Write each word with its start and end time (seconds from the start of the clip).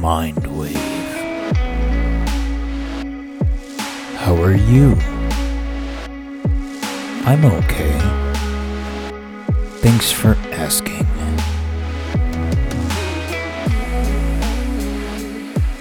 Mindwave. 0.00 0.76
How 4.16 4.34
are 4.42 4.54
you? 4.54 4.96
I'm 7.26 7.44
okay. 7.44 7.92
Thanks 9.82 10.10
for 10.10 10.36
asking. 10.52 11.06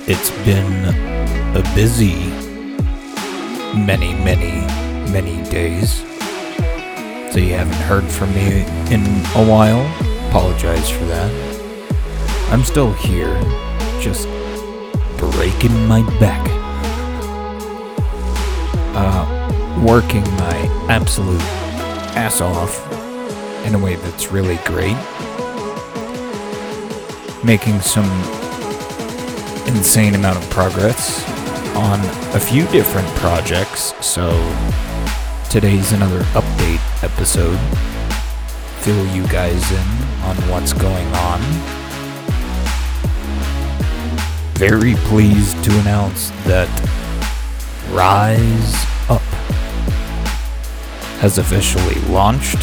It's 0.05 0.31
been 0.43 0.93
a 1.55 1.63
busy 1.73 2.15
many, 3.73 4.13
many, 4.15 4.67
many 5.13 5.49
days. 5.49 5.99
So 7.31 7.39
you 7.39 7.53
haven't 7.53 7.81
heard 7.87 8.03
from 8.03 8.35
me 8.35 8.65
in 8.93 9.01
a 9.37 9.45
while. 9.49 9.85
Apologize 10.27 10.89
for 10.89 11.05
that. 11.05 11.31
I'm 12.51 12.65
still 12.65 12.91
here, 12.93 13.37
just 13.99 14.27
breaking 15.17 15.87
my 15.87 16.01
back. 16.19 16.45
Uh, 18.95 19.83
working 19.85 20.23
my 20.35 20.85
absolute 20.89 21.41
ass 22.15 22.39
off 22.39 22.85
in 23.65 23.75
a 23.75 23.79
way 23.79 23.95
that's 23.95 24.31
really 24.31 24.57
great. 24.65 24.95
Making 27.43 27.81
some 27.81 28.09
insane 29.67 30.15
amount 30.15 30.37
of 30.37 30.49
progress 30.49 31.23
on 31.75 31.99
a 32.35 32.39
few 32.39 32.65
different 32.67 33.07
projects, 33.17 33.93
so 34.05 34.29
today's 35.49 35.91
another 35.91 36.21
update 36.33 37.03
episode. 37.03 37.59
Fill 38.81 39.05
you 39.15 39.27
guys 39.27 39.71
in 39.71 39.87
on 40.23 40.35
what's 40.49 40.71
going 40.73 41.07
on. 41.07 41.78
Very 44.59 44.95
pleased 45.05 45.63
to 45.63 45.71
announce 45.79 46.31
that 46.43 46.67
Rise 47.91 48.75
Up 49.09 49.21
has 51.21 51.37
officially 51.37 51.95
launched. 52.11 52.57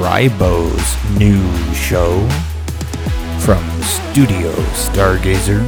Rybo's 0.00 0.96
new 1.18 1.42
show 1.74 2.26
from 3.40 3.62
Studio 3.82 4.50
Stargazer. 4.72 5.60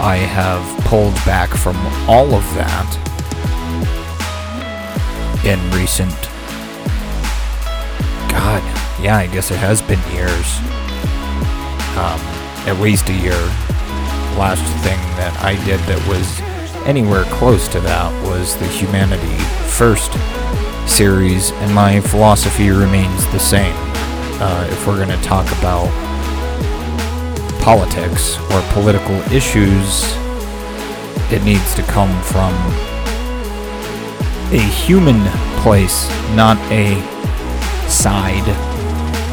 I 0.00 0.16
have 0.16 0.64
pulled 0.86 1.14
back 1.24 1.50
from 1.50 1.76
all 2.08 2.34
of 2.34 2.42
that 2.56 2.90
in 5.44 5.60
recent. 5.70 6.10
God, 8.28 8.60
yeah, 9.00 9.16
I 9.16 9.28
guess 9.28 9.52
it 9.52 9.58
has 9.58 9.80
been 9.80 10.00
years. 10.12 10.58
Um, 11.96 12.18
at 12.66 12.80
least 12.80 13.08
a 13.10 13.14
year. 13.14 13.44
Last 14.36 14.64
thing 14.82 14.98
that 15.18 15.38
I 15.40 15.54
did 15.64 15.78
that 15.86 16.04
was 16.08 16.47
anywhere 16.86 17.24
close 17.24 17.68
to 17.68 17.80
that 17.80 18.12
was 18.28 18.56
the 18.56 18.66
Humanity 18.66 19.36
First 19.68 20.12
series, 20.88 21.52
and 21.52 21.74
my 21.74 22.00
philosophy 22.00 22.70
remains 22.70 23.26
the 23.32 23.38
same. 23.38 23.74
Uh, 24.40 24.66
if 24.70 24.86
we're 24.86 24.96
going 24.96 25.08
to 25.08 25.24
talk 25.24 25.46
about 25.58 25.88
politics 27.60 28.38
or 28.50 28.62
political 28.72 29.16
issues, 29.32 30.04
it 31.30 31.42
needs 31.44 31.74
to 31.74 31.82
come 31.82 32.10
from 32.22 32.54
a 34.50 34.58
human 34.58 35.22
place, 35.62 36.08
not 36.34 36.56
a 36.72 36.96
side, 37.88 38.44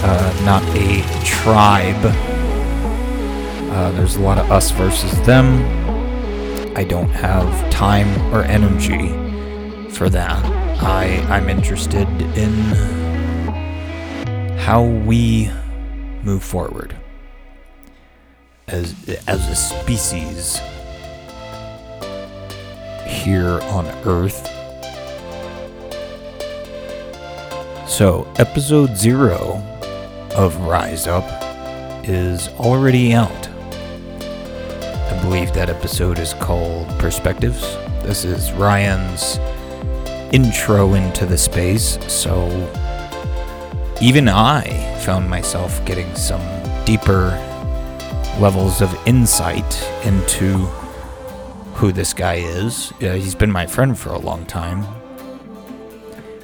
uh, 0.04 0.44
not 0.44 0.64
a 0.76 1.02
tribe. 1.24 2.04
Uh, 3.72 3.92
there's 3.92 4.18
a 4.18 4.22
lot 4.22 4.38
of 4.38 4.52
us 4.52 4.72
versus 4.72 5.20
them. 5.22 5.85
I 6.78 6.84
don't 6.84 7.10
have 7.10 7.70
time 7.72 8.34
or 8.34 8.44
energy 8.44 9.08
for 9.92 10.10
that. 10.10 10.44
I, 10.84 11.26
I'm 11.30 11.48
interested 11.48 12.06
in 12.38 12.52
how 14.58 14.84
we 14.84 15.50
move 16.22 16.44
forward 16.44 16.94
as 18.68 18.94
as 19.26 19.48
a 19.48 19.56
species 19.56 20.60
here 23.08 23.62
on 23.72 23.86
Earth. 24.06 24.46
So, 27.88 28.28
episode 28.38 28.98
0 28.98 29.64
of 30.36 30.58
Rise 30.58 31.08
Up 31.08 31.24
is 32.04 32.50
already 32.60 33.14
out. 33.14 33.55
Believe 35.26 35.54
that 35.54 35.72
episode 35.72 36.20
is 36.20 36.36
called 36.36 36.88
Perspectives. 37.00 37.60
This 38.04 38.24
is 38.24 38.52
Ryan's 38.52 39.40
intro 40.32 40.94
into 40.94 41.26
the 41.26 41.36
space, 41.36 41.98
so 42.08 42.48
even 44.00 44.30
I 44.30 44.62
found 45.04 45.28
myself 45.28 45.84
getting 45.84 46.14
some 46.16 46.44
deeper 46.86 47.30
levels 48.40 48.84
of 48.84 48.96
insight 49.08 49.66
into 50.06 50.58
who 51.74 51.92
this 51.92 52.14
guy 52.14 52.36
is. 52.36 52.94
Uh, 53.02 53.14
he's 53.14 53.34
been 53.34 53.52
my 53.52 53.66
friend 53.66 53.98
for 53.98 54.10
a 54.10 54.20
long 54.20 54.46
time. 54.46 54.86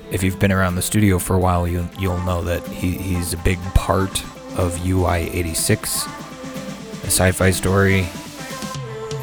If 0.09 0.23
you've 0.23 0.39
been 0.39 0.51
around 0.51 0.73
the 0.73 0.81
studio 0.81 1.19
for 1.19 1.35
a 1.35 1.39
while, 1.39 1.67
you, 1.67 1.87
you'll 1.99 2.21
know 2.23 2.43
that 2.45 2.65
he, 2.67 2.93
he's 2.93 3.31
a 3.33 3.37
big 3.37 3.59
part 3.75 4.23
of 4.57 4.83
UI 4.83 5.29
86, 5.29 6.07
a 6.07 7.05
sci 7.05 7.31
fi 7.31 7.51
story, 7.51 8.07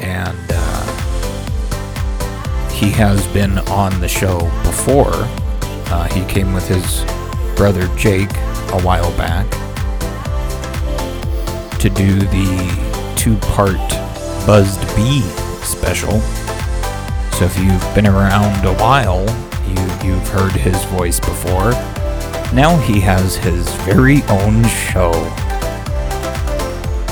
and 0.01 0.37
uh, 0.49 2.69
he 2.69 2.89
has 2.91 3.25
been 3.27 3.57
on 3.69 3.99
the 3.99 4.07
show 4.07 4.39
before. 4.63 5.11
Uh, 5.91 6.07
he 6.13 6.23
came 6.25 6.53
with 6.53 6.67
his 6.67 7.03
brother 7.55 7.87
Jake 7.97 8.31
a 8.71 8.81
while 8.83 9.15
back 9.17 9.49
to 11.79 11.89
do 11.89 12.19
the 12.19 13.13
two 13.15 13.35
part 13.37 13.77
Buzzed 14.45 14.81
Bee 14.95 15.21
special. 15.63 16.19
So 17.31 17.45
if 17.45 17.57
you've 17.57 17.95
been 17.95 18.07
around 18.07 18.65
a 18.65 18.73
while, 18.75 19.25
you, 19.67 20.07
you've 20.07 20.27
heard 20.29 20.51
his 20.51 20.81
voice 20.85 21.19
before. 21.19 21.71
Now 22.53 22.77
he 22.77 22.99
has 23.01 23.35
his 23.35 23.69
very 23.83 24.23
own 24.23 24.63
show 24.65 25.11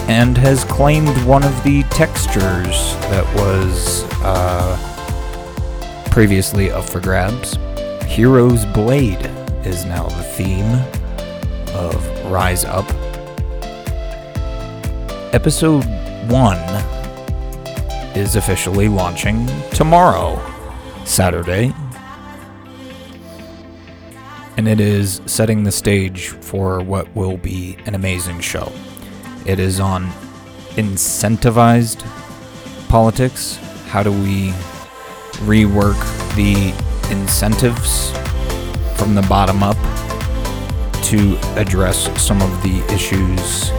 and 0.08 0.38
has 0.38 0.64
claimed 0.66 1.16
one 1.26 1.44
of 1.44 1.64
the 1.64 1.84
textures 1.84 2.96
that 3.10 3.26
was 3.36 4.06
uh, 4.24 4.78
previously 6.12 6.72
up 6.72 6.86
for 6.86 7.00
grabs. 7.02 7.58
Hero's 8.06 8.66
Blade 8.66 9.26
is 9.66 9.84
now 9.86 10.08
the 10.08 10.24
theme 10.24 10.82
of 11.76 12.32
Rise 12.32 12.64
Up. 12.64 12.86
Episode 15.34 15.84
1 16.30 16.58
is 18.18 18.38
officially 18.38 18.88
launching 18.88 19.46
tomorrow, 19.72 20.42
Saturday. 21.04 21.74
And 24.56 24.68
it 24.68 24.80
is 24.80 25.22
setting 25.26 25.64
the 25.64 25.72
stage 25.72 26.30
for 26.30 26.80
what 26.80 27.14
will 27.14 27.38
be 27.38 27.78
an 27.86 27.94
amazing 27.94 28.40
show. 28.40 28.72
It 29.48 29.60
is 29.60 29.80
on 29.80 30.08
incentivized 30.76 32.06
politics. 32.90 33.56
How 33.88 34.04
do 34.04 34.12
we 34.12 34.52
rework 35.48 35.98
the 36.36 36.74
incentives 37.12 38.12
from 38.98 39.16
the 39.16 39.26
bottom 39.30 39.64
up 39.64 39.78
to 41.04 41.38
address 41.56 42.10
some 42.22 42.42
of 42.42 42.52
the 42.62 42.84
issues 42.94 43.70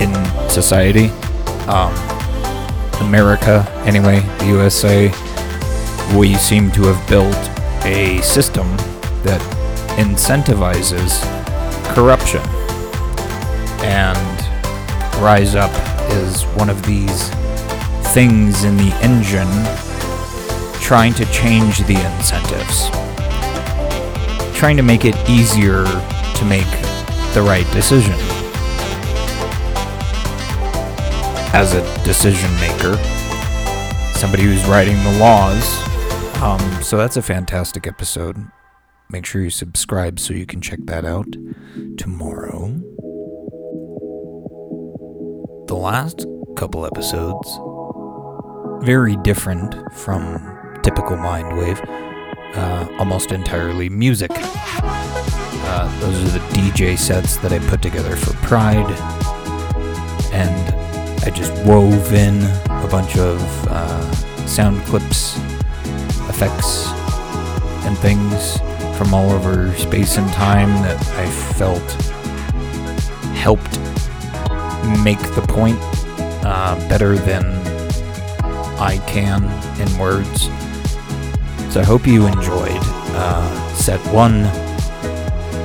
in 0.00 0.14
society. 0.48 1.08
Um, 1.66 1.92
America, 3.00 3.66
anyway, 3.84 4.20
the 4.38 4.46
USA, 4.46 5.08
we 6.16 6.34
seem 6.34 6.70
to 6.70 6.82
have 6.84 7.08
built 7.08 7.34
a 7.84 8.20
system 8.22 8.68
that 9.24 9.40
incentivizes 9.98 11.20
corruption. 11.92 12.42
And 13.86 15.16
Rise 15.22 15.54
Up 15.54 15.70
is 16.10 16.42
one 16.56 16.68
of 16.68 16.84
these 16.84 17.30
things 18.12 18.64
in 18.64 18.76
the 18.76 18.90
engine 19.02 19.48
trying 20.80 21.14
to 21.14 21.24
change 21.26 21.78
the 21.86 21.94
incentives, 21.94 22.88
trying 24.56 24.76
to 24.76 24.82
make 24.82 25.04
it 25.04 25.16
easier 25.28 25.84
to 25.84 26.44
make 26.44 26.70
the 27.34 27.42
right 27.42 27.66
decision. 27.72 28.14
As 31.52 31.74
a 31.74 31.82
decision 32.04 32.52
maker, 32.60 32.96
somebody 34.14 34.44
who's 34.44 34.64
writing 34.66 34.96
the 35.04 35.18
laws. 35.18 35.64
Um, 36.42 36.60
so 36.82 36.96
that's 36.96 37.16
a 37.16 37.22
fantastic 37.22 37.86
episode. 37.86 38.36
Make 39.10 39.26
sure 39.26 39.42
you 39.42 39.50
subscribe 39.50 40.18
so 40.18 40.34
you 40.34 40.46
can 40.46 40.60
check 40.60 40.80
that 40.84 41.04
out 41.04 41.36
tomorrow. 41.96 42.85
The 45.66 45.74
last 45.74 46.24
couple 46.56 46.86
episodes, 46.86 47.58
very 48.86 49.16
different 49.16 49.74
from 49.94 50.78
typical 50.84 51.16
Mindwave, 51.16 51.80
uh, 52.54 52.88
almost 53.00 53.32
entirely 53.32 53.88
music. 53.88 54.30
Uh, 54.32 56.00
those 56.00 56.22
are 56.22 56.38
the 56.38 56.44
DJ 56.54 56.96
sets 56.96 57.38
that 57.38 57.52
I 57.52 57.58
put 57.58 57.82
together 57.82 58.14
for 58.14 58.32
Pride, 58.46 58.88
and 60.32 60.74
I 61.24 61.30
just 61.30 61.52
wove 61.64 62.12
in 62.12 62.42
a 62.44 62.88
bunch 62.88 63.16
of 63.16 63.40
uh, 63.66 64.12
sound 64.46 64.80
clips, 64.84 65.36
effects, 66.28 66.86
and 67.84 67.98
things 67.98 68.60
from 68.96 69.12
all 69.12 69.30
over 69.30 69.74
space 69.74 70.16
and 70.16 70.32
time 70.32 70.70
that 70.82 71.04
I 71.18 71.28
felt 71.54 71.82
helped 73.34 73.85
make 75.02 75.18
the 75.34 75.44
point 75.48 75.78
uh, 76.44 76.76
better 76.88 77.16
than 77.16 77.44
I 78.78 78.98
can 79.06 79.44
in 79.80 79.98
words. 79.98 80.42
So 81.72 81.80
I 81.80 81.84
hope 81.84 82.06
you 82.06 82.26
enjoyed 82.26 82.80
uh, 83.18 83.74
set 83.74 84.00
one, 84.12 84.44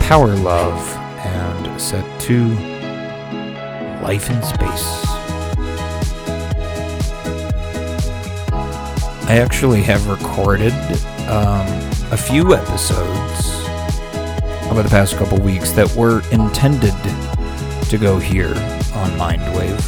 Power 0.01 0.35
Love, 0.35 0.79
and 1.19 1.81
set 1.81 2.05
two, 2.19 2.49
Life 4.01 4.29
in 4.29 4.41
Space. 4.41 5.05
I 9.27 9.37
actually 9.37 9.81
have 9.83 10.07
recorded 10.07 10.73
um, 11.27 11.67
a 12.11 12.17
few 12.17 12.53
episodes 12.53 13.55
over 14.69 14.83
the 14.83 14.89
past 14.89 15.15
couple 15.15 15.37
weeks 15.39 15.71
that 15.71 15.93
were 15.95 16.21
intended 16.31 16.95
to 17.89 17.97
go 17.97 18.17
here 18.17 18.53
on 19.01 19.09
Mindwave. 19.11 19.81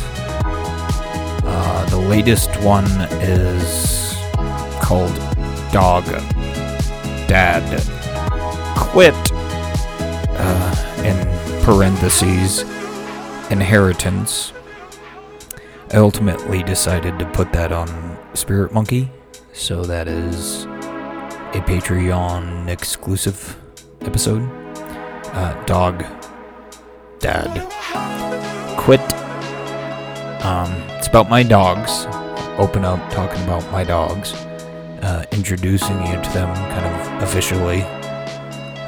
Uh, 1.45 1.85
the 1.85 1.97
latest 1.97 2.49
one 2.61 2.89
is 3.21 4.15
called 4.81 5.13
Dog 5.71 6.03
Dad 7.27 7.63
Quit, 8.75 9.13
uh, 10.35 11.03
in 11.05 11.63
parentheses, 11.63 12.61
Inheritance. 13.51 14.51
I 15.91 15.97
ultimately 15.97 16.63
decided 16.63 17.19
to 17.19 17.25
put 17.27 17.53
that 17.53 17.71
on 17.71 18.17
Spirit 18.33 18.73
Monkey, 18.73 19.11
so 19.53 19.83
that 19.83 20.07
is 20.07 20.65
a 20.65 21.61
Patreon 21.67 22.67
exclusive 22.67 23.59
episode. 24.01 24.41
Uh, 25.33 25.63
dog 25.65 26.03
Dad 27.19 28.32
Quit. 28.83 28.99
Um, 30.43 30.69
it's 30.97 31.07
about 31.07 31.29
my 31.29 31.41
dogs. 31.41 32.05
Open 32.57 32.83
up 32.83 32.99
talking 33.11 33.41
about 33.43 33.63
my 33.71 33.85
dogs. 33.85 34.33
Uh, 35.01 35.23
introducing 35.31 35.97
you 36.05 36.21
to 36.21 36.29
them 36.31 36.53
kind 36.53 36.85
of 36.85 37.23
officially. 37.23 37.83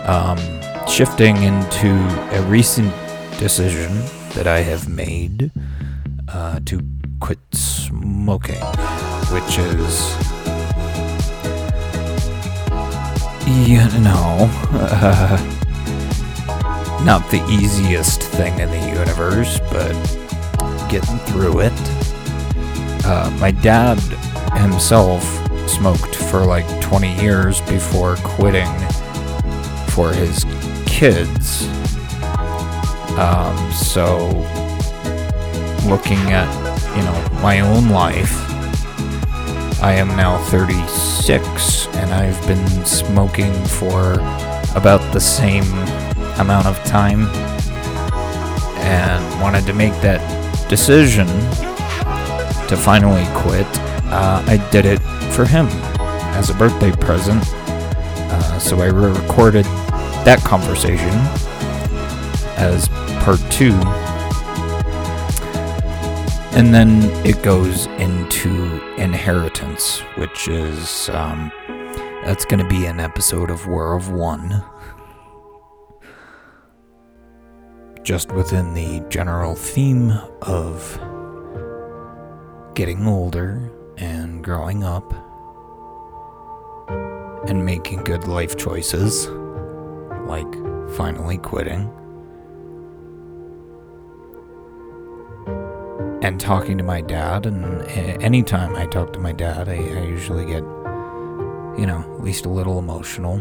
Um, 0.03 0.37
shifting 0.85 1.37
into 1.43 1.95
a 2.35 2.41
recent 2.43 2.93
decision 3.39 3.91
that 4.33 4.47
I 4.47 4.59
have 4.59 4.89
made 4.89 5.49
uh, 6.27 6.59
to 6.65 6.81
quit 7.21 7.39
smoking, 7.53 8.61
which 9.31 9.57
is 9.57 10.13
you 13.47 13.77
know, 14.01 14.49
uh, 14.73 15.64
not 17.05 17.29
the 17.29 17.45
easiest 17.47 18.23
thing 18.23 18.57
in 18.57 18.67
the 18.71 18.89
universe, 18.89 19.59
but 19.71 19.93
getting 20.89 21.19
through 21.19 21.59
it. 21.59 21.71
Uh, 23.05 23.29
my 23.39 23.51
dad 23.51 23.99
himself 24.57 25.23
smoked 25.69 26.15
for 26.15 26.43
like 26.43 26.65
20 26.81 27.21
years 27.21 27.61
before 27.61 28.15
quitting 28.23 28.73
for 29.89 30.11
his 30.11 30.47
kids. 30.87 31.67
Um, 33.19 33.71
so, 33.71 34.29
looking 35.87 36.31
at, 36.31 36.49
you 36.97 37.03
know, 37.03 37.41
my 37.43 37.59
own 37.59 37.89
life, 37.89 38.33
I 39.79 39.93
am 39.93 40.07
now 40.07 40.43
36 40.45 41.85
and 41.97 42.11
I've 42.11 42.47
been 42.47 42.83
smoking 42.83 43.53
for 43.65 44.13
about 44.75 45.13
the 45.13 45.19
same 45.19 45.65
amount 46.39 46.67
of 46.67 46.77
time 46.83 47.27
and 48.83 49.41
wanted 49.41 49.65
to 49.65 49.73
make 49.73 49.93
that 50.01 50.19
decision 50.69 51.27
to 52.67 52.75
finally 52.77 53.25
quit. 53.35 53.67
Uh, 54.11 54.43
I 54.47 54.57
did 54.71 54.85
it 54.85 54.99
for 55.31 55.45
him 55.45 55.67
as 56.35 56.49
a 56.49 56.53
birthday 56.53 56.91
present. 56.91 57.43
Uh, 57.47 58.59
so 58.59 58.81
I 58.81 58.87
re 58.87 59.11
recorded 59.11 59.65
that 60.25 60.39
conversation 60.43 61.13
as 62.57 62.87
part 63.23 63.39
two 63.51 63.73
and 66.55 66.73
then 66.73 67.03
it 67.25 67.43
goes 67.43 67.87
into 67.97 68.81
inheritance, 68.95 69.99
which 70.15 70.47
is 70.47 71.09
um, 71.09 71.51
that's 72.23 72.45
going 72.45 72.63
to 72.63 72.69
be 72.69 72.85
an 72.85 73.01
episode 73.01 73.51
of 73.51 73.67
War 73.67 73.93
of 73.93 74.09
One. 74.09 74.63
Just 78.05 78.31
within 78.31 78.75
the 78.75 79.03
general 79.09 79.55
theme 79.55 80.11
of 80.43 80.99
getting 82.75 83.07
older 83.07 83.71
and 83.97 84.43
growing 84.43 84.83
up 84.83 85.11
and 87.49 87.65
making 87.65 88.03
good 88.03 88.27
life 88.27 88.57
choices, 88.57 89.25
like 90.27 90.45
finally 90.95 91.39
quitting. 91.39 91.91
and 96.21 96.39
talking 96.39 96.75
to 96.75 96.83
my 96.83 97.01
dad. 97.01 97.45
And 97.45 97.83
anytime 98.23 98.75
I 98.75 98.85
talk 98.87 99.13
to 99.13 99.19
my 99.19 99.31
dad, 99.31 99.67
I, 99.69 99.73
I 99.73 100.05
usually 100.05 100.45
get, 100.45 100.63
you 101.77 101.85
know, 101.85 102.03
at 102.17 102.23
least 102.23 102.45
a 102.45 102.49
little 102.49 102.79
emotional. 102.79 103.37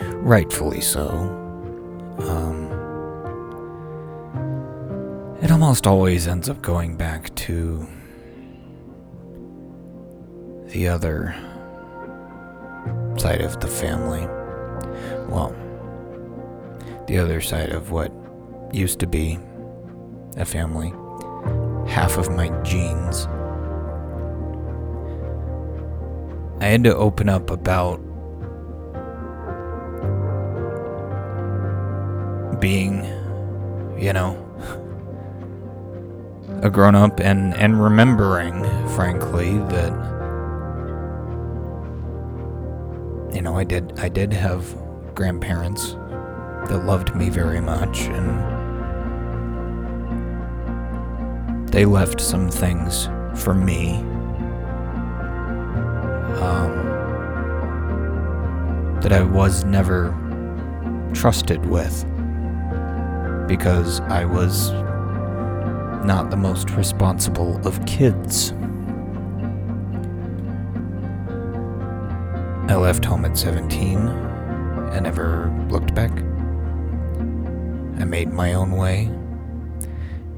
Rightfully 0.00 0.80
so. 0.80 1.49
Um, 2.28 2.66
it 5.40 5.50
almost 5.50 5.86
always 5.86 6.26
ends 6.26 6.48
up 6.48 6.60
going 6.60 6.96
back 6.96 7.34
to 7.36 7.86
the 10.68 10.88
other 10.88 11.34
side 13.16 13.40
of 13.40 13.60
the 13.60 13.66
family. 13.66 14.26
Well, 15.28 15.54
the 17.06 17.18
other 17.18 17.40
side 17.40 17.70
of 17.70 17.90
what 17.90 18.12
used 18.72 19.00
to 19.00 19.06
be 19.06 19.38
a 20.36 20.44
family, 20.44 20.92
half 21.90 22.18
of 22.18 22.30
my 22.30 22.48
genes. 22.62 23.26
I 26.60 26.66
had 26.66 26.84
to 26.84 26.94
open 26.94 27.28
up 27.28 27.50
about 27.50 28.00
being, 32.60 33.04
you 33.98 34.12
know, 34.12 34.36
a 36.62 36.70
grown 36.70 36.94
up 36.94 37.20
and, 37.20 37.54
and 37.54 37.82
remembering, 37.82 38.62
frankly, 38.90 39.58
that 39.68 40.10
you 43.32 43.42
know, 43.42 43.56
I 43.56 43.64
did 43.64 43.98
I 43.98 44.08
did 44.08 44.32
have 44.32 44.76
grandparents 45.14 45.92
that 46.68 46.82
loved 46.84 47.14
me 47.14 47.30
very 47.30 47.60
much 47.60 48.00
and 48.02 48.60
they 51.68 51.84
left 51.84 52.20
some 52.20 52.50
things 52.50 53.06
for 53.34 53.54
me. 53.54 53.96
Um, 56.40 56.72
that 59.00 59.12
I 59.12 59.22
was 59.22 59.64
never 59.64 60.16
trusted 61.14 61.64
with 61.66 62.04
because 63.50 63.98
I 64.02 64.24
was 64.24 64.70
not 66.06 66.30
the 66.30 66.36
most 66.36 66.70
responsible 66.70 67.56
of 67.66 67.84
kids. 67.84 68.52
I 72.70 72.76
left 72.76 73.04
home 73.04 73.24
at 73.24 73.36
17 73.36 73.98
and 73.98 75.02
never 75.02 75.52
looked 75.68 75.96
back. 75.96 76.12
I 78.00 78.04
made 78.04 78.32
my 78.32 78.54
own 78.54 78.70
way, 78.70 79.06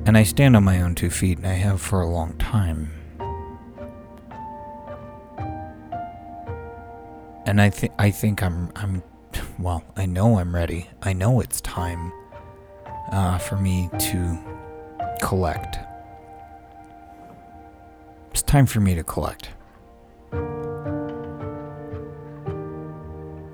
and 0.07 0.16
I 0.16 0.23
stand 0.23 0.57
on 0.57 0.64
my 0.64 0.81
own 0.81 0.95
two 0.95 1.11
feet, 1.11 1.37
and 1.37 1.47
I 1.47 1.52
have 1.52 1.83
for 1.83 2.00
a 2.00 2.09
long 2.09 2.33
time. 2.38 2.92
And 7.45 7.61
I 7.61 7.69
think 7.69 7.92
I 7.99 8.11
think 8.11 8.42
I'm 8.42 8.73
I'm 8.75 9.02
well, 9.59 9.85
I 9.99 10.07
know 10.07 10.38
I'm 10.38 10.54
ready. 10.54 10.88
I 11.02 11.12
know 11.12 11.40
it's 11.40 11.61
time 11.61 12.11
uh, 13.12 13.38
for 13.38 13.57
me 13.57 13.88
to 13.99 14.38
collect. 15.21 15.78
It's 18.33 18.42
time 18.42 18.66
for 18.66 18.81
me 18.81 18.95
to 18.95 19.04
collect. 19.04 19.50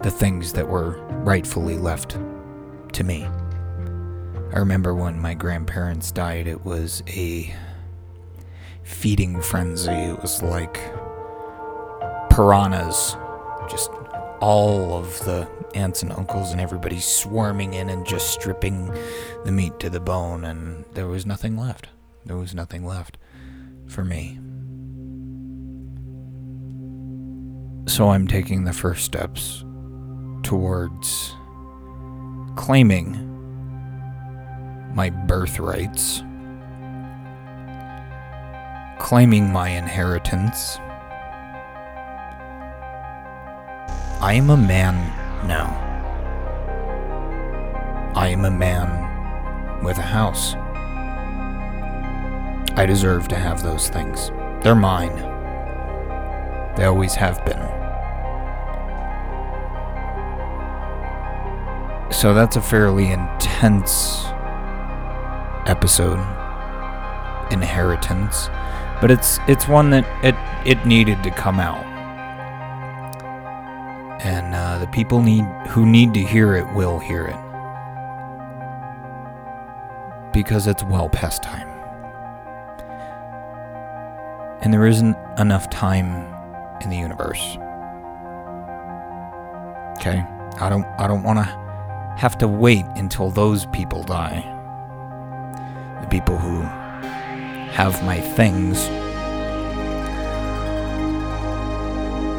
The 0.02 0.10
things 0.10 0.52
that 0.52 0.68
were 0.68 1.04
rightfully 1.24 1.76
left 1.76 2.16
to 2.92 3.04
me. 3.04 3.24
I 3.24 4.58
remember 4.60 4.94
when 4.94 5.20
my 5.20 5.34
grandparents 5.34 6.10
died, 6.12 6.46
it 6.46 6.64
was 6.64 7.02
a 7.08 7.52
feeding 8.84 9.42
frenzy. 9.42 9.90
It 9.90 10.22
was 10.22 10.42
like 10.42 10.80
piranhas, 12.30 13.16
just 13.68 13.90
all 14.40 14.94
of 14.94 15.18
the 15.24 15.48
aunts 15.75 16.02
and 16.02 16.12
uncles 16.12 16.52
and 16.52 16.60
everybody 16.60 17.00
swarming 17.00 17.75
in 17.75 17.88
and 17.88 18.06
just 18.06 18.30
stripping 18.30 18.92
the 19.44 19.52
meat 19.52 19.78
to 19.80 19.90
the 19.90 20.00
bone, 20.00 20.44
and 20.44 20.84
there 20.94 21.06
was 21.06 21.26
nothing 21.26 21.56
left. 21.56 21.88
There 22.25 22.37
was 22.37 22.54
nothing 22.54 22.84
left 22.84 23.18
for 23.87 24.04
me. 24.04 24.38
So 27.88 28.10
I'm 28.10 28.28
taking 28.28 28.64
the 28.64 28.72
first 28.72 29.04
steps 29.04 29.64
towards 30.42 31.34
claiming 32.56 33.25
my 34.94 35.10
birthrights, 35.10 36.22
claiming 38.98 39.50
my 39.52 39.68
inheritance. 39.68 40.78
I 44.20 44.34
am 44.34 44.50
a 44.50 44.56
man 44.56 45.27
now. 45.45 45.85
I 48.14 48.28
am 48.28 48.45
a 48.45 48.50
man 48.50 49.83
with 49.83 49.99
a 49.99 50.02
house. 50.02 50.54
I 52.76 52.87
deserve 52.87 53.28
to 53.28 53.37
have 53.37 53.62
those 53.62 53.88
things. 53.88 54.30
They're 54.62 54.75
mine. 54.75 55.16
They 56.76 56.85
always 56.85 57.14
have 57.14 57.45
been. 57.45 57.61
So 62.12 62.35
that's 62.35 62.57
a 62.57 62.62
fairly 62.62 63.11
intense 63.11 64.25
episode. 65.66 66.18
Inheritance. 67.50 68.49
But 69.00 69.11
it's 69.11 69.38
it's 69.47 69.68
one 69.68 69.90
that 69.90 70.07
it 70.25 70.35
it 70.64 70.87
needed 70.87 71.23
to 71.23 71.30
come 71.30 71.61
out 71.61 71.98
and 74.20 74.54
uh, 74.54 74.78
the 74.78 74.87
people 74.88 75.22
need 75.22 75.44
who 75.68 75.87
need 75.87 76.14
to 76.14 76.20
hear 76.20 76.54
it 76.56 76.66
will 76.75 76.98
hear 76.98 77.26
it. 77.26 77.37
Because 80.32 80.66
it's 80.66 80.82
well 80.84 81.08
past 81.08 81.42
time. 81.42 81.68
And 84.60 84.72
there 84.72 84.87
isn't 84.87 85.16
enough 85.38 85.70
time 85.70 86.26
in 86.80 86.90
the 86.90 86.96
universe. 86.96 87.56
Okay? 89.98 90.25
I 90.60 90.68
don't 90.68 90.87
i 90.98 91.06
don't 91.06 91.22
want 91.22 91.38
to 91.38 91.44
have 92.16 92.37
to 92.38 92.48
wait 92.48 92.84
until 92.96 93.30
those 93.30 93.66
people 93.66 94.02
die. 94.02 94.42
The 96.00 96.08
people 96.08 96.37
who 96.37 96.62
have 97.72 98.04
my 98.04 98.20
things 98.20 98.88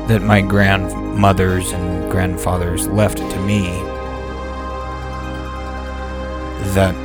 that 0.10 0.24
my 0.24 0.42
grandmothers 0.42 1.72
and 1.72 2.12
grandfathers 2.12 2.88
left 2.88 3.20
to 3.20 3.40
me 3.46 3.68
that 6.74 6.96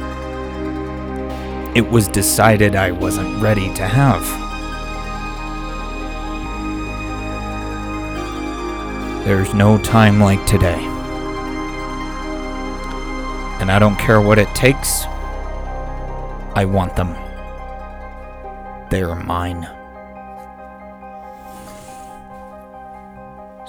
it 1.77 1.87
was 1.91 2.09
decided 2.09 2.75
I 2.75 2.93
wasn't 2.93 3.43
ready 3.43 3.73
to 3.75 3.87
have. 3.87 4.23
There's 9.27 9.53
no 9.53 9.77
time 9.77 10.19
like 10.19 10.43
today. 10.47 10.83
And 13.61 13.71
I 13.71 13.79
don't 13.79 13.99
care 13.99 14.23
what 14.23 14.39
it 14.39 14.49
takes. 14.55 15.05
I 16.55 16.65
want 16.65 16.97
them. 16.97 17.15
They 18.89 19.03
are 19.03 19.15
mine. 19.15 19.74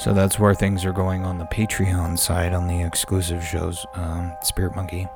So 0.05 0.13
that's 0.13 0.37
where 0.37 0.53
things 0.53 0.85
are 0.85 0.93
going 0.93 1.25
on 1.25 1.39
the 1.39 1.45
Patreon 1.45 2.19
side 2.19 2.53
on 2.53 2.67
the 2.67 2.83
exclusive 2.83 3.43
shows 3.43 3.87
um, 3.95 4.37
Spirit 4.43 4.75
Monkey 4.75 5.07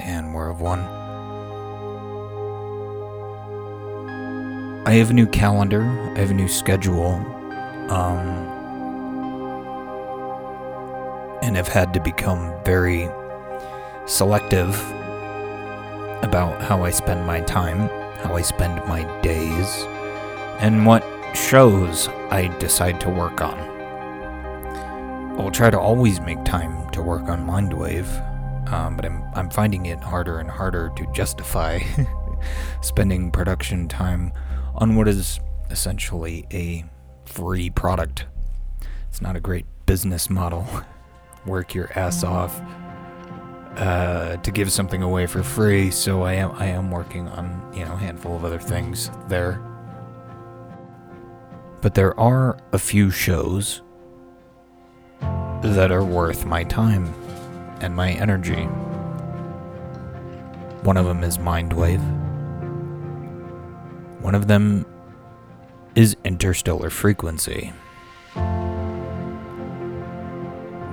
and 0.00 0.34
War 0.34 0.48
of 0.48 0.60
One. 0.60 0.80
I 4.84 4.94
have 4.94 5.10
a 5.10 5.12
new 5.12 5.28
calendar, 5.28 5.84
I 6.16 6.18
have 6.18 6.32
a 6.32 6.34
new 6.34 6.48
schedule, 6.48 7.12
um, 7.88 8.26
and 11.40 11.54
have 11.54 11.68
had 11.68 11.94
to 11.94 12.00
become 12.00 12.52
very 12.64 13.08
selective 14.06 14.74
about 16.24 16.60
how 16.62 16.82
I 16.82 16.90
spend 16.90 17.24
my 17.24 17.42
time, 17.42 17.88
how 18.24 18.34
I 18.34 18.42
spend 18.42 18.74
my 18.88 19.04
days, 19.20 19.84
and 20.58 20.84
what 20.84 21.04
shows 21.36 22.08
I 22.32 22.48
decide 22.58 23.00
to 23.02 23.08
work 23.08 23.40
on. 23.40 23.73
I 25.36 25.42
will 25.42 25.50
try 25.50 25.68
to 25.68 25.78
always 25.78 26.20
make 26.20 26.44
time 26.44 26.88
to 26.90 27.02
work 27.02 27.22
on 27.22 27.44
Mindwave, 27.44 28.06
um, 28.72 28.94
but 28.94 29.04
I'm, 29.04 29.24
I'm 29.34 29.50
finding 29.50 29.86
it 29.86 29.98
harder 29.98 30.38
and 30.38 30.48
harder 30.48 30.92
to 30.96 31.06
justify 31.12 31.80
spending 32.82 33.32
production 33.32 33.88
time 33.88 34.32
on 34.76 34.94
what 34.94 35.08
is 35.08 35.40
essentially 35.70 36.46
a 36.52 36.84
free 37.24 37.68
product. 37.68 38.26
It's 39.08 39.20
not 39.20 39.34
a 39.34 39.40
great 39.40 39.66
business 39.86 40.30
model. 40.30 40.66
Work 41.46 41.74
your 41.74 41.90
ass 41.98 42.22
off 42.22 42.60
uh, 43.76 44.36
to 44.36 44.50
give 44.52 44.70
something 44.70 45.02
away 45.02 45.26
for 45.26 45.42
free. 45.42 45.90
So 45.90 46.22
I 46.22 46.34
am 46.34 46.52
I 46.52 46.66
am 46.66 46.92
working 46.92 47.26
on 47.26 47.72
you 47.74 47.84
know 47.84 47.94
a 47.94 47.96
handful 47.96 48.36
of 48.36 48.44
other 48.44 48.60
things 48.60 49.10
there. 49.28 49.60
But 51.82 51.94
there 51.94 52.18
are 52.18 52.56
a 52.72 52.78
few 52.78 53.10
shows 53.10 53.82
that 55.62 55.90
are 55.90 56.04
worth 56.04 56.44
my 56.44 56.64
time 56.64 57.12
and 57.80 57.94
my 57.94 58.10
energy. 58.12 58.64
One 60.82 60.96
of 60.96 61.06
them 61.06 61.24
is 61.24 61.38
Mindwave. 61.38 62.02
One 64.20 64.34
of 64.34 64.46
them 64.48 64.84
is 65.94 66.16
Interstellar 66.24 66.90
Frequency. 66.90 67.72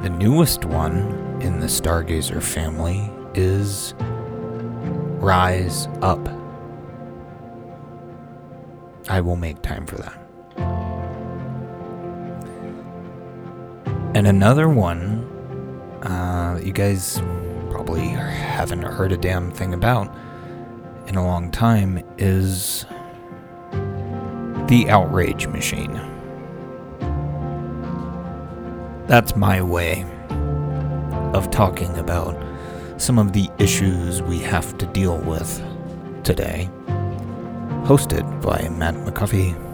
The 0.02 0.10
newest 0.10 0.66
one 0.66 1.40
in 1.42 1.60
the 1.60 1.68
Stargazer 1.68 2.42
family 2.42 3.12
is 3.34 3.94
Rise 5.20 5.88
Up. 6.02 6.28
I 9.10 9.22
will 9.22 9.36
make 9.36 9.62
time 9.62 9.86
for 9.86 9.98
that. 9.98 10.21
And 14.13 14.27
another 14.27 14.68
one, 14.68 15.25
uh, 16.03 16.60
you 16.62 16.74
guys 16.74 17.22
probably 17.70 18.08
haven't 18.10 18.82
heard 18.82 19.13
a 19.13 19.18
damn 19.18 19.51
thing 19.51 19.74
about, 19.74 20.13
in 21.08 21.15
a 21.15 21.24
long 21.24 21.50
time 21.50 22.03
is 22.18 22.86
the 24.68 24.86
outrage 24.89 25.48
machine. 25.48 25.94
That's 29.08 29.36
my 29.36 29.62
way 29.62 30.06
of 31.34 31.50
talking 31.50 31.98
about 31.98 32.38
some 32.98 33.18
of 33.18 33.32
the 33.32 33.50
issues 33.60 34.22
we 34.22 34.39
have 34.39 34.77
to 34.80 34.86
deal 34.88 35.20
with 35.20 35.63
today. 36.24 36.70
Hosted 37.86 38.41
by 38.41 38.68
Matt 38.70 38.96
McCuffey. 38.96 39.71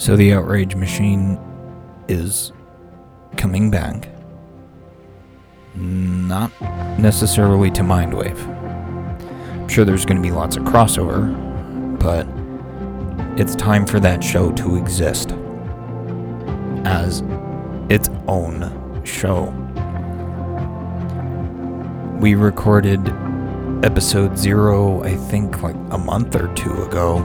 So, 0.00 0.16
the 0.16 0.32
outrage 0.32 0.76
machine 0.76 1.38
is 2.08 2.52
coming 3.36 3.70
back. 3.70 4.08
Not 5.74 6.50
necessarily 6.98 7.70
to 7.72 7.82
Mindwave. 7.82 8.38
I'm 9.60 9.68
sure 9.68 9.84
there's 9.84 10.06
going 10.06 10.16
to 10.16 10.22
be 10.22 10.30
lots 10.30 10.56
of 10.56 10.62
crossover, 10.62 11.28
but 11.98 12.26
it's 13.38 13.54
time 13.54 13.84
for 13.84 14.00
that 14.00 14.24
show 14.24 14.50
to 14.52 14.76
exist 14.76 15.32
as 16.86 17.22
its 17.90 18.08
own 18.26 19.02
show. 19.04 19.50
We 22.20 22.36
recorded 22.36 23.06
episode 23.84 24.38
zero, 24.38 25.02
I 25.02 25.16
think, 25.16 25.60
like 25.60 25.76
a 25.90 25.98
month 25.98 26.36
or 26.36 26.48
two 26.54 26.84
ago, 26.84 27.18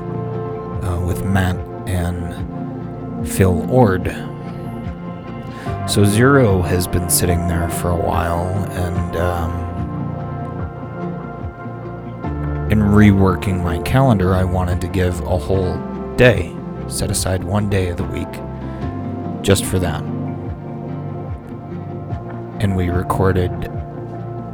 uh, 0.84 1.05
with 1.05 1.24
Matt 1.24 1.55
and 1.88 2.55
Phil 3.25 3.70
Ord. 3.72 4.05
So 5.88 6.03
zero 6.05 6.62
has 6.62 6.88
been 6.88 7.10
sitting 7.10 7.48
there 7.48 7.70
for 7.70 7.91
a 7.91 7.96
while, 7.96 8.48
and 8.72 9.15
um, 9.17 9.51
in 12.72 12.79
reworking 12.79 13.63
my 13.63 13.79
calendar, 13.84 14.34
I 14.34 14.44
wanted 14.44 14.82
to 14.82 14.88
give 14.88 15.20
a 15.22 15.38
whole 15.38 15.77
day, 16.15 16.55
set 16.88 17.12
aside 17.12 17.44
one 17.44 17.70
day 17.70 17.89
of 17.89 17.98
the 17.98 18.03
week 18.05 18.27
just 19.44 19.63
for 19.65 19.77
that. 19.79 20.01
And 22.62 22.75
we 22.75 22.89
recorded 22.89 23.51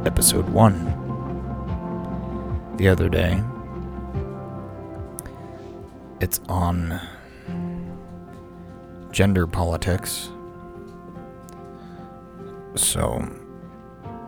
episode 0.04 0.48
one 0.50 0.84
the 2.76 2.88
other 2.88 3.08
day. 3.08 3.42
It's 6.20 6.40
on 6.48 7.00
gender 9.12 9.46
politics. 9.46 10.30
So 12.74 13.28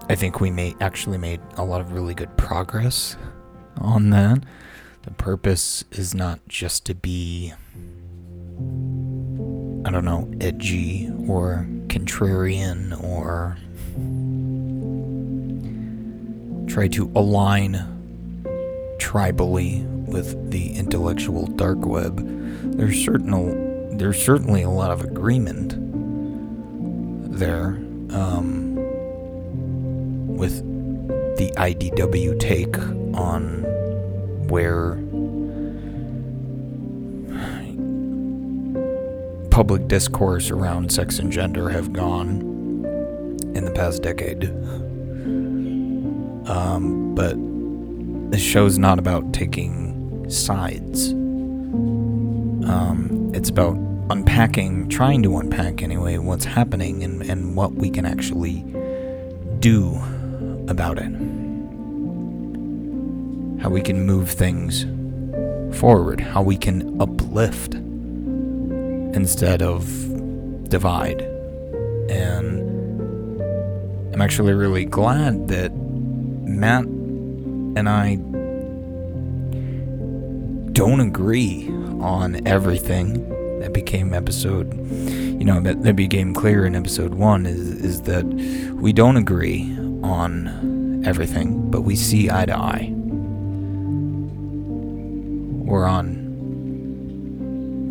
I 0.09 0.15
think 0.15 0.41
we 0.41 0.51
may 0.51 0.77
actually 0.81 1.19
made 1.19 1.41
a 1.57 1.65
lot 1.65 1.81
of 1.81 1.93
really 1.93 2.15
good 2.15 2.37
progress 2.37 3.17
on 3.79 4.11
that. 4.11 4.45
The 5.03 5.11
purpose 5.13 5.85
is 5.91 6.15
not 6.15 6.41
just 6.49 6.85
to 6.87 6.95
be 6.95 7.53
I 9.87 9.91
don't 9.91 10.07
know, 10.07 10.31
edgy 10.41 11.11
or 11.29 11.67
contrarian 11.89 12.99
or 13.03 13.59
try 16.67 16.89
to 16.89 17.13
align 17.15 17.75
tribally 18.99 19.85
with 20.07 20.51
the 20.51 20.75
intellectual 20.75 21.47
dark 21.47 21.85
web. 21.85 22.21
There's 22.77 23.05
certain 23.05 23.35
there's 23.99 24.23
certainly 24.23 24.63
a 24.63 24.71
lot 24.71 24.91
of 24.91 25.03
agreement 25.03 25.75
there 27.39 27.79
um, 28.11 28.75
with 30.37 30.59
the 31.37 31.51
IDW 31.57 32.39
take 32.39 32.77
on 33.17 33.63
where 34.49 34.99
public 39.55 39.87
discourse 39.87 40.51
around 40.51 40.91
sex 40.91 41.21
and 41.21 41.31
gender 41.31 41.69
have 41.69 41.93
gone 41.93 42.41
in 43.55 43.65
the 43.65 43.71
past 43.71 44.03
decade. 44.03 44.47
Um, 46.49 47.15
but 47.15 47.37
this 48.33 48.43
show's 48.43 48.79
not 48.79 48.99
about 48.99 49.33
taking 49.33 50.29
sides. 50.29 51.13
Um, 52.69 53.14
it's 53.35 53.49
about 53.49 53.77
unpacking, 54.11 54.89
trying 54.89 55.23
to 55.25 55.37
unpack 55.39 55.83
anyway, 55.83 56.19
what's 56.19 56.45
happening 56.45 57.03
and, 57.03 57.21
and 57.23 57.57
what 57.57 57.75
we 57.75 57.91
can 57.91 58.07
actually 58.07 58.65
do 59.59 59.97
about 60.69 60.99
it. 60.99 61.11
How 63.61 63.71
we 63.71 63.81
can 63.83 64.07
move 64.07 64.31
things 64.31 64.87
forward, 65.79 66.21
how 66.21 66.43
we 66.43 66.57
can 66.57 67.01
uplift 67.01 67.75
instead 67.75 69.63
of 69.63 69.85
divide. 70.69 71.23
And 72.11 73.41
I'm 74.13 74.23
actually 74.23 74.53
really 74.53 74.85
glad 74.85 75.49
that 75.49 75.75
Matt 75.75 76.85
and 76.85 77.89
I 77.89 78.17
don't 80.75 81.01
agree 81.01 81.69
on 82.01 82.47
everything 82.47 83.29
that 83.61 83.73
became 83.73 84.13
episode 84.13 84.75
you 85.11 85.45
know 85.45 85.61
that, 85.61 85.83
that 85.83 85.97
became 85.97 86.35
clear 86.35 86.67
in 86.67 86.75
episode 86.77 87.15
one 87.15 87.47
is 87.47 87.59
is 87.59 88.03
that 88.03 88.25
we 88.75 88.93
don't 88.93 89.17
agree 89.17 89.63
on 90.03 91.03
everything 91.07 91.71
but 91.71 91.81
we 91.81 91.97
see 91.97 92.31
eye 92.31 92.45
to 92.45 92.57
eye 92.57 92.91
we're 95.65 95.87
on 95.87 96.25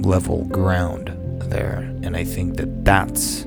level 0.03 0.45
ground 0.45 1.11
there, 1.49 1.79
and 2.03 2.15
I 2.15 2.23
think 2.23 2.57
that 2.57 2.85
that's 2.85 3.45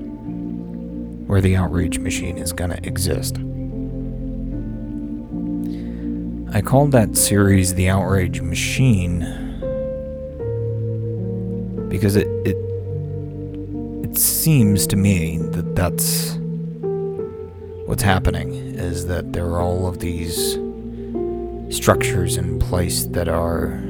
where 1.26 1.40
the 1.40 1.56
outrage 1.56 1.98
machine 1.98 2.38
is 2.38 2.52
going 2.52 2.70
to 2.70 2.86
exist. 2.86 3.36
I 6.52 6.62
called 6.62 6.92
that 6.92 7.16
series 7.16 7.74
the 7.74 7.88
outrage 7.88 8.40
machine 8.40 9.20
because 11.88 12.14
it 12.14 12.28
it 12.46 12.56
it 14.08 14.16
seems 14.16 14.86
to 14.86 14.96
me 14.96 15.38
that 15.38 15.74
that's 15.74 16.38
what's 17.86 18.02
happening 18.02 18.54
is 18.76 19.06
that 19.06 19.32
there 19.32 19.46
are 19.46 19.60
all 19.60 19.88
of 19.88 19.98
these 19.98 20.58
structures 21.76 22.36
in 22.36 22.58
place 22.60 23.06
that 23.06 23.28
are 23.28 23.80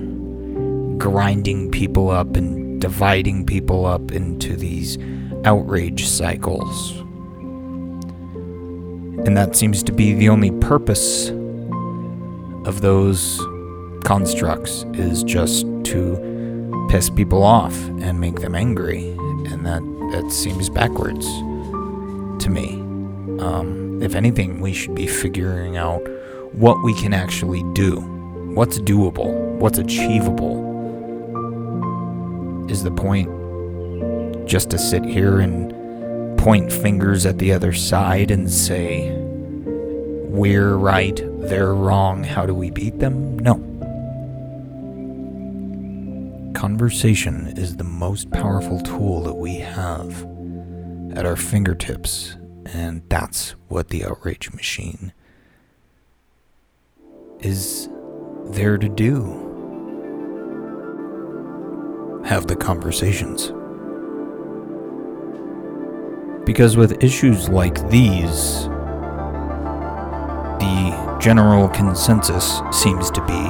grinding 0.97 1.71
people 1.71 2.11
up 2.11 2.37
and 2.37 2.81
dividing 2.81 3.45
people 3.45 3.85
up 3.85 4.13
into 4.13 4.57
these 4.57 4.97
outrage 5.45 6.07
cycles. 6.07 6.99
And 9.27 9.37
that 9.37 9.57
seems 9.57 9.83
to 9.83 9.93
be 9.93 10.15
the 10.15 10.29
only 10.29 10.53
purpose 10.53 11.31
of 12.67 12.81
those 12.81 13.39
constructs 14.05 14.85
is 14.95 15.23
just 15.23 15.63
to 15.85 16.87
piss 16.91 17.09
people 17.09 17.43
off 17.43 17.75
and 18.01 18.21
make 18.21 18.41
them 18.41 18.55
angry. 18.55 19.09
And 19.47 19.65
that, 19.65 19.83
that 20.13 20.31
seems 20.33 20.69
backwards 20.69 21.27
to 21.27 22.51
me. 22.51 22.75
Um, 23.41 24.03
if 24.03 24.15
anything, 24.15 24.61
we 24.61 24.73
should 24.73 24.95
be 24.95 25.07
figuring 25.07 25.77
out 25.77 26.01
what 26.53 26.83
we 26.83 26.93
can 26.95 27.15
actually 27.15 27.63
do. 27.73 28.01
What's 28.55 28.79
doable? 28.79 29.33
What's 29.59 29.79
achievable? 29.79 30.65
Is 32.69 32.83
the 32.83 32.91
point 32.91 33.29
just 34.47 34.71
to 34.71 34.79
sit 34.79 35.05
here 35.05 35.39
and 35.39 36.39
point 36.39 36.73
fingers 36.73 37.27
at 37.27 37.39
the 37.39 37.53
other 37.53 37.73
side 37.73 38.31
and 38.31 38.51
say, 38.51 39.13
we're 40.37 40.77
right, 40.77 41.21
they're 41.49 41.75
wrong, 41.75 42.25
how 42.25 42.47
do 42.47 42.55
we 42.55 42.71
beat 42.71 42.99
them? 42.99 43.39
No. 43.39 43.55
Conversation 46.55 47.49
is 47.57 47.77
the 47.77 47.85
most 47.85 48.31
powerful 48.31 48.81
tool 48.81 49.23
that 49.23 49.35
we 49.35 49.57
have 49.57 50.27
at 51.15 51.25
our 51.27 51.37
fingertips, 51.37 52.37
and 52.67 53.03
that's 53.09 53.51
what 53.69 53.89
the 53.89 54.05
outrage 54.05 54.53
machine 54.53 55.13
is 57.41 57.89
there 58.47 58.79
to 58.79 58.89
do 58.89 59.43
have 62.25 62.49
the 62.49 62.57
conversations. 62.57 63.53
Because 66.45 66.77
with 66.77 67.03
issues 67.03 67.49
like 67.49 67.89
these, 67.89 68.69
the 70.59 71.19
general 71.21 71.69
consensus 71.69 72.61
seems 72.73 73.11
to 73.11 73.21
be 73.27 73.43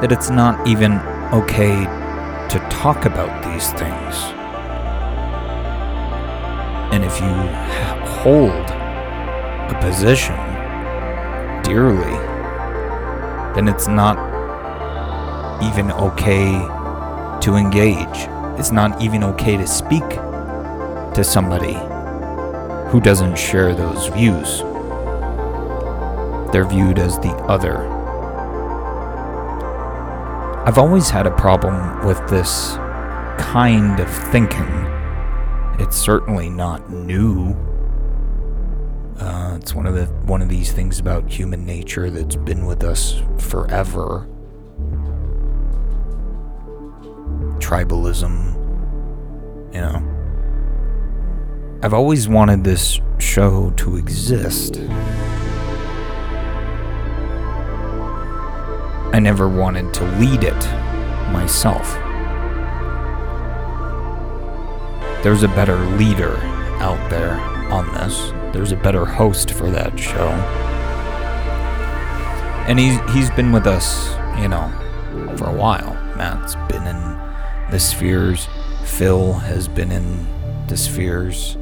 that 0.00 0.12
it's 0.12 0.30
not 0.30 0.66
even 0.66 0.92
okay 1.32 1.84
to 2.48 2.58
talk 2.70 3.04
about 3.04 3.44
these 3.44 3.72
things. 3.72 4.14
And 6.92 7.04
if 7.04 7.20
you 7.20 7.34
hold 8.22 8.70
a 9.70 9.78
position 9.80 10.36
dearly, 11.62 12.16
then 13.54 13.68
it's 13.68 13.88
not 13.88 14.16
even 15.62 15.90
okay 15.92 16.52
to 17.40 17.56
engage. 17.56 18.28
It's 18.58 18.72
not 18.72 19.02
even 19.02 19.24
okay 19.24 19.56
to 19.56 19.66
speak 19.66 20.08
to 20.08 21.22
somebody 21.24 21.76
who 22.90 23.00
doesn't 23.00 23.36
share 23.36 23.74
those 23.74 24.06
views. 24.06 24.62
They're 26.52 26.64
viewed 26.64 26.98
as 26.98 27.18
the 27.18 27.34
other. 27.46 27.86
I've 30.66 30.78
always 30.78 31.08
had 31.08 31.26
a 31.26 31.30
problem 31.30 32.06
with 32.06 32.18
this 32.28 32.74
kind 33.38 34.00
of 34.00 34.10
thinking. 34.10 34.68
It's 35.78 35.96
certainly 35.96 36.50
not 36.50 36.90
new. 36.90 37.56
Uh, 39.18 39.56
it's 39.60 39.74
one 39.74 39.86
of 39.86 39.94
the 39.94 40.06
one 40.26 40.42
of 40.42 40.48
these 40.48 40.72
things 40.72 40.98
about 40.98 41.30
human 41.30 41.64
nature 41.64 42.10
that's 42.10 42.36
been 42.36 42.66
with 42.66 42.84
us 42.84 43.22
forever. 43.38 44.28
Tribalism, 47.58 48.54
you 49.74 49.80
know. 49.80 50.14
I've 51.82 51.94
always 51.94 52.28
wanted 52.28 52.64
this 52.64 53.00
show 53.18 53.70
to 53.76 53.96
exist. 53.96 54.80
I 59.12 59.20
never 59.20 59.48
wanted 59.48 59.92
to 59.94 60.04
lead 60.18 60.44
it 60.44 60.64
myself. 61.32 61.94
There's 65.22 65.42
a 65.42 65.48
better 65.48 65.76
leader 65.96 66.36
out 66.80 67.10
there 67.10 67.32
on 67.72 67.92
this. 67.94 68.30
There's 68.52 68.72
a 68.72 68.76
better 68.76 69.04
host 69.04 69.50
for 69.50 69.70
that 69.70 69.98
show. 69.98 70.28
And 72.68 72.78
he's 72.78 72.98
he's 73.12 73.30
been 73.30 73.50
with 73.50 73.66
us, 73.66 74.10
you 74.40 74.48
know, 74.48 74.70
for 75.36 75.48
a 75.48 75.54
while. 75.54 75.94
Matt's 76.16 76.54
been 76.70 76.86
in 76.86 77.18
the 77.70 77.80
spheres. 77.80 78.46
Phil 78.84 79.32
has 79.32 79.68
been 79.68 79.90
in 79.90 80.26
the 80.66 80.76
spheres. 80.76 81.56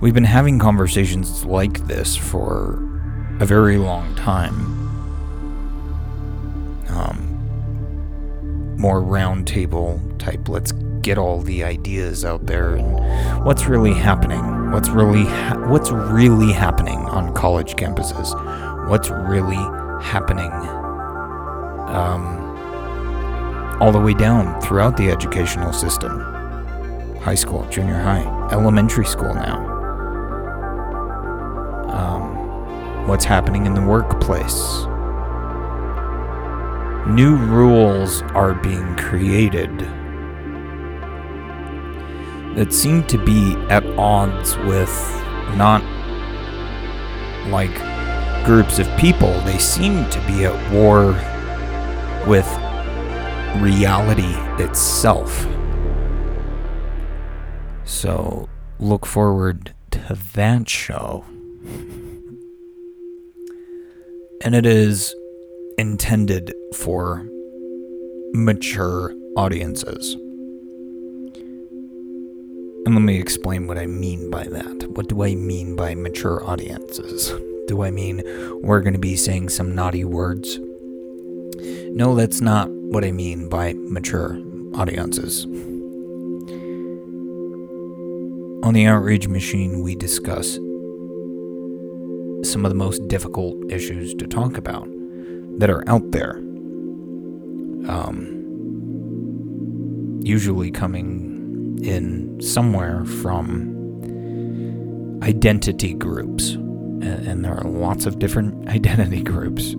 We've 0.00 0.14
been 0.14 0.24
having 0.24 0.58
conversations 0.58 1.44
like 1.44 1.86
this 1.86 2.16
for 2.16 2.82
a 3.40 3.46
very 3.46 3.76
long 3.76 4.14
time. 4.14 4.89
Um, 6.90 8.76
more 8.76 9.00
roundtable 9.02 10.18
type. 10.18 10.48
Let's 10.48 10.72
get 11.02 11.18
all 11.18 11.40
the 11.40 11.64
ideas 11.64 12.24
out 12.24 12.46
there 12.46 12.74
and 12.74 13.44
what's 13.44 13.66
really 13.66 13.94
happening. 13.94 14.70
What's 14.70 14.88
really 14.88 15.24
ha- 15.24 15.66
what's 15.68 15.90
really 15.90 16.52
happening 16.52 16.98
on 16.98 17.34
college 17.34 17.74
campuses? 17.76 18.34
What's 18.88 19.10
really 19.10 19.56
happening? 20.02 20.50
Um, 21.90 22.40
all 23.80 23.92
the 23.92 24.00
way 24.00 24.14
down 24.14 24.60
throughout 24.60 24.96
the 24.96 25.10
educational 25.10 25.72
system 25.72 26.30
high 27.20 27.34
school, 27.34 27.66
junior 27.68 27.98
high, 28.00 28.24
elementary 28.50 29.04
school 29.04 29.34
now. 29.34 29.58
Um, 31.90 33.06
what's 33.06 33.24
happening 33.26 33.66
in 33.66 33.74
the 33.74 33.82
workplace? 33.82 34.86
New 37.06 37.36
rules 37.36 38.22
are 38.22 38.54
being 38.54 38.96
created 38.96 39.70
that 42.54 42.72
seem 42.72 43.02
to 43.04 43.16
be 43.24 43.54
at 43.68 43.84
odds 43.98 44.56
with 44.58 44.90
not 45.56 45.82
like 47.48 47.74
groups 48.44 48.78
of 48.78 48.86
people, 48.98 49.32
they 49.42 49.58
seem 49.58 50.08
to 50.10 50.20
be 50.26 50.44
at 50.44 50.72
war 50.72 51.12
with 52.26 52.46
reality 53.62 54.34
itself. 54.62 55.46
So 57.84 58.48
look 58.78 59.06
forward 59.06 59.74
to 59.92 60.18
that 60.34 60.68
show. 60.68 61.24
And 64.42 64.54
it 64.54 64.64
is 64.64 65.14
intended 65.80 66.52
for 66.74 67.26
mature 68.34 69.14
audiences. 69.34 70.14
And 72.84 72.94
let 72.94 73.00
me 73.00 73.18
explain 73.18 73.66
what 73.66 73.78
I 73.78 73.86
mean 73.86 74.30
by 74.30 74.44
that. 74.44 74.90
What 74.90 75.08
do 75.08 75.24
I 75.24 75.34
mean 75.34 75.76
by 75.76 75.94
mature 75.94 76.44
audiences? 76.44 77.32
Do 77.66 77.84
I 77.84 77.90
mean 77.92 78.22
we're 78.62 78.80
going 78.80 78.94
to 78.94 78.98
be 78.98 79.14
saying 79.14 79.48
some 79.50 79.76
naughty 79.76 80.04
words? 80.04 80.58
No, 81.94 82.16
that's 82.16 82.40
not 82.40 82.68
what 82.68 83.04
I 83.04 83.12
mean 83.12 83.48
by 83.48 83.74
mature 83.76 84.38
audiences. 84.74 85.44
On 88.64 88.74
the 88.74 88.86
Outrage 88.86 89.28
Machine, 89.28 89.82
we 89.82 89.94
discuss 89.94 90.54
some 92.50 92.64
of 92.64 92.70
the 92.70 92.74
most 92.74 93.06
difficult 93.06 93.54
issues 93.70 94.14
to 94.14 94.26
talk 94.26 94.56
about 94.56 94.88
that 95.60 95.70
are 95.70 95.84
out 95.86 96.10
there. 96.10 96.36
Um, 97.86 98.40
usually 100.22 100.70
coming 100.70 101.78
in 101.82 102.40
somewhere 102.40 103.04
from 103.04 103.76
identity 105.22 105.94
groups. 105.94 106.52
And 106.52 107.44
there 107.44 107.54
are 107.54 107.64
lots 107.64 108.06
of 108.06 108.18
different 108.18 108.68
identity 108.68 109.22
groups, 109.22 109.72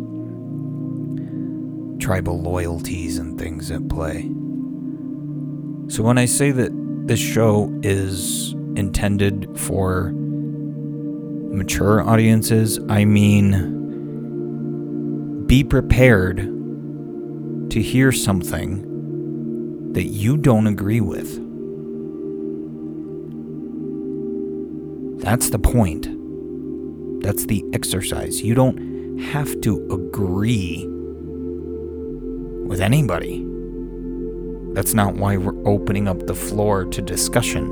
tribal 2.04 2.42
loyalties, 2.42 3.18
and 3.18 3.40
things 3.40 3.72
at 3.72 3.88
play. 3.90 4.30
So 5.88 6.04
when 6.04 6.20
I 6.20 6.26
say 6.26 6.52
that 6.52 6.72
this 7.08 7.20
show 7.20 7.72
is 7.82 8.54
intended 8.76 9.60
for 9.60 10.12
mature 11.52 12.08
audiences, 12.08 12.80
I 12.88 13.06
mean 13.06 13.81
be 15.52 15.66
prepared 15.66 16.38
to 17.70 17.82
hear 17.82 18.14
something 18.14 19.92
that 19.92 20.06
you 20.06 20.38
don't 20.38 20.66
agree 20.66 21.02
with. 21.02 21.30
That's 25.22 25.50
the 25.50 25.60
point. 25.60 26.08
That's 27.22 27.48
the 27.48 27.66
exercise. 27.74 28.42
You 28.42 28.56
don't 28.56 29.20
have 29.20 29.60
to 29.60 29.76
agree 29.92 30.88
with 32.66 32.80
anybody. 32.80 33.46
That's 34.72 34.94
not 34.94 35.16
why 35.16 35.36
we're 35.36 35.68
opening 35.68 36.08
up 36.08 36.28
the 36.28 36.34
floor 36.34 36.86
to 36.86 37.02
discussion 37.02 37.66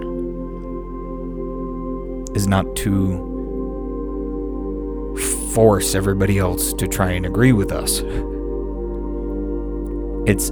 is 2.35 2.45
not 2.45 2.75
to 2.75 3.28
force 5.53 5.95
everybody 5.95 6.37
else 6.37 6.73
to 6.73 6.87
try 6.87 7.11
and 7.11 7.25
agree 7.25 7.53
with 7.53 7.71
us. 7.71 7.99
It's 10.29 10.49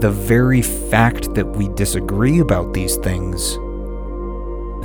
the 0.00 0.10
very 0.10 0.62
fact 0.62 1.34
that 1.34 1.46
we 1.56 1.68
disagree 1.68 2.40
about 2.40 2.72
these 2.74 2.96
things 2.96 3.54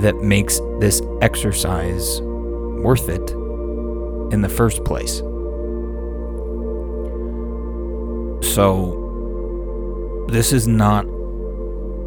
that 0.02 0.22
makes 0.22 0.60
this 0.80 1.02
exercise 1.22 2.22
worth 2.22 3.10
it 3.10 3.32
in 4.34 4.42
the 4.42 4.50
first 4.50 4.84
place. 4.84 5.20
So, 8.54 9.00
this 10.30 10.54
is 10.54 10.68
not 10.68 11.06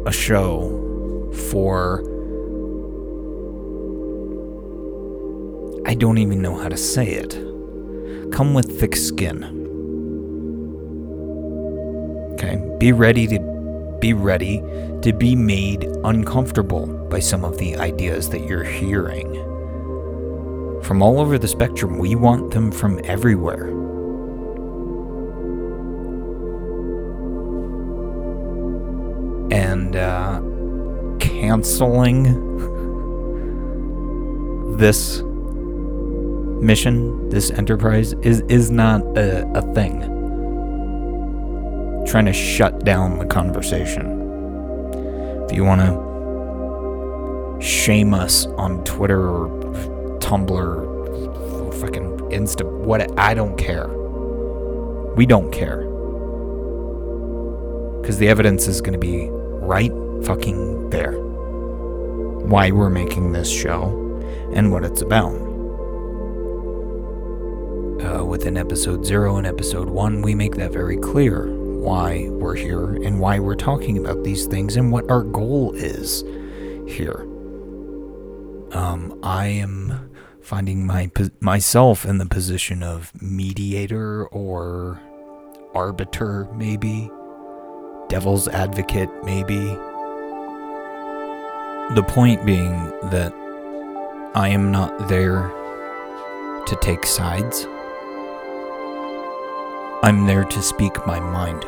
a 0.05 0.11
show 0.11 1.31
for 1.51 2.03
I 5.87 5.93
don't 5.93 6.17
even 6.17 6.41
know 6.41 6.57
how 6.57 6.67
to 6.67 6.75
say 6.75 7.11
it. 7.11 7.31
Come 8.33 8.53
with 8.53 8.77
thick 8.77 8.93
skin. 8.93 9.41
Okay? 12.33 12.61
Be 12.77 12.91
ready 12.91 13.25
to 13.27 13.97
be 14.01 14.11
ready 14.11 14.57
to 15.01 15.13
be 15.13 15.33
made 15.33 15.85
uncomfortable 16.03 16.87
by 17.09 17.19
some 17.19 17.45
of 17.45 17.57
the 17.57 17.77
ideas 17.77 18.29
that 18.31 18.45
you're 18.45 18.65
hearing. 18.65 19.33
From 20.83 21.01
all 21.01 21.21
over 21.21 21.37
the 21.37 21.47
spectrum, 21.47 21.97
we 21.97 22.15
want 22.15 22.51
them 22.51 22.69
from 22.69 22.99
everywhere. 23.05 23.69
And 29.51 29.95
uh, 29.95 30.41
canceling 31.19 32.23
this 34.77 35.23
mission, 36.61 37.29
this 37.29 37.51
enterprise, 37.51 38.13
is, 38.21 38.41
is 38.49 38.71
not 38.71 39.01
a, 39.17 39.47
a 39.51 39.61
thing. 39.73 40.01
Trying 42.07 42.25
to 42.25 42.33
shut 42.33 42.85
down 42.85 43.19
the 43.19 43.25
conversation. 43.25 44.13
If 45.49 45.53
you 45.53 45.63
want 45.63 45.81
to 45.81 47.65
shame 47.65 48.13
us 48.13 48.45
on 48.57 48.83
Twitter 48.83 49.27
or 49.27 49.49
Tumblr, 50.19 50.97
fucking 51.79 52.17
Insta. 52.31 52.69
What? 52.69 53.17
I 53.19 53.33
don't 53.33 53.57
care. 53.57 53.87
We 55.15 55.25
don't 55.25 55.51
care. 55.51 55.83
Because 58.01 58.17
the 58.17 58.27
evidence 58.27 58.67
is 58.67 58.81
going 58.81 58.93
to 58.93 58.99
be 58.99 59.29
right 59.29 59.91
fucking 60.23 60.89
there. 60.89 61.13
Why 61.13 62.71
we're 62.71 62.89
making 62.89 63.33
this 63.33 63.49
show 63.49 64.03
and 64.53 64.71
what 64.71 64.83
it's 64.85 65.01
about. 65.01 65.46
Within 68.37 68.55
episode 68.55 69.03
0 69.03 69.37
and 69.37 69.47
episode 69.47 69.89
1, 69.89 70.21
we 70.21 70.35
make 70.35 70.57
that 70.57 70.71
very 70.71 70.95
clear 70.97 71.47
why 71.81 72.29
we're 72.29 72.53
here 72.53 72.93
and 72.97 73.19
why 73.19 73.39
we're 73.39 73.55
talking 73.55 73.97
about 73.97 74.23
these 74.23 74.45
things 74.45 74.75
and 74.75 74.91
what 74.91 75.09
our 75.09 75.23
goal 75.23 75.71
is 75.73 76.21
here. 76.87 77.21
Um, 78.73 79.19
I 79.23 79.47
am 79.47 80.11
finding 80.39 80.85
my 80.85 81.09
myself 81.39 82.05
in 82.05 82.19
the 82.19 82.27
position 82.27 82.83
of 82.83 83.11
mediator 83.19 84.27
or 84.27 85.01
arbiter, 85.73 86.47
maybe 86.53 87.09
devil's 88.07 88.47
advocate, 88.49 89.09
maybe. 89.23 89.57
The 91.95 92.05
point 92.07 92.45
being 92.45 92.75
that 93.09 93.33
I 94.35 94.49
am 94.49 94.71
not 94.71 95.09
there 95.09 95.51
to 96.67 96.77
take 96.81 97.03
sides. 97.03 97.65
I'm 100.03 100.27
there 100.27 100.43
to 100.43 100.61
speak 100.61 101.07
my 101.07 101.19
mind. 101.19 101.65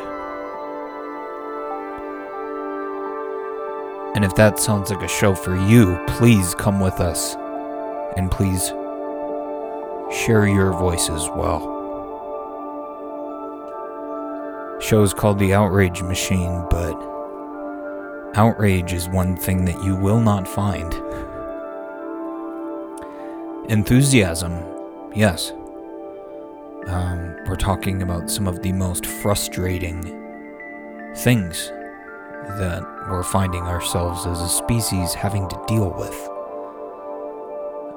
And 4.14 4.24
if 4.24 4.36
that 4.36 4.60
sounds 4.60 4.90
like 4.90 5.02
a 5.02 5.08
show 5.08 5.34
for 5.34 5.56
you, 5.56 5.98
please 6.06 6.54
come 6.54 6.78
with 6.78 7.00
us. 7.00 7.34
And 8.16 8.30
please 8.30 8.68
share 10.16 10.46
your 10.46 10.72
voice 10.72 11.10
as 11.10 11.28
well. 11.30 11.78
Show 14.80 15.02
is 15.02 15.12
called 15.12 15.40
The 15.40 15.52
Outrage 15.52 16.02
Machine, 16.02 16.64
but 16.70 16.94
outrage 18.34 18.92
is 18.92 19.08
one 19.08 19.36
thing 19.36 19.64
that 19.64 19.82
you 19.82 19.96
will 19.96 20.20
not 20.20 20.46
find. 20.46 20.94
Enthusiasm, 23.68 24.62
yes. 25.14 25.52
Um, 26.86 27.36
we're 27.46 27.56
talking 27.56 28.02
about 28.02 28.30
some 28.30 28.46
of 28.46 28.62
the 28.62 28.72
most 28.72 29.06
frustrating 29.06 30.02
things 31.16 31.68
that 32.58 32.82
we're 33.08 33.22
finding 33.22 33.62
ourselves 33.62 34.26
as 34.26 34.40
a 34.40 34.48
species 34.48 35.14
having 35.14 35.48
to 35.48 35.64
deal 35.66 35.94
with. 35.96 36.28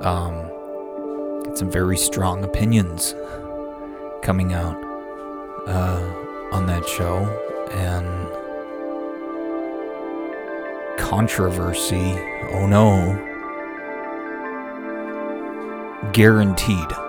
Um, 0.06 1.56
some 1.56 1.70
very 1.70 1.98
strong 1.98 2.44
opinions 2.44 3.16
coming 4.22 4.54
out 4.54 4.82
uh, 5.68 6.24
on 6.52 6.66
that 6.68 6.88
show, 6.88 7.26
and 7.72 8.28
controversy. 10.98 12.18
Oh 12.52 12.68
no. 12.68 13.30
Guaranteed. 16.12 17.03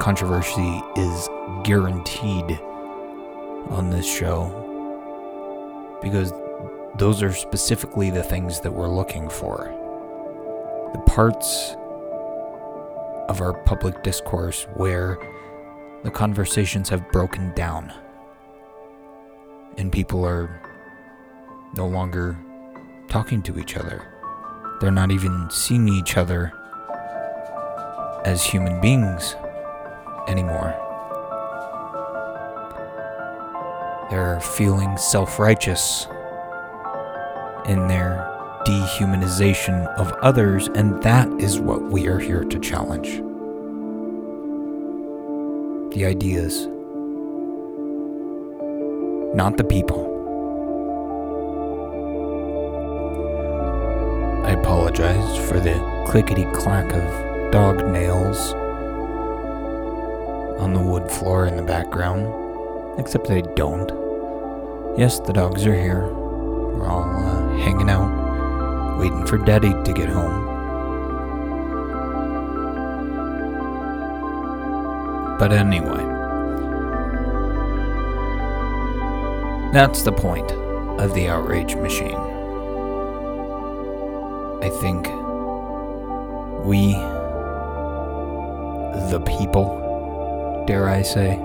Controversy 0.00 0.82
is 0.96 1.28
guaranteed 1.64 2.58
on 3.70 3.90
this 3.90 4.06
show 4.06 4.58
because 6.02 6.32
those 6.98 7.22
are 7.22 7.32
specifically 7.32 8.10
the 8.10 8.22
things 8.22 8.60
that 8.60 8.72
we're 8.72 8.88
looking 8.88 9.28
for. 9.28 9.70
The 10.92 10.98
parts 11.00 11.76
of 13.28 13.40
our 13.40 13.54
public 13.64 14.02
discourse 14.02 14.66
where 14.74 15.18
the 16.02 16.10
conversations 16.10 16.88
have 16.88 17.10
broken 17.12 17.52
down 17.54 17.92
and 19.78 19.92
people 19.92 20.24
are 20.26 20.60
no 21.74 21.86
longer 21.86 22.36
talking 23.08 23.40
to 23.42 23.58
each 23.58 23.76
other. 23.76 24.06
They're 24.80 24.90
not 24.90 25.12
even 25.12 25.48
seeing 25.50 25.88
each 25.88 26.16
other 26.16 26.52
as 28.24 28.44
human 28.44 28.80
beings 28.80 29.36
anymore. 30.28 30.74
They're 34.10 34.40
feeling 34.40 34.96
self 34.98 35.38
righteous 35.38 36.06
in 37.66 37.88
their 37.88 38.28
dehumanization 38.66 39.86
of 39.96 40.12
others, 40.20 40.68
and 40.74 41.02
that 41.02 41.28
is 41.40 41.58
what 41.58 41.82
we 41.82 42.06
are 42.08 42.18
here 42.18 42.44
to 42.44 42.58
challenge. 42.58 43.08
The 45.94 46.04
ideas, 46.04 46.66
not 49.34 49.56
the 49.56 49.64
people. 49.64 50.10
I 54.44 54.52
apologize 54.52 55.36
for 55.48 55.58
the 55.58 56.04
clickety 56.06 56.44
clack 56.52 56.92
of 56.92 57.50
dog 57.52 57.86
nails 57.86 58.54
on 60.58 60.74
the 60.74 60.80
wood 60.80 61.10
floor 61.10 61.46
in 61.46 61.56
the 61.56 61.62
background, 61.62 62.26
except 62.98 63.26
they 63.28 63.42
don't. 63.42 63.90
Yes, 64.98 65.20
the 65.20 65.32
dogs 65.32 65.66
are 65.66 65.74
here. 65.74 66.12
We're 66.12 66.86
all 66.86 67.04
uh, 67.04 67.56
hanging 67.58 67.88
out, 67.88 68.98
waiting 68.98 69.26
for 69.26 69.38
Daddy 69.38 69.72
to 69.72 69.92
get 69.92 70.08
home. 70.08 70.48
But 75.38 75.52
anyway, 75.52 76.04
that's 79.72 80.02
the 80.02 80.12
point 80.12 80.52
of 81.00 81.14
the 81.14 81.28
outrage 81.28 81.74
machine. 81.76 82.18
I 84.62 84.68
think 84.68 85.08
we, 86.64 86.92
the 89.10 89.20
people, 89.26 89.81
dare 90.66 90.88
I 90.88 91.02
say, 91.02 91.36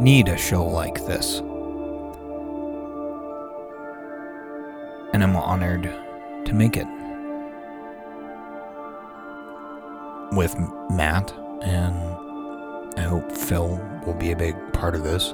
need 0.00 0.28
a 0.28 0.36
show 0.36 0.64
like 0.64 1.04
this. 1.06 1.42
and 5.16 5.24
I'm 5.24 5.34
honored 5.34 5.84
to 6.44 6.52
make 6.52 6.76
it 6.76 6.86
with 10.36 10.54
Matt, 10.90 11.32
and 11.62 11.96
I 12.98 13.00
hope 13.00 13.32
Phil 13.32 13.80
will 14.04 14.12
be 14.12 14.32
a 14.32 14.36
big 14.36 14.54
part 14.74 14.94
of 14.94 15.04
this. 15.04 15.32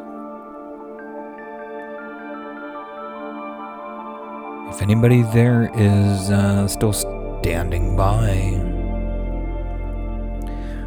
If 4.72 4.80
anybody 4.82 5.22
there 5.34 5.68
is 5.74 6.30
uh, 6.30 6.68
still 6.68 6.92
standing 6.92 7.96
by, 7.96 8.71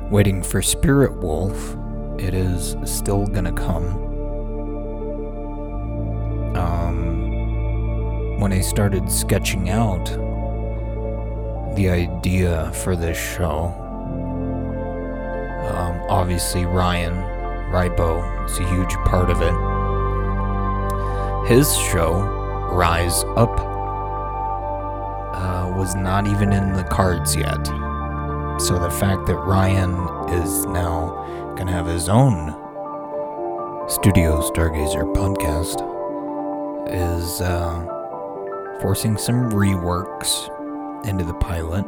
waiting 0.09 0.41
for 0.43 0.61
Spirit 0.61 1.15
Wolf, 1.17 1.75
it 2.17 2.33
is 2.33 2.75
still 2.85 3.27
gonna 3.27 3.53
come. 3.53 4.05
when 8.45 8.53
I 8.53 8.61
started 8.61 9.09
sketching 9.11 9.71
out 9.71 10.05
the 11.75 11.89
idea 11.89 12.71
for 12.83 12.95
this 12.95 13.17
show, 13.17 13.73
um, 15.71 15.99
obviously 16.09 16.65
Ryan 16.65 17.13
Ribo 17.71 18.45
is 18.45 18.59
a 18.59 18.69
huge 18.69 18.93
part 19.05 19.31
of 19.31 19.41
it. 19.41 19.55
His 21.49 21.75
show, 21.75 22.21
Rise 22.71 23.23
Up, 23.35 23.59
uh, 25.33 25.73
was 25.75 25.95
not 25.95 26.27
even 26.27 26.53
in 26.53 26.73
the 26.73 26.83
cards 26.83 27.35
yet. 27.35 27.67
So 28.59 28.79
the 28.79 28.89
fact 28.89 29.25
that 29.27 29.35
Ryan 29.35 29.93
is 30.29 30.65
now 30.65 31.53
going 31.55 31.67
to 31.67 31.73
have 31.73 31.87
his 31.87 32.09
own 32.09 32.51
Studio 33.89 34.41
Stargazer 34.41 35.13
podcast 35.13 35.81
is. 36.89 37.41
Uh, 37.41 37.91
forcing 38.81 39.17
some 39.17 39.49
reworks 39.51 40.49
into 41.07 41.23
the 41.23 41.33
pilot. 41.35 41.85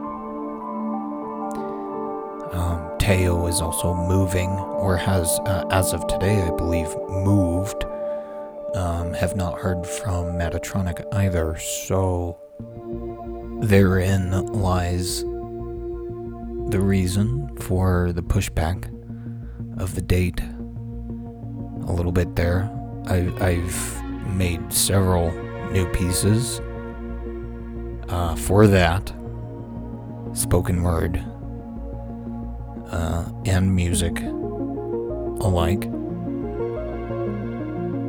Um, 2.53 2.97
Teo 2.97 3.45
is 3.47 3.61
also 3.61 3.93
moving, 3.93 4.49
or 4.49 4.97
has, 4.97 5.39
uh, 5.45 5.65
as 5.71 5.93
of 5.93 6.07
today, 6.07 6.41
I 6.41 6.49
believe, 6.51 6.87
moved. 7.09 7.83
Um, 8.75 9.13
have 9.13 9.35
not 9.35 9.59
heard 9.59 9.85
from 9.85 10.37
Metatronic 10.37 11.05
either, 11.13 11.57
so 11.57 12.37
therein 13.61 14.45
lies 14.47 15.23
the 16.69 16.79
reason 16.81 17.55
for 17.57 18.11
the 18.11 18.21
pushback 18.21 18.85
of 19.79 19.95
the 19.95 20.01
date 20.01 20.41
a 21.87 21.93
little 21.93 22.11
bit 22.11 22.35
there. 22.35 22.69
I, 23.05 23.31
I've 23.39 24.03
made 24.27 24.73
several 24.73 25.31
new 25.71 25.87
pieces 25.91 26.59
uh, 28.09 28.35
for 28.35 28.67
that 28.67 29.13
spoken 30.33 30.83
word 30.83 31.23
uh, 32.91 33.29
and 33.45 33.73
music 33.73 34.21
alike, 35.39 35.81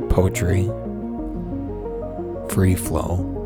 poetry, 0.09 0.69
free 2.49 2.75
flow. 2.75 3.38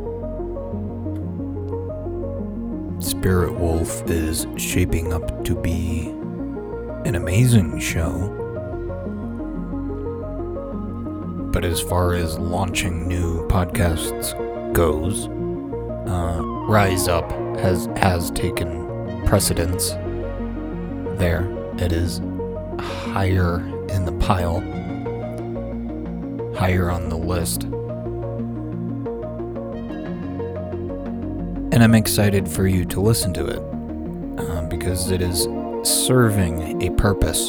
Spirit 3.03 3.53
Wolf 3.53 4.09
is 4.09 4.47
shaping 4.55 5.11
up 5.11 5.43
to 5.43 5.55
be 5.55 6.07
an 7.03 7.15
amazing 7.15 7.77
show. 7.77 8.29
But 11.51 11.65
as 11.65 11.81
far 11.81 12.13
as 12.13 12.39
launching 12.39 13.05
new 13.05 13.45
podcasts 13.49 14.31
goes, 14.73 15.27
uh, 16.09 16.41
Rise 16.69 17.09
Up 17.09 17.29
has 17.59 17.87
has 17.97 18.31
taken 18.31 19.25
precedence 19.25 19.89
there. 21.19 21.45
It 21.79 21.91
is 21.91 22.21
higher 22.79 23.57
in 23.89 24.05
the 24.05 24.13
pile, 24.21 24.61
higher 26.55 26.89
on 26.89 27.09
the 27.09 27.17
list. 27.17 27.67
And 31.73 31.83
I'm 31.83 31.95
excited 31.95 32.47
for 32.47 32.67
you 32.67 32.85
to 32.85 33.01
listen 33.01 33.33
to 33.33 33.47
it 33.47 33.57
uh, 34.39 34.61
because 34.67 35.09
it 35.09 35.23
is 35.23 35.47
serving 35.81 36.83
a 36.83 36.91
purpose, 36.91 37.47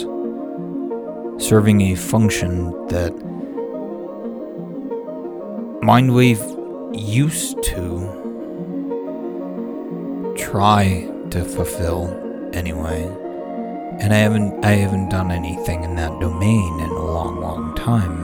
serving 1.46 1.82
a 1.82 1.94
function 1.94 2.70
that 2.88 3.12
Mindwave 5.82 6.40
used 6.98 7.62
to 7.64 8.08
try 10.38 11.06
to 11.28 11.44
fulfill 11.44 12.08
anyway. 12.54 13.02
And 14.00 14.14
I 14.14 14.16
haven't 14.16 14.64
I 14.64 14.70
haven't 14.70 15.10
done 15.10 15.32
anything 15.32 15.84
in 15.84 15.96
that 15.96 16.18
domain 16.18 16.80
in 16.80 16.88
a 16.88 17.04
long 17.04 17.42
long 17.42 17.74
time. 17.74 18.22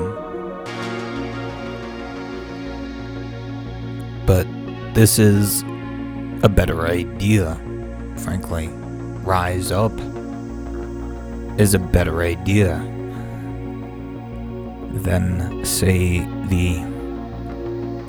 But 4.24 4.46
this 4.94 5.18
is 5.18 5.62
a 6.42 6.48
better 6.48 6.86
idea, 6.86 7.54
frankly. 8.16 8.68
Rise 9.22 9.70
up 9.70 9.92
is 11.60 11.74
a 11.74 11.78
better 11.78 12.22
idea 12.22 12.78
than 14.92 15.64
say 15.64 16.20
the 16.48 16.78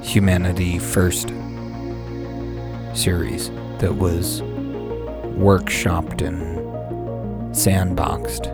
Humanity 0.01 0.79
First 0.79 1.29
series 2.93 3.49
that 3.79 3.95
was 3.95 4.41
workshopped 5.37 6.25
and 6.25 6.57
sandboxed 7.53 8.45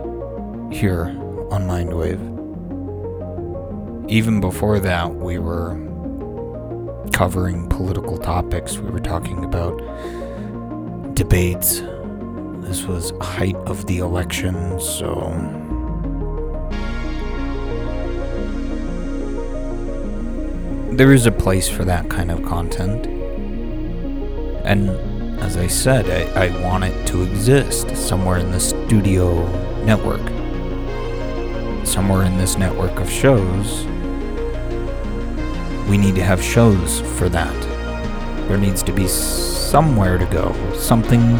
here 0.72 1.06
on 1.50 1.62
Mindwave. 1.68 2.20
Even 4.10 4.40
before 4.40 4.80
that, 4.80 5.14
we 5.14 5.38
were 5.38 5.76
covering 7.18 7.68
political 7.68 8.16
topics. 8.16 8.78
We 8.78 8.90
were 8.90 9.00
talking 9.00 9.44
about 9.44 9.76
debates. 11.16 11.80
This 12.60 12.84
was 12.84 13.12
height 13.20 13.56
of 13.66 13.86
the 13.86 13.98
election, 13.98 14.78
so 14.78 15.32
there 20.92 21.12
is 21.12 21.26
a 21.26 21.32
place 21.32 21.68
for 21.68 21.84
that 21.84 22.08
kind 22.08 22.30
of 22.30 22.44
content. 22.44 23.06
And 24.64 24.88
as 25.40 25.56
I 25.56 25.66
said, 25.66 26.08
I, 26.36 26.44
I 26.44 26.62
want 26.62 26.84
it 26.84 27.04
to 27.08 27.24
exist 27.24 27.96
somewhere 27.96 28.38
in 28.38 28.52
the 28.52 28.60
studio 28.60 29.44
network. 29.82 30.24
Somewhere 31.84 32.22
in 32.22 32.38
this 32.38 32.56
network 32.56 33.00
of 33.00 33.10
shows, 33.10 33.88
we 35.88 35.98
need 35.98 36.14
to 36.16 36.22
have 36.22 36.42
shows 36.42 37.00
for 37.18 37.28
that. 37.28 37.54
There 38.48 38.58
needs 38.58 38.82
to 38.84 38.92
be 38.92 39.08
somewhere 39.08 40.18
to 40.18 40.26
go, 40.26 40.54
something 40.74 41.38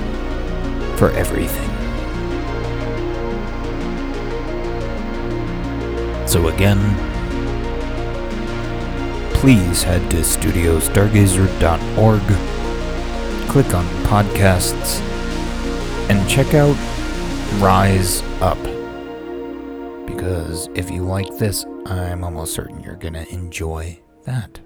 for 0.97 1.11
everything. 1.13 1.69
So, 6.27 6.49
again, 6.49 6.79
please 9.33 9.83
head 9.83 10.11
to 10.11 10.19
studiostargazer.org 10.19 12.23
click 13.49 13.73
on 13.73 13.87
podcasts 14.05 15.01
and 16.11 16.29
check 16.29 16.53
out 16.53 16.77
Rise 17.61 18.23
Up. 18.43 18.59
Because 20.07 20.69
if 20.75 20.91
you 20.91 21.03
like 21.03 21.35
this, 21.39 21.65
I'm 21.87 22.25
almost 22.25 22.53
certain 22.53 22.83
you're 22.83 22.97
going 22.97 23.15
to 23.15 23.27
enjoy 23.33 23.99
that. 24.29 24.61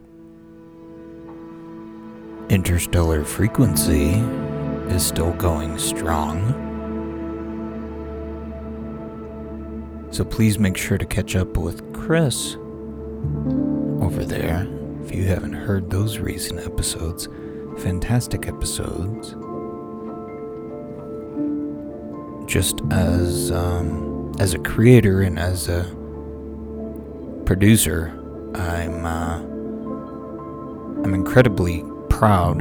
Interstellar 2.48 3.25
Frequency 3.25 4.11
is 4.94 5.07
still 5.07 5.33
going 5.33 5.79
strong. 5.79 6.59
So 10.11 10.25
please 10.25 10.59
make 10.59 10.77
sure 10.77 10.98
to 10.98 11.07
catch 11.07 11.37
up 11.37 11.57
with 11.57 11.92
Chris 11.94 12.57
over 14.03 14.25
there 14.27 14.66
if 15.03 15.14
you 15.14 15.25
haven't 15.25 15.55
heard 15.55 15.90
those 15.90 16.18
recent 16.18 16.61
episodes 16.61 17.29
fantastic 17.79 18.46
episodes. 18.46 19.35
Just 22.51 22.81
as 22.90 23.51
um, 23.51 24.33
as 24.38 24.55
a 24.55 24.59
creator 24.59 25.22
and 25.22 25.38
as 25.38 25.68
a 25.68 25.85
producer, 27.44 28.12
I'm 28.55 29.07
uh, 29.07 29.40
I'm 31.05 31.15
incredibly 31.15 31.85
proud 32.09 32.61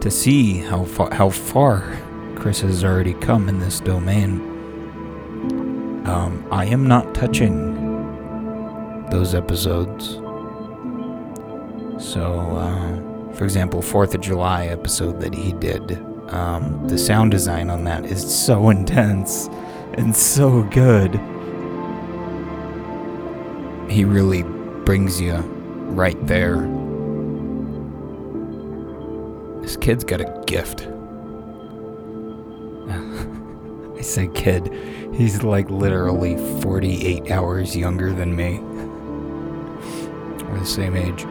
to 0.00 0.10
see 0.10 0.54
how 0.58 0.84
far 0.84 1.12
how 1.12 1.28
far 1.28 2.00
Chris 2.36 2.60
has 2.62 2.82
already 2.82 3.12
come 3.12 3.50
in 3.50 3.60
this 3.60 3.80
domain. 3.80 4.40
Um, 6.06 6.46
I 6.50 6.64
am 6.64 6.86
not 6.86 7.14
touching 7.14 7.76
those 9.10 9.34
episodes. 9.34 10.14
So, 12.02 12.22
uh, 12.56 13.32
for 13.34 13.44
example, 13.44 13.82
Fourth 13.82 14.14
of 14.14 14.22
July 14.22 14.68
episode 14.68 15.20
that 15.20 15.34
he 15.34 15.52
did, 15.52 16.02
um, 16.28 16.88
the 16.88 16.96
sound 16.96 17.30
design 17.30 17.68
on 17.68 17.84
that 17.84 18.06
is 18.06 18.22
so 18.34 18.70
intense 18.70 19.48
and 19.94 20.16
so 20.16 20.62
good. 20.62 21.20
He 23.90 24.06
really 24.06 24.44
brings 24.84 25.20
you 25.20 25.59
right 25.90 26.16
there. 26.26 26.56
This 29.62 29.76
kid's 29.76 30.04
got 30.04 30.20
a 30.20 30.42
gift. 30.46 30.86
I 33.98 34.00
say 34.02 34.28
kid, 34.28 34.72
he's 35.14 35.42
like 35.42 35.70
literally 35.70 36.36
48 36.62 37.30
hours 37.30 37.76
younger 37.76 38.12
than 38.12 38.34
me. 38.34 38.60
We're 40.44 40.60
the 40.60 40.66
same 40.66 40.96
age. 40.96 41.26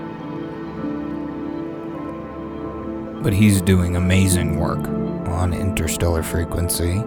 But 3.24 3.34
he's 3.34 3.62
doing 3.62 3.96
amazing 3.96 4.60
work 4.60 4.88
on 5.28 5.54
interstellar 5.54 6.24
frequency. 6.24 7.02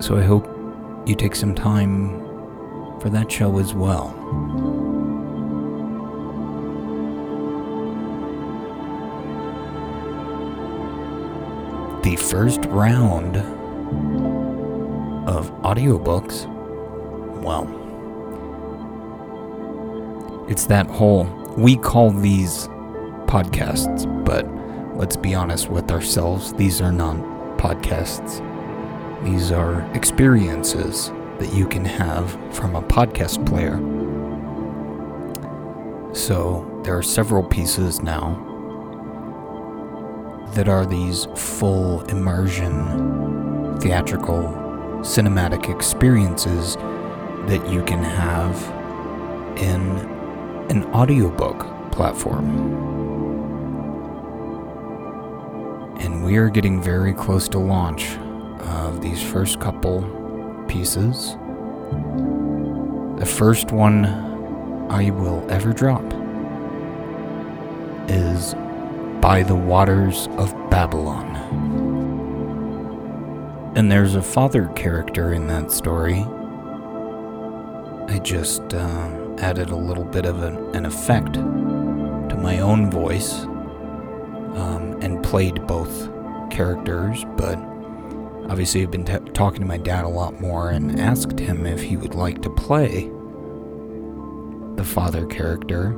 So 0.00 0.16
I 0.16 0.22
hope 0.22 0.46
you 1.06 1.14
take 1.14 1.34
some 1.34 1.54
time 1.54 2.20
for 3.00 3.08
that 3.10 3.30
show 3.30 3.58
as 3.58 3.74
well. 3.74 4.14
First 12.20 12.64
round 12.66 13.36
of 15.28 15.50
audiobooks, 15.62 16.46
well, 17.42 17.66
it's 20.48 20.66
that 20.66 20.86
whole, 20.86 21.24
we 21.56 21.76
call 21.76 22.10
these 22.10 22.68
podcasts, 23.26 24.06
but 24.24 24.46
let's 24.96 25.16
be 25.16 25.34
honest 25.34 25.68
with 25.70 25.90
ourselves, 25.90 26.52
these 26.54 26.80
are 26.80 26.92
not 26.92 27.16
podcasts. 27.58 28.44
These 29.24 29.52
are 29.52 29.82
experiences 29.94 31.12
that 31.38 31.52
you 31.52 31.66
can 31.66 31.84
have 31.84 32.32
from 32.54 32.74
a 32.74 32.82
podcast 32.82 33.46
player. 33.46 33.78
So 36.14 36.80
there 36.84 36.96
are 36.96 37.02
several 37.02 37.42
pieces 37.42 38.02
now 38.02 38.49
that 40.54 40.68
are 40.68 40.84
these 40.84 41.26
full 41.36 42.02
immersion 42.02 43.78
theatrical 43.80 44.42
cinematic 45.00 45.72
experiences 45.74 46.76
that 47.46 47.66
you 47.70 47.82
can 47.84 48.02
have 48.02 48.56
in 49.58 49.80
an 50.70 50.84
audiobook 50.92 51.58
platform. 51.90 52.48
And 56.00 56.24
we 56.24 56.36
are 56.36 56.48
getting 56.48 56.82
very 56.82 57.12
close 57.12 57.48
to 57.50 57.58
launch 57.58 58.16
of 58.60 59.00
these 59.00 59.22
first 59.22 59.60
couple 59.60 60.02
pieces. 60.68 61.36
The 63.18 63.26
first 63.26 63.72
one 63.72 64.06
I 64.90 65.10
will 65.10 65.46
ever 65.50 65.72
drop 65.72 66.09
By 69.20 69.42
the 69.42 69.54
Waters 69.54 70.28
of 70.38 70.54
Babylon. 70.70 71.36
And 73.76 73.92
there's 73.92 74.14
a 74.14 74.22
father 74.22 74.68
character 74.68 75.34
in 75.34 75.46
that 75.48 75.70
story. 75.70 76.24
I 78.08 78.18
just 78.22 78.62
uh, 78.72 79.36
added 79.38 79.68
a 79.68 79.76
little 79.76 80.04
bit 80.04 80.24
of 80.24 80.42
an, 80.42 80.56
an 80.74 80.86
effect 80.86 81.34
to 81.34 82.38
my 82.38 82.60
own 82.60 82.90
voice 82.90 83.42
um, 84.54 84.98
and 85.02 85.22
played 85.22 85.66
both 85.66 86.10
characters, 86.50 87.24
but 87.36 87.58
obviously 88.48 88.82
I've 88.82 88.90
been 88.90 89.04
t- 89.04 89.18
talking 89.34 89.60
to 89.60 89.66
my 89.66 89.76
dad 89.76 90.06
a 90.06 90.08
lot 90.08 90.40
more 90.40 90.70
and 90.70 90.98
asked 90.98 91.38
him 91.38 91.66
if 91.66 91.82
he 91.82 91.98
would 91.98 92.14
like 92.14 92.40
to 92.40 92.50
play 92.50 93.10
the 94.76 94.84
father 94.84 95.26
character 95.26 95.94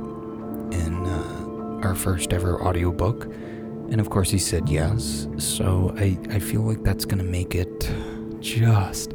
our 1.83 1.95
first 1.95 2.33
ever 2.33 2.61
audiobook. 2.61 3.25
And 3.91 3.99
of 3.99 4.09
course, 4.09 4.29
he 4.29 4.39
said 4.39 4.69
yes. 4.69 5.27
So 5.37 5.93
I, 5.97 6.17
I 6.29 6.39
feel 6.39 6.61
like 6.61 6.83
that's 6.83 7.05
going 7.05 7.23
to 7.23 7.29
make 7.29 7.53
it 7.55 7.91
just 8.39 9.13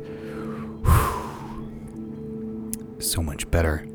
so 2.99 3.23
much 3.23 3.51
better. 3.51 3.87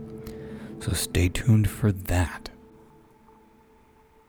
So 0.79 0.91
stay 0.93 1.29
tuned 1.29 1.69
for 1.69 1.91
that. 1.91 2.49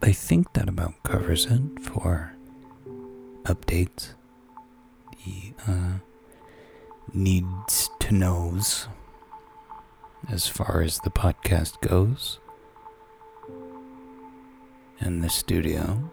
I 0.03 0.13
think 0.13 0.53
that 0.53 0.69
about 0.69 1.03
covers 1.03 1.47
it 1.47 1.83
for 1.83 2.35
updates. 3.45 4.15
The 5.25 5.55
uh, 5.67 5.99
needs 7.13 7.91
to 8.01 8.15
knows 8.15 8.89
as 10.29 10.47
far 10.47 10.83
as 10.83 11.01
the 11.01 11.11
podcast 11.11 11.81
goes. 11.81 12.39
In 15.01 15.21
the 15.21 15.29
studio. 15.29 16.11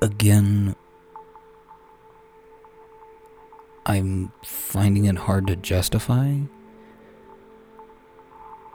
Again, 0.00 0.74
I'm 3.84 4.32
finding 4.44 5.06
it 5.06 5.16
hard 5.16 5.48
to 5.48 5.56
justify 5.56 6.36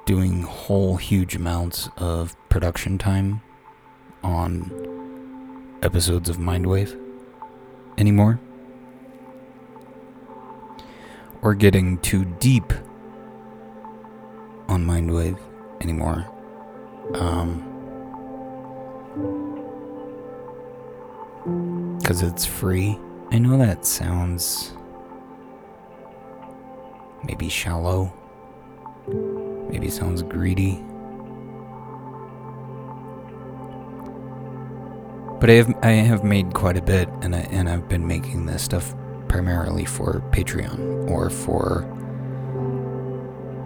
doing 0.05 0.43
whole 0.43 0.97
huge 0.97 1.35
amounts 1.35 1.89
of 1.97 2.35
production 2.49 2.97
time 2.97 3.41
on 4.21 4.69
episodes 5.81 6.29
of 6.29 6.37
Mindwave 6.37 6.99
anymore. 7.97 8.39
Or 11.41 11.55
getting 11.55 11.97
too 11.99 12.25
deep 12.39 12.73
on 14.67 14.85
Mindwave 14.85 15.39
anymore. 15.83 16.25
Um, 17.15 17.69
because 21.99 22.21
it's 22.21 22.45
free. 22.45 22.97
I 23.31 23.39
know 23.39 23.57
that 23.57 23.85
sounds 23.85 24.73
maybe 27.23 27.49
shallow, 27.49 28.13
maybe 29.69 29.89
sounds 29.89 30.21
greedy. 30.21 30.83
But 35.39 35.49
I 35.49 35.53
have 35.53 35.75
I 35.83 35.91
have 35.91 36.23
made 36.23 36.53
quite 36.53 36.77
a 36.77 36.81
bit, 36.81 37.09
and 37.21 37.35
I, 37.35 37.39
and 37.51 37.67
I've 37.67 37.89
been 37.89 38.07
making 38.07 38.45
this 38.45 38.63
stuff 38.63 38.95
primarily 39.27 39.83
for 39.83 40.21
Patreon 40.31 41.09
or 41.09 41.29
for 41.29 41.85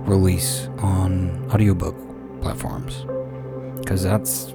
release 0.08 0.70
on 0.80 1.48
audiobook 1.52 2.07
platforms, 2.42 3.06
because 3.80 4.04
that's 4.04 4.54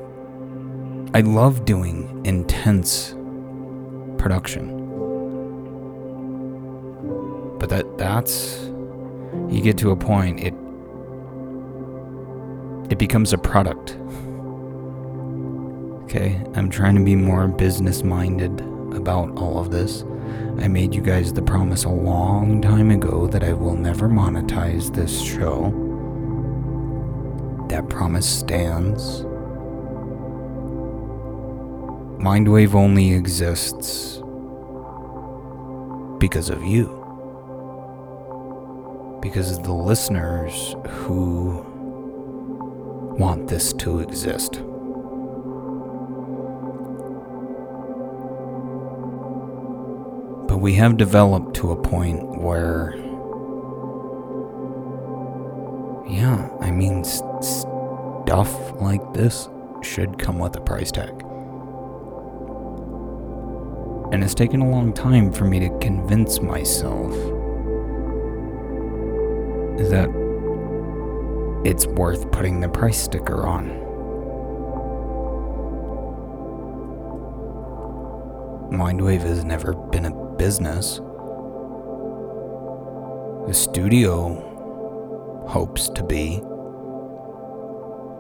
I 1.15 1.21
love 1.21 1.65
doing 1.65 2.21
intense 2.25 3.15
production. 4.19 4.79
But 7.59 7.69
that 7.69 7.99
that's 7.99 8.71
you 9.49 9.61
get 9.63 9.79
to 9.79 9.91
a 9.91 9.97
point 9.97 10.41
it 10.41 10.55
it 12.91 12.99
becomes 12.99 13.33
a 13.33 13.39
product. 13.39 13.97
Okay, 16.05 16.43
I'm 16.55 16.69
trying 16.69 16.95
to 16.97 17.03
be 17.03 17.17
more 17.17 17.49
business 17.49 18.03
minded 18.03 18.61
about 18.95 19.37
all 19.39 19.59
of 19.59 19.71
this. 19.71 20.05
I 20.59 20.69
made 20.69 20.95
you 20.95 21.01
guys 21.01 21.33
the 21.33 21.41
promise 21.41 21.85
a 21.85 21.89
long 21.89 22.61
time 22.61 22.91
ago 22.91 23.27
that 23.29 23.43
I 23.43 23.55
will 23.55 23.77
never 23.77 24.09
monetize 24.09 24.95
this 24.95 25.23
show. 25.23 25.82
That 27.73 27.89
promise 27.89 28.29
stands. 28.29 29.23
Mindwave 32.23 32.75
only 32.75 33.15
exists 33.15 34.19
because 36.19 36.51
of 36.51 36.63
you 36.63 36.99
because 39.23 39.57
of 39.57 39.65
the 39.65 39.73
listeners 39.73 40.77
who 40.87 41.65
want 43.19 43.49
this 43.49 43.73
to 43.73 44.01
exist. 44.01 44.57
But 50.47 50.59
we 50.59 50.75
have 50.75 50.99
developed 50.99 51.57
to 51.57 51.71
a 51.71 51.77
point 51.81 52.39
where, 52.39 53.02
yeah, 56.07 56.49
I 56.61 56.71
mean, 56.71 57.05
st- 57.05 57.45
stuff 57.45 58.81
like 58.81 59.13
this 59.13 59.49
should 59.83 60.19
come 60.19 60.39
with 60.39 60.57
a 60.57 60.61
price 60.61 60.91
tag. 60.91 61.23
And 64.13 64.23
it's 64.23 64.35
taken 64.35 64.61
a 64.61 64.69
long 64.69 64.93
time 64.93 65.33
for 65.33 65.45
me 65.45 65.59
to 65.61 65.79
convince 65.79 66.41
myself 66.41 67.13
that 69.91 70.09
it's 71.65 71.87
worth 71.87 72.31
putting 72.31 72.61
the 72.61 72.69
price 72.69 73.03
sticker 73.03 73.47
on. 73.47 73.71
Mindwave 78.71 79.23
has 79.23 79.45
never 79.45 79.73
been 79.73 80.07
a 80.07 80.11
business. 80.37 80.99
The 83.47 83.55
studio 83.55 84.52
hopes 85.47 85.89
to 85.91 86.03
be 86.03 86.43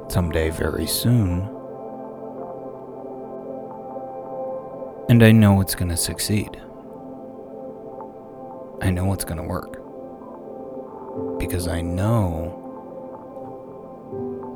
someday 0.09 0.51
very 0.51 0.87
soon. 0.87 1.49
And 5.09 5.23
I 5.23 5.33
know 5.33 5.61
it's 5.61 5.75
going 5.75 5.91
to 5.91 5.97
succeed. 5.97 6.61
I 8.81 8.91
know 8.91 9.13
it's 9.13 9.25
going 9.25 9.39
to 9.39 9.45
work 9.45 9.79
because 11.39 11.69
I 11.69 11.81
know 11.81 12.59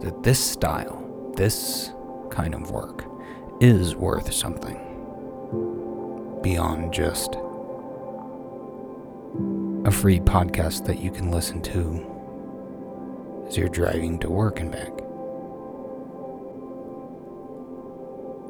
that 0.03 0.23
this 0.23 0.39
style, 0.39 1.33
this 1.37 1.93
kind 2.31 2.55
of 2.55 2.71
work, 2.71 3.05
is 3.61 3.97
worth 3.97 4.33
something 4.33 4.79
beyond 6.43 6.93
just 6.93 7.37
a 9.85 9.91
free 9.91 10.21
podcast 10.21 10.87
that 10.87 10.99
you 10.99 11.11
can 11.11 11.31
listen 11.31 11.62
to 11.62 12.16
as 13.47 13.57
you're 13.57 13.68
driving 13.68 14.18
to 14.20 14.30
work 14.30 14.61
and 14.61 14.72
back. 14.72 14.92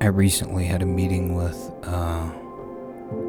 I 0.01 0.09
recently 0.09 0.66
had 0.66 0.82
a 0.82 0.86
meeting 0.86 1.34
with 1.34 1.72
uh, 1.84 2.30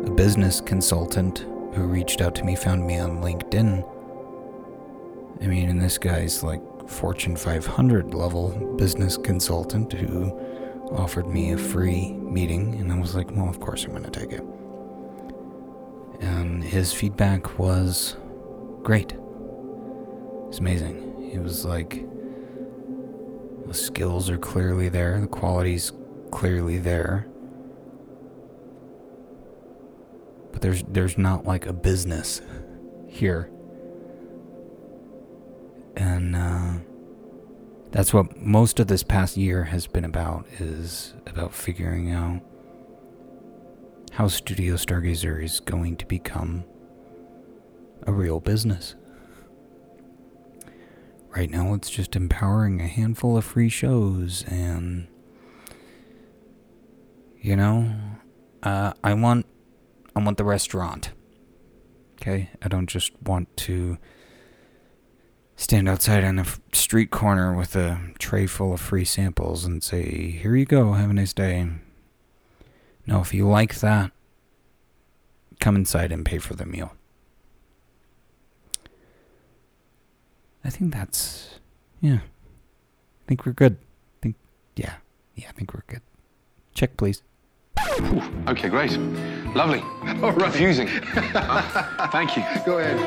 a 0.05 0.11
business 0.11 0.61
consultant 0.61 1.39
who 1.73 1.83
reached 1.83 2.21
out 2.21 2.35
to 2.35 2.43
me, 2.43 2.55
found 2.55 2.85
me 2.85 2.99
on 2.99 3.21
LinkedIn 3.21 3.83
I 5.41 5.45
mean, 5.45 5.69
and 5.69 5.81
this 5.81 5.97
guy's 5.97 6.41
like 6.43 6.61
Fortune 6.89 7.35
500 7.35 8.13
level 8.13 8.49
business 8.77 9.17
consultant 9.17 9.93
who 9.93 10.31
offered 10.91 11.27
me 11.27 11.51
a 11.51 11.57
free 11.57 12.13
meeting, 12.13 12.75
and 12.75 12.91
I 12.91 12.97
was 12.97 13.15
like, 13.15 13.29
well, 13.31 13.49
of 13.49 13.59
course 13.59 13.83
I'm 13.83 13.91
going 13.91 14.03
to 14.03 14.09
take 14.09 14.31
it. 14.31 14.43
And 16.21 16.63
his 16.63 16.91
feedback 16.91 17.59
was 17.59 18.15
great. 18.81 19.13
It's 20.47 20.59
amazing. 20.59 21.03
He 21.29 21.39
was 21.39 21.65
like, 21.65 22.05
the 23.67 23.73
skills 23.73 24.29
are 24.29 24.37
clearly 24.37 24.89
there, 24.89 25.19
the 25.19 25.27
quality's 25.27 25.91
clearly 26.31 26.77
there. 26.77 27.27
But 30.51 30.61
there's 30.61 30.83
there's 30.87 31.17
not 31.17 31.45
like 31.45 31.65
a 31.65 31.73
business 31.73 32.41
here 33.07 33.51
and 35.95 36.35
uh, 36.35 36.73
That's 37.91 38.13
what 38.13 38.37
most 38.37 38.79
of 38.79 38.87
this 38.87 39.03
past 39.03 39.37
year 39.37 39.63
has 39.65 39.87
been 39.87 40.05
about 40.05 40.45
is 40.59 41.13
about 41.25 41.53
figuring 41.53 42.11
out 42.11 42.41
how 44.11 44.27
Studio 44.27 44.75
Stargazer 44.75 45.43
is 45.43 45.59
going 45.59 45.95
to 45.97 46.05
become 46.05 46.63
a 48.05 48.11
real 48.11 48.39
business. 48.39 48.95
Right 51.35 51.49
now, 51.51 51.73
it's 51.75 51.89
just 51.89 52.15
empowering 52.15 52.81
a 52.81 52.87
handful 52.87 53.37
of 53.37 53.45
free 53.45 53.69
shows, 53.69 54.43
and 54.47 55.07
you 57.39 57.55
know, 57.55 57.93
uh, 58.63 58.93
I 59.03 59.13
want, 59.13 59.45
I 60.15 60.23
want 60.23 60.37
the 60.37 60.43
restaurant. 60.43 61.11
Okay, 62.15 62.49
I 62.63 62.67
don't 62.67 62.87
just 62.87 63.11
want 63.21 63.55
to 63.57 63.99
stand 65.55 65.87
outside 65.87 66.23
on 66.23 66.39
a 66.39 66.45
street 66.73 67.11
corner 67.11 67.55
with 67.55 67.75
a 67.75 67.99
tray 68.17 68.47
full 68.47 68.73
of 68.73 68.81
free 68.81 69.05
samples 69.05 69.63
and 69.63 69.83
say, 69.83 70.31
"Here 70.31 70.55
you 70.55 70.65
go, 70.65 70.93
have 70.93 71.11
a 71.11 71.13
nice 71.13 71.33
day." 71.33 71.69
No, 73.05 73.21
if 73.21 73.33
you 73.33 73.47
like 73.47 73.75
that, 73.75 74.11
come 75.59 75.75
inside 75.75 76.11
and 76.11 76.25
pay 76.25 76.39
for 76.39 76.55
the 76.55 76.65
meal. 76.65 76.96
I 80.67 80.69
think 80.69 80.93
that's 80.93 81.59
yeah. 82.01 82.15
I 82.17 83.23
think 83.25 83.45
we're 83.45 83.53
good. 83.53 83.77
I 83.79 84.17
think 84.21 84.35
yeah. 84.75 84.95
Yeah, 85.35 85.47
I 85.47 85.53
think 85.53 85.73
we're 85.73 85.83
good. 85.87 86.01
Check 86.73 86.97
please. 86.97 87.23
Okay, 88.47 88.67
great. 88.67 88.91
Lovely. 89.55 89.79
All 90.21 90.33
right. 90.33 90.51
Confusing. 90.51 90.89
Uh, 91.15 92.09
thank 92.11 92.35
you. 92.35 92.43
Go 92.65 92.79
ahead. 92.79 92.97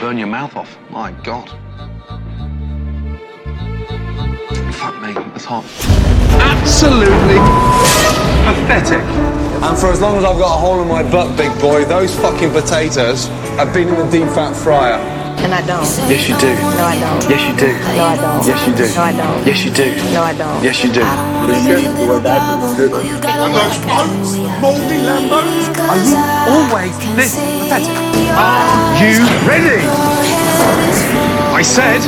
Burn 0.00 0.16
your 0.16 0.28
mouth 0.28 0.54
off. 0.54 0.78
My 0.90 1.10
God. 1.24 1.50
Fuck 4.74 5.02
me, 5.02 5.14
that's 5.14 5.44
hot. 5.44 5.64
Absolutely 6.38 7.85
pathetic. 8.46 9.02
And 9.62 9.76
for 9.78 9.90
as 9.90 10.00
long 10.00 10.16
as 10.16 10.24
I've 10.24 10.38
got 10.38 10.54
a 10.54 10.60
hole 10.60 10.80
in 10.82 10.88
my 10.88 11.02
butt, 11.02 11.36
big 11.36 11.50
boy, 11.60 11.84
those 11.84 12.14
fucking 12.14 12.50
potatoes 12.52 13.26
have 13.58 13.72
been 13.72 13.88
in 13.88 13.96
the 13.96 14.08
deep 14.10 14.28
fat 14.34 14.54
fryer. 14.54 15.00
And 15.38 15.52
I 15.52 15.60
don't. 15.66 15.84
Yes, 16.08 16.28
you 16.28 16.36
do. 16.38 16.48
No, 16.48 16.84
I 16.84 16.98
don't. 16.98 17.28
Yes, 17.28 17.44
you 17.44 17.54
do. 17.56 17.68
No, 17.68 18.04
I 18.04 18.16
don't. 18.16 18.46
Yes, 18.46 18.66
you 18.66 18.74
do. 18.74 18.86
No, 18.94 19.02
I 19.02 19.12
don't. 19.12 19.44
Yes, 19.44 19.64
you 19.64 19.70
do. 19.72 19.84
No, 20.12 20.22
I 20.22 20.32
don't. 20.32 20.64
Yes, 20.64 20.82
you 20.84 20.92
do. 20.92 21.02
And 21.02 21.52
those 23.52 23.78
blokes, 23.84 24.36
mouldy 24.60 24.98
Lambos. 25.04 25.76
Are 25.76 26.00
you 26.00 26.16
always 26.50 26.96
this 27.14 27.36
pathetic? 27.36 27.96
Are 28.32 28.96
you 28.96 29.20
ready? 29.46 29.84
I 31.52 31.62
said, 31.62 32.00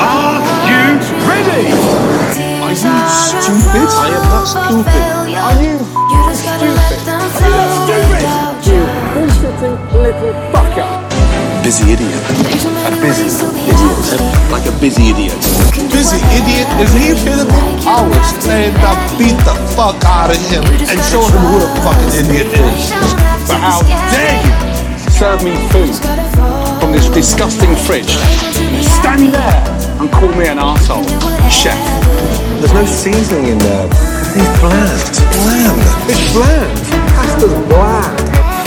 are 0.00 0.40
you 0.68 1.00
ready? 1.28 2.49
Are 2.70 2.72
you 2.72 2.78
stupid? 2.78 3.90
I 3.98 4.14
am 4.14 4.22
not 4.30 4.46
stupid. 4.46 4.94
Are 4.94 5.58
you 5.58 5.74
stupid? 6.38 7.02
Are 7.02 7.34
You 7.50 7.66
stupid? 7.82 8.22
You 8.62 8.86
bullshitting 9.10 9.74
little 9.90 10.30
fucker? 10.54 10.86
Busy 11.66 11.98
idiot. 11.98 12.22
A 12.86 12.94
busy 13.02 13.26
idiot. 13.26 14.22
Like 14.54 14.70
a 14.70 14.74
busy 14.78 15.10
idiot. 15.10 15.34
Busy 15.90 16.22
idiot? 16.30 16.70
Is 16.78 16.94
he 16.94 17.10
available? 17.10 17.58
I 17.90 18.06
will 18.06 18.22
stand 18.38 18.78
up, 18.86 19.02
beat 19.18 19.34
the 19.42 19.58
fuck 19.74 19.98
out 20.06 20.30
of 20.30 20.38
him, 20.46 20.62
and 20.62 21.02
show 21.10 21.26
him 21.26 21.42
who 21.50 21.58
the 21.58 21.74
fucking 21.82 22.22
idiot 22.22 22.54
is. 22.54 22.94
But 23.50 23.58
how 23.58 23.82
dare 24.14 24.38
you 24.46 24.54
serve 25.10 25.42
me 25.42 25.58
food 25.74 25.98
from 26.78 26.92
this 26.92 27.10
disgusting 27.10 27.74
fridge? 27.74 28.14
Stand 29.02 29.34
there 29.34 29.58
and 29.98 30.06
call 30.12 30.30
me 30.38 30.46
an 30.46 30.58
arsehole. 30.62 31.02
Chef. 31.50 32.39
There's 32.60 32.76
no 32.76 32.84
seasoning 32.84 33.56
in 33.56 33.58
there. 33.58 33.88
It's 34.36 34.60
bland. 34.60 35.00
It's 35.00 35.24
bland. 35.32 35.80
It's 36.12 36.32
bland. 36.36 36.76
Pasta's 37.16 37.56
bland. 37.72 38.20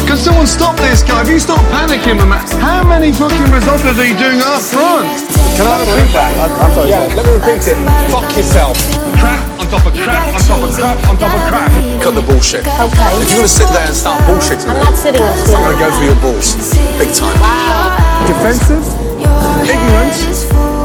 Can 0.10 0.18
someone 0.18 0.50
stop 0.50 0.76
this 0.82 1.06
guy? 1.06 1.22
If 1.22 1.30
you 1.30 1.38
stop 1.38 1.62
panicking, 1.70 2.18
man. 2.18 2.42
How 2.58 2.82
many 2.82 3.14
fucking 3.14 3.54
risottos 3.54 3.94
are 3.94 4.10
you 4.10 4.18
doing 4.18 4.42
up 4.42 4.66
front? 4.66 5.06
Can 5.54 5.70
I 5.70 5.78
repeat 5.86 6.10
that? 6.10 6.34
I'm 6.42 6.74
sorry. 6.74 6.90
Yeah, 6.90 7.06
let 7.14 7.22
me 7.22 7.38
repeat 7.38 7.70
it. 7.70 7.78
Fuck 8.10 8.34
yourself. 8.34 8.82
Crap 9.22 9.46
on 9.62 9.70
top 9.70 9.86
of 9.86 9.94
crap 9.94 10.26
on 10.34 10.42
top 10.42 10.66
of 10.66 10.74
crap 10.74 10.98
on 11.06 11.16
top 11.22 11.30
of 11.30 11.44
crap. 11.54 11.70
Cut 12.02 12.18
the 12.18 12.26
bullshit. 12.26 12.66
Okay. 12.66 13.10
If 13.22 13.30
you're 13.30 13.46
gonna 13.46 13.62
sit 13.62 13.70
there 13.78 13.86
and 13.86 13.94
start 13.94 14.18
bullshitting 14.26 14.74
I'm 14.74 14.82
not 14.82 14.98
sitting 14.98 15.22
there. 15.22 15.38
I'm 15.54 15.70
gonna 15.70 15.78
go 15.78 15.88
for 15.94 16.06
your 16.10 16.18
balls. 16.18 16.58
Big 16.98 17.14
time. 17.14 17.38
Defensive, 18.26 18.82
ignorant, 19.70 20.18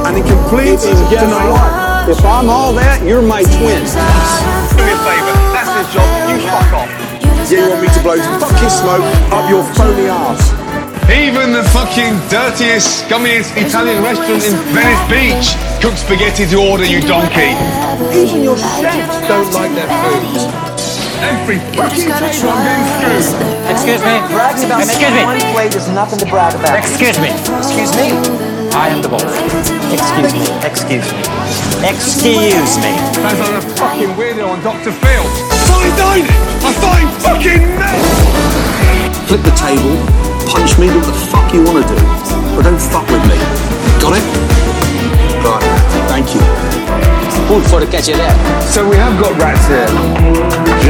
and 0.04 0.12
in 0.20 0.24
complete 0.28 0.84
denial. 1.08 1.87
If 2.08 2.24
I'm 2.24 2.48
all 2.48 2.72
that, 2.72 3.04
you're 3.04 3.20
my 3.20 3.44
twin. 3.44 3.84
Do 3.84 4.80
me 4.80 4.92
a 4.92 5.00
favour. 5.04 5.34
That's 5.52 5.68
his 5.76 5.88
job. 5.92 6.08
You 6.24 6.40
fuck 6.48 6.72
off. 6.72 6.88
Yeah, 7.52 7.64
you 7.64 7.68
want 7.68 7.84
me 7.84 7.88
to 7.92 8.00
blow 8.00 8.16
fucking 8.40 8.72
smoke 8.72 9.04
up 9.28 9.44
your 9.52 9.60
phony 9.76 10.08
ass. 10.08 10.40
Even 11.12 11.52
the 11.52 11.64
fucking 11.76 12.16
dirtiest, 12.32 13.04
scummiest 13.04 13.52
Italian 13.60 14.00
restaurant 14.00 14.40
in 14.40 14.56
Venice 14.72 15.04
Beach 15.12 15.52
cooks 15.84 16.00
spaghetti 16.00 16.48
to 16.48 16.56
order, 16.56 16.88
you 16.88 17.04
donkey. 17.04 17.52
Even 18.16 18.40
your 18.40 18.56
chefs 18.56 19.28
don't 19.28 19.52
like 19.52 19.72
their 19.76 19.88
food. 20.00 20.48
Every 21.20 21.60
fucking 21.76 22.08
table 22.08 22.56
I'm 22.56 22.64
getting 22.64 22.88
screwed. 23.04 23.36
Excuse 23.68 24.00
me. 24.00 24.16
Bragging 24.32 24.64
about 24.64 24.80
Excuse 24.80 25.12
me. 25.12 25.28
making 25.28 25.44
one 25.44 25.52
plate 25.52 25.74
is 25.76 25.88
nothing 25.92 26.18
to 26.20 26.26
brag 26.32 26.56
about. 26.56 26.80
Excuse 26.80 27.20
me. 27.20 27.28
Excuse 27.60 27.92
me. 28.00 28.57
I 28.74 28.88
am 28.88 29.02
the 29.02 29.08
boss. 29.08 29.24
Excuse 29.92 30.32
me. 30.34 30.44
Excuse 30.64 31.08
me. 31.12 31.20
Excuse 31.84 32.74
me. 32.82 32.92
Sounds 33.16 33.40
like 33.40 33.56
a 33.56 33.64
fucking 33.78 34.12
weirdo 34.18 34.48
on 34.48 34.60
Dr. 34.62 34.92
Phil. 34.92 35.24
Fine 35.70 35.94
dining! 35.96 36.28
I 36.64 36.72
find 36.82 37.08
fucking 37.22 37.64
mess! 37.78 38.04
Flip 39.28 39.42
the 39.44 39.54
table, 39.56 39.96
punch 40.48 40.78
me, 40.78 40.88
do 40.88 40.98
what 41.00 41.06
the 41.06 41.16
fuck 41.28 41.52
you 41.52 41.62
wanna 41.64 41.86
do. 41.86 41.96
But 42.56 42.64
don't 42.64 42.80
fuck 42.80 43.06
with 43.08 43.24
me. 43.28 43.38
Got 44.00 44.16
it? 44.18 44.24
Right. 45.44 45.64
Thank 46.08 46.34
you. 46.34 46.42
Pull 47.46 47.60
for 47.68 47.80
the 47.80 47.86
catch 47.86 48.08
it 48.08 48.16
there. 48.16 48.36
So 48.62 48.88
we 48.88 48.96
have 48.96 49.20
got 49.20 49.32
rats 49.40 49.66
here. 49.68 49.88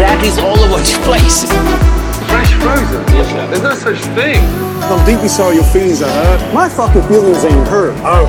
Rat 0.00 0.24
is 0.24 0.38
all 0.38 0.58
over 0.58 0.82
the 0.82 0.98
place. 1.04 1.44
Fresh 2.62 2.86
frozen. 2.90 3.50
There's 3.50 3.62
no 3.62 3.74
such 3.74 4.00
thing. 4.14 4.42
I'm 4.90 5.04
deeply 5.06 5.28
sorry 5.28 5.56
your 5.56 5.64
feelings 5.64 6.02
are 6.02 6.10
hurt. 6.10 6.54
My 6.54 6.68
fucking 6.68 7.02
feelings 7.08 7.44
ain't 7.44 7.68
hurt. 7.68 7.94
Oh. 8.02 8.26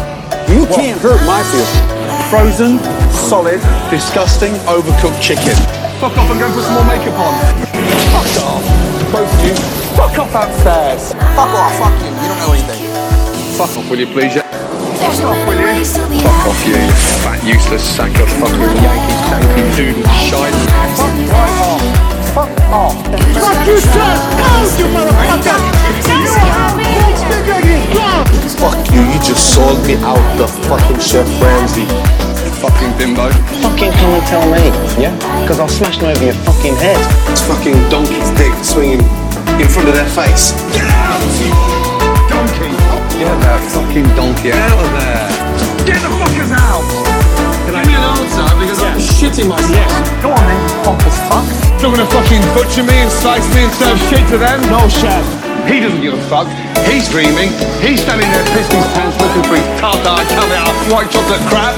You 0.49 0.65
can't 0.75 0.99
hurt 1.01 1.21
my 1.25 1.41
feelings. 1.49 2.29
Frozen, 2.29 2.77
solid, 3.09 3.61
disgusting, 3.89 4.53
overcooked 4.69 5.21
chicken. 5.21 5.55
Fuck 5.97 6.17
off 6.17 6.29
and 6.29 6.39
go 6.39 6.47
put 6.53 6.63
some 6.63 6.73
more 6.75 6.85
makeup 6.85 7.17
on. 7.17 7.33
Fuck 8.13 8.29
off. 8.45 8.63
Both 9.11 9.33
of 9.33 9.45
you. 9.45 9.55
Fuck 9.97 10.17
off 10.19 10.35
upstairs. 10.35 11.13
Fuck 11.33 11.49
off, 11.49 11.73
fuck 11.79 11.95
you. 12.01 12.13
You 12.13 12.27
don't 12.29 12.39
know 12.39 12.53
anything. 12.53 12.85
Fuck 13.57 13.77
off, 13.77 13.89
will 13.89 13.99
you 13.99 14.07
please? 14.07 14.35
Yeah. 14.35 14.45
Fuck 15.01 15.25
off, 15.25 15.47
will 15.47 15.57
you? 15.57 15.85
Fuck 15.85 16.47
off, 16.47 16.67
you 16.67 16.75
fat, 17.25 17.41
useless 17.43 17.83
sack 17.83 18.13
of 18.19 18.29
fucking 18.37 18.77
Yankee 18.83 19.17
stanky 19.25 19.63
doodle 19.75 20.07
shite. 20.21 20.53
Fuck 20.95 21.13
right 21.33 21.57
off. 21.65 21.98
Fuck 22.33 22.49
off. 22.69 22.93
Fuck 23.33 23.67
you, 23.67 23.79
sir! 23.81 24.09
Go, 24.37 24.49
you 24.77 24.87
motherfucker! 24.93 25.57
Fuck 28.59 28.91
you, 28.93 29.01
you 29.01 29.19
just 29.23 29.55
sold 29.55 29.81
me 29.87 29.95
out 30.03 30.21
the 30.37 30.47
fucking 30.69 30.99
Chef 30.99 31.25
Ramsay. 31.41 31.87
Fucking 32.61 32.91
bimbo. 32.97 33.31
Fucking 33.63 33.91
come 33.91 34.13
and 34.13 34.25
tell 34.27 34.45
me, 34.51 34.69
yeah? 35.01 35.15
Because 35.41 35.59
I'll 35.59 35.67
smash 35.67 35.97
them 35.97 36.11
over 36.11 36.25
your 36.25 36.35
fucking 36.45 36.75
head. 36.75 36.99
It's 37.31 37.41
fucking 37.47 37.77
donkey's 37.89 38.29
dick 38.37 38.53
swinging 38.63 39.01
in 39.57 39.67
front 39.67 39.89
of 39.89 39.95
their 39.95 40.09
face. 40.13 40.51
Get 40.75 40.85
out! 40.85 41.23
Donkey! 42.29 42.69
Get 43.17 43.35
that 43.41 43.59
fucking 43.73 44.07
donkey 44.15 44.51
out 44.53 44.77
of 44.77 44.91
there! 44.93 45.27
Get 45.87 45.99
the 46.03 46.11
fuckers 46.13 46.51
out! 46.53 46.85
Give 47.65 47.87
me 47.87 47.95
an 47.95 48.03
answer 48.05 48.47
because 48.59 48.79
I'm 48.83 48.99
shitting 48.99 49.49
myself. 49.49 50.21
Go 50.21 50.29
on 50.31 50.45
then, 50.45 50.83
pop 50.83 51.01
as 51.07 51.17
fuck. 51.29 51.58
Still 51.79 51.95
gonna 51.95 52.11
fucking 52.11 52.43
butcher 52.51 52.83
me 52.83 52.91
and 52.91 53.07
slice 53.07 53.47
me 53.55 53.63
and 53.63 53.71
serve 53.79 53.95
shit 54.11 54.19
to 54.27 54.37
them? 54.37 54.59
No, 54.67 54.83
chef. 54.91 55.23
He 55.63 55.79
doesn't 55.79 56.03
give 56.03 56.11
a 56.11 56.19
fuck. 56.27 56.51
He's 56.83 57.07
dreaming. 57.07 57.55
He's 57.79 58.03
standing 58.03 58.27
there 58.35 58.43
pissing 58.51 58.83
his 58.83 58.91
pants 58.91 59.15
looking 59.15 59.47
for 59.47 59.55
his 59.55 59.63
tartar, 59.79 60.19
caviar, 60.27 60.67
white 60.91 61.07
chocolate 61.07 61.39
crap. 61.47 61.71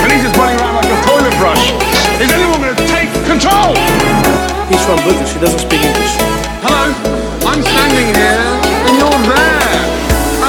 And 0.00 0.08
he's 0.08 0.24
just 0.24 0.40
running 0.40 0.56
around 0.56 0.80
like 0.80 0.88
a 0.88 0.96
toilet 1.04 1.36
brush. 1.36 1.68
Is 2.16 2.32
anyone 2.32 2.64
gonna 2.64 2.80
take 2.88 3.12
control? 3.28 3.76
He's 4.72 4.80
from 4.88 4.96
British, 5.04 5.36
he 5.36 5.44
doesn't 5.44 5.60
speak 5.60 5.84
English. 5.84 6.16
Hello, 6.64 6.88
I'm 7.44 7.60
standing 7.60 8.08
here 8.08 8.48
and 8.88 8.94
you're 8.96 9.20
there. 9.36 9.68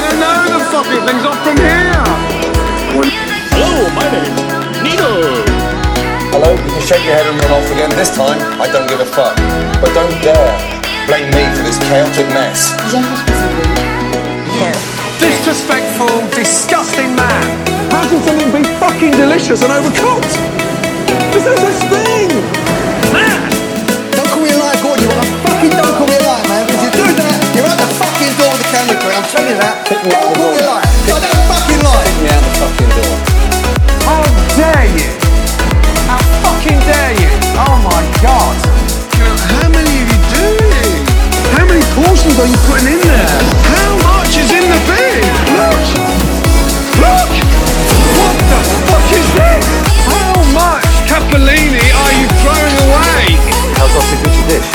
I 0.00 0.12
know 0.16 0.48
the 0.48 0.64
fucking 0.72 1.04
thing's 1.04 1.28
off 1.28 1.44
from 1.44 1.60
here. 1.60 1.92
Hello, 3.52 3.68
oh, 3.68 3.92
my 3.92 4.08
name 4.08 4.32
is 4.32 4.80
Nino. 4.80 5.53
Hello, 6.34 6.50
you 6.50 6.66
can 6.66 6.82
shake 6.82 7.06
your 7.06 7.14
head 7.14 7.30
and 7.30 7.38
run 7.46 7.62
off 7.62 7.70
again. 7.70 7.94
This 7.94 8.10
time, 8.10 8.34
I 8.58 8.66
don't 8.66 8.90
give 8.90 8.98
a 8.98 9.06
fuck. 9.06 9.38
But 9.78 9.94
don't 9.94 10.10
dare 10.18 10.50
blame 11.06 11.30
me 11.30 11.46
for 11.54 11.62
this 11.62 11.78
chaotic 11.86 12.26
mess. 12.34 12.74
Here. 14.50 14.74
disrespectful, 15.22 16.10
disgusting 16.34 17.14
man. 17.14 17.46
How 17.94 18.02
can 18.10 18.18
something 18.26 18.50
be 18.50 18.66
fucking 18.82 19.14
delicious 19.14 19.62
and 19.62 19.70
overcooked? 19.70 20.34
There's 21.30 21.46
no 21.46 21.54
such 21.54 21.86
thing. 21.86 22.34
Man. 23.14 23.38
Don't 24.18 24.26
call 24.26 24.42
me 24.42 24.50
a 24.50 24.58
liar, 24.58 24.74
Gordon. 24.82 25.06
You 25.06 25.14
want 25.14 25.30
to 25.30 25.38
fucking 25.38 25.70
don't 25.70 25.94
call 25.94 26.10
me 26.10 26.18
a 26.18 26.22
liar, 26.26 26.42
man. 26.50 26.66
Because 26.66 26.82
you're 26.82 26.98
doing 26.98 27.14
that, 27.14 27.34
you're 27.54 27.70
at 27.70 27.78
the 27.78 27.90
fucking 27.94 28.34
door 28.42 28.50
of 28.50 28.58
the 28.58 28.68
camera 28.74 28.98
crew. 28.98 29.14
I'm 29.14 29.26
telling 29.30 29.54
you 29.54 29.58
that. 29.62 29.86
Are 42.44 42.52
you 42.52 42.60
putting 42.68 42.92
in 42.92 43.00
there? 43.00 43.40
How 43.72 43.96
much 44.04 44.36
is 44.36 44.52
in 44.52 44.68
the 44.68 44.80
bin? 44.84 45.24
Look! 45.56 45.84
Look! 47.00 47.32
What 48.20 48.36
the 48.36 48.60
fuck 48.84 49.08
is 49.16 49.28
this? 49.32 49.64
How 50.04 50.36
much 50.52 50.84
capellini 51.08 51.88
are 51.88 52.12
you 52.20 52.28
throwing 52.44 52.76
away? 52.84 53.40
How's 53.80 53.88
that 53.96 54.12
a 54.12 54.16
good 54.20 54.36
dish? 54.44 54.68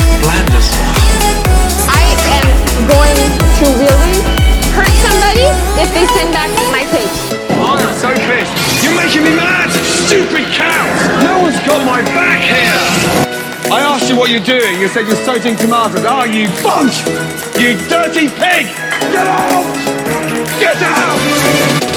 I 1.94 2.10
am 2.42 2.50
going 2.90 3.22
to 3.38 3.66
really 3.78 4.18
hurt 4.74 4.96
somebody 5.06 5.46
if 5.78 5.94
they 5.94 6.10
send 6.18 6.34
back 6.34 6.50
my 6.74 6.90
page. 6.90 7.14
Oh, 7.54 7.78
I 7.78 7.86
am 7.86 7.94
so 7.94 8.10
pissed. 8.26 8.58
You're 8.82 8.98
making 8.98 9.30
me 9.30 9.38
mad! 9.38 9.70
Stupid 9.70 10.50
cows! 10.58 11.02
No 11.22 11.46
one's 11.46 11.60
got 11.70 11.86
my 11.86 12.02
back 12.18 12.29
what 14.30 14.46
you're 14.46 14.62
doing. 14.62 14.80
You 14.80 14.88
said 14.88 15.08
you're 15.08 15.18
sauteing 15.26 15.58
tomatoes. 15.58 16.06
Are 16.06 16.28
you 16.30 16.46
bunk? 16.62 16.94
You 17.58 17.74
dirty 17.90 18.30
pig! 18.30 18.70
Get 19.10 19.26
out! 19.26 19.66
Get 20.62 20.78
out! 20.78 21.18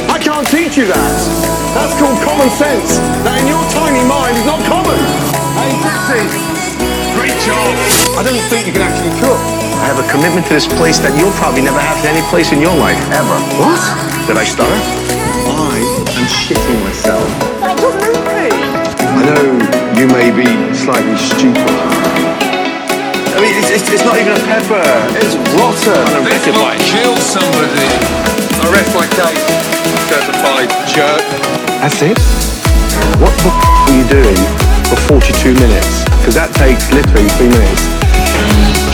I 0.09 0.17
can't 0.17 0.49
teach 0.49 0.81
you 0.81 0.89
that. 0.89 1.13
That's 1.77 1.93
called 2.01 2.17
common 2.25 2.49
sense. 2.57 2.97
That 3.21 3.37
in 3.37 3.53
your 3.53 3.61
tiny 3.77 4.01
mind 4.09 4.41
is 4.41 4.47
not 4.49 4.65
common. 4.65 4.97
Hey, 5.61 5.77
Dixie. 5.85 6.25
Great 7.21 7.37
job. 7.45 7.69
I 8.17 8.25
don't 8.25 8.41
think 8.49 8.65
you 8.65 8.73
can 8.73 8.81
actually 8.81 9.13
cook. 9.21 9.37
I 9.85 9.93
have 9.93 10.01
a 10.01 10.09
commitment 10.09 10.49
to 10.49 10.57
this 10.57 10.69
place 10.81 10.97
that 11.05 11.13
you'll 11.21 11.37
probably 11.37 11.61
never 11.61 11.81
have 11.85 12.01
to 12.01 12.09
any 12.09 12.25
place 12.33 12.49
in 12.49 12.65
your 12.65 12.73
life, 12.81 12.97
ever. 13.13 13.37
What? 13.61 13.83
Did 14.25 14.41
I 14.41 14.49
stutter? 14.49 14.81
I 15.53 15.77
am 16.01 16.29
shitting 16.33 16.81
myself. 16.81 17.29
What 17.61 17.93
does 18.01 18.17
it 18.17 18.25
mean? 18.25 18.57
I 19.05 19.21
know 19.21 19.45
you 20.01 20.09
may 20.09 20.33
be 20.33 20.49
slightly 20.73 21.19
stupid. 21.21 22.02
I 23.43 23.51
mean, 23.51 23.59
it's, 23.59 23.75
it's, 23.75 23.91
it's 23.91 24.07
not 24.07 24.15
even 24.23 24.39
a 24.39 24.43
pepper. 24.47 24.79
It's 25.19 25.35
rotten. 25.59 25.99
This 26.23 26.47
will 26.47 26.63
kill 26.79 27.19
somebody. 27.19 27.91
Arrest 28.71 28.95
my 28.95 29.03
case. 29.19 29.43
Certified 30.07 30.71
jerk. 30.87 31.19
That's 31.83 31.99
it? 32.07 32.15
What 33.19 33.35
the 33.43 33.51
f- 33.51 33.91
are 33.91 33.95
you 33.99 34.07
doing 34.07 34.39
for 34.87 35.19
42 35.19 35.59
minutes? 35.59 36.07
Because 36.23 36.39
that 36.39 36.55
takes 36.55 36.87
literally 36.95 37.27
three 37.35 37.51
minutes. 37.51 37.83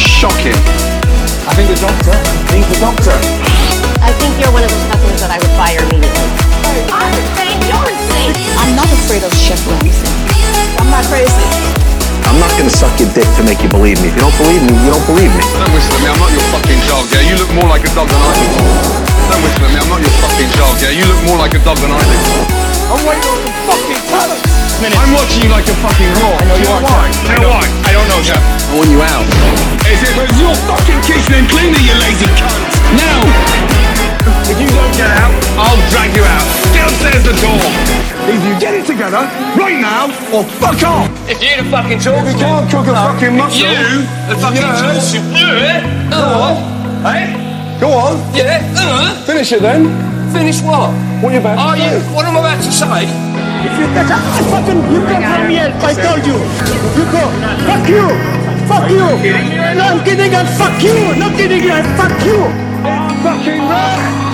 Shocking. 0.01 0.57
I 1.45 1.53
think 1.53 1.69
the 1.69 1.77
doctor. 1.85 2.17
I 2.17 2.49
think 2.49 2.65
the 2.73 2.81
doctor. 2.81 3.17
I 4.01 4.17
think 4.17 4.33
you're 4.41 4.49
one 4.49 4.65
of 4.65 4.73
those 4.73 4.87
customers 4.89 5.21
that 5.29 5.29
I 5.29 5.37
would 5.45 5.55
fire 5.61 5.77
immediately. 5.93 6.25
I'm 6.89 7.13
insane. 7.21 7.61
You're 7.69 7.85
insane. 7.85 8.33
I'm 8.57 8.73
not 8.73 8.89
afraid 8.97 9.29
of 9.29 9.33
Chef 9.37 9.61
Ramsay. 9.69 10.09
I'm 10.81 10.89
not 10.89 11.05
crazy. 11.13 11.88
I'm 12.29 12.37
not 12.37 12.53
going 12.61 12.69
to 12.69 12.77
suck 12.77 12.93
your 13.01 13.09
dick 13.17 13.25
to 13.41 13.43
make 13.43 13.65
you 13.65 13.73
believe 13.73 13.97
me. 14.05 14.13
If 14.13 14.21
you 14.21 14.23
don't 14.29 14.37
believe 14.37 14.61
me, 14.61 14.77
you 14.85 14.93
don't 14.93 15.07
believe 15.09 15.33
me. 15.33 15.41
Don't 15.57 15.73
whistle 15.73 15.97
at 15.97 16.01
me. 16.05 16.09
I'm 16.13 16.21
not 16.21 16.29
your 16.29 16.45
fucking 16.53 16.81
dog. 16.85 17.09
Yeah, 17.09 17.25
you 17.25 17.35
look 17.41 17.49
more 17.57 17.69
like 17.73 17.89
a 17.89 17.93
dog 17.97 18.05
than 18.05 18.21
I 18.21 18.33
do. 18.37 18.47
Don't 19.33 19.41
whistle 19.41 19.65
at 19.65 19.73
me. 19.73 19.79
I'm 19.81 19.89
not 19.89 20.01
your 20.05 20.15
fucking 20.21 20.51
dog. 20.61 20.75
Yeah, 20.77 20.93
you 20.93 21.05
look 21.09 21.23
more 21.25 21.41
like 21.41 21.57
a 21.57 21.61
dog 21.65 21.81
than 21.81 21.89
I 21.89 22.01
do. 22.05 22.19
I'm 22.93 23.01
waiting 23.09 23.33
on 23.33 23.39
some 23.49 23.57
fucking 23.65 24.03
talent. 24.13 24.41
I'm 24.79 25.11
watching 25.17 25.41
you 25.43 25.51
like 25.51 25.67
a 25.67 25.77
fucking 25.81 26.13
raw. 26.21 26.37
I 26.37 26.45
know 26.45 26.59
you, 26.61 26.69
are. 26.69 26.83
Why? 26.85 27.09
Do 27.09 27.33
you 27.33 27.41
know 27.41 27.51
why? 27.51 27.65
I 27.89 27.91
don't 27.97 28.09
know, 28.13 28.21
Jeff. 28.21 28.39
I 28.39 28.73
want 28.77 28.93
you 28.93 29.01
out. 29.01 29.27
Is 29.89 30.01
it 30.05 30.13
was 30.13 30.31
your 30.37 30.55
fucking 30.69 31.01
kitchen 31.09 31.33
and 31.33 31.49
cleaner, 31.49 31.81
you 31.81 31.97
lazy 31.97 32.29
cunt? 32.37 32.61
Now! 32.93 34.08
If 34.51 34.57
you 34.61 34.69
don't 34.69 34.95
get 34.97 35.11
out, 35.11 35.33
I'll 35.59 35.81
drag 35.93 36.11
you 36.15 36.25
out. 36.25 36.47
Get 36.75 36.85
upstairs 36.89 37.23
the 37.25 37.35
door. 37.43 37.61
Either 38.29 38.45
you 38.45 38.55
get 38.61 38.75
it 38.77 38.85
together 38.85 39.25
right 39.57 39.79
now, 39.81 40.13
or 40.35 40.45
fuck 40.61 40.77
off. 40.85 41.09
If 41.29 41.41
you 41.41 41.63
the 41.63 41.69
fucking 41.71 41.99
talk, 42.01 42.25
If 42.27 42.35
you 42.35 42.39
can't 42.41 42.69
cook 42.71 42.87
a 42.89 42.95
fucking 42.95 43.35
mushroom, 43.37 43.73
you 43.73 43.99
the 44.29 44.37
fucking 44.37 44.61
Yes. 44.61 44.81
talk 44.85 45.01
should 45.01 45.27
do 45.33 45.49
it. 45.57 45.83
Uh, 46.13 46.55
hey? 47.09 47.33
go 47.81 47.89
on, 47.93 48.21
Yeah. 48.35 48.61
Uh-huh. 48.77 49.15
finish 49.25 49.53
it 49.53 49.63
then. 49.63 49.89
finish 50.33 50.61
what? 50.61 50.93
What 51.25 51.33
are 51.33 51.35
you 51.35 51.41
about 51.41 51.57
Are 51.59 51.77
to 51.77 51.83
you? 51.83 51.91
do? 52.05 52.15
What 52.15 52.25
am 52.27 52.37
I 52.37 52.41
about 52.41 52.61
to 52.63 52.73
say? 52.73 53.09
If 53.65 53.73
you 53.81 53.87
get 53.97 54.11
out, 54.13 54.21
I 54.21 54.41
fucking, 54.53 54.81
you 54.93 55.01
come 55.09 55.23
from 55.25 55.49
here, 55.49 55.73
I 55.81 55.93
told 55.97 56.23
you. 56.29 56.37
You 56.97 57.05
go. 57.11 57.23
Fuck 57.65 57.89
you. 57.89 58.07
Fuck 58.69 58.91
you. 58.93 59.09
No, 59.79 59.85
I'm 59.97 60.05
kidding, 60.05 60.35
and 60.35 60.49
fuck 60.61 60.77
you. 60.85 61.17
No 61.17 61.29
kidding, 61.37 61.65
and 61.71 61.87
fuck 61.97 62.13
you. 62.29 62.68
Fucking 63.23 63.63
right. 63.67 64.29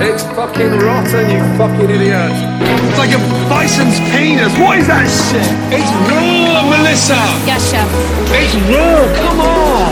It's 0.00 0.22
fucking 0.22 0.78
rotten, 0.78 1.30
you 1.30 1.42
fucking 1.58 1.90
idiot. 1.90 2.30
It's 2.62 2.98
like 2.98 3.10
a 3.10 3.18
bison's 3.50 3.98
penis. 4.14 4.54
What 4.58 4.78
is 4.78 4.86
that 4.86 5.06
shit? 5.10 5.42
It's 5.74 5.90
raw, 6.06 6.62
Melissa. 6.62 7.18
Yes, 7.42 7.70
chef. 7.70 7.90
It's 8.30 8.54
raw. 8.70 9.02
Come 9.18 9.40
on. 9.40 9.90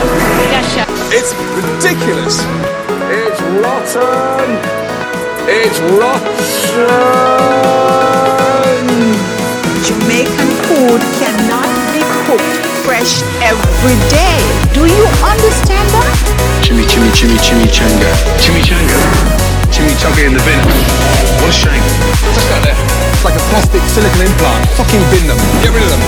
Yes, 0.55 0.67
chef. 0.75 0.89
It's 1.11 1.35
ridiculous. 1.59 2.39
It's 3.11 3.41
rotten. 3.59 4.55
It's 5.51 5.79
rotten. 5.99 7.33
Jamaican 9.83 10.51
food 10.71 11.03
cannot 11.19 11.71
be 11.93 12.03
cooked 12.27 12.62
fresh 12.83 13.23
every 13.43 13.97
day. 14.11 14.39
Do 14.75 14.87
you 14.87 15.07
understand 15.23 15.87
that? 15.95 16.15
Chimmy, 16.63 16.83
chimmy, 16.87 17.11
chimmy, 17.15 17.39
chimichanga. 17.39 18.11
Chimichanga. 18.43 18.99
Chimichanga 19.71 20.23
in 20.27 20.35
the 20.35 20.43
bin. 20.43 20.59
What 21.39 21.51
a 21.51 21.55
shame. 21.55 21.83
Just 22.35 22.47
go 22.51 22.59
there. 22.67 22.79
It's 23.15 23.25
like 23.25 23.39
a 23.39 23.45
plastic 23.55 23.83
silicone 23.87 24.27
implant. 24.27 24.67
Fucking 24.75 25.03
bin 25.15 25.31
them. 25.31 25.39
Get 25.63 25.71
rid 25.71 25.83
of 25.87 25.91
them. 25.95 26.03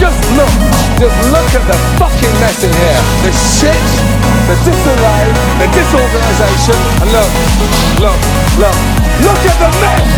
Just 0.00 0.20
look. 0.36 0.52
Just 0.96 1.16
look 1.28 1.48
at 1.52 1.64
the 1.68 1.76
fucking 2.00 2.34
mess 2.40 2.64
in 2.64 2.72
here. 2.72 3.02
The 3.24 3.32
shit, 3.36 3.84
the 4.48 4.56
disarray, 4.64 5.26
the 5.60 5.68
disorganization. 5.68 6.78
And 7.04 7.08
look, 7.12 7.32
look, 8.00 8.20
look. 8.56 8.78
Look 9.20 9.42
at 9.48 9.56
the 9.60 9.70
mess. 9.84 10.08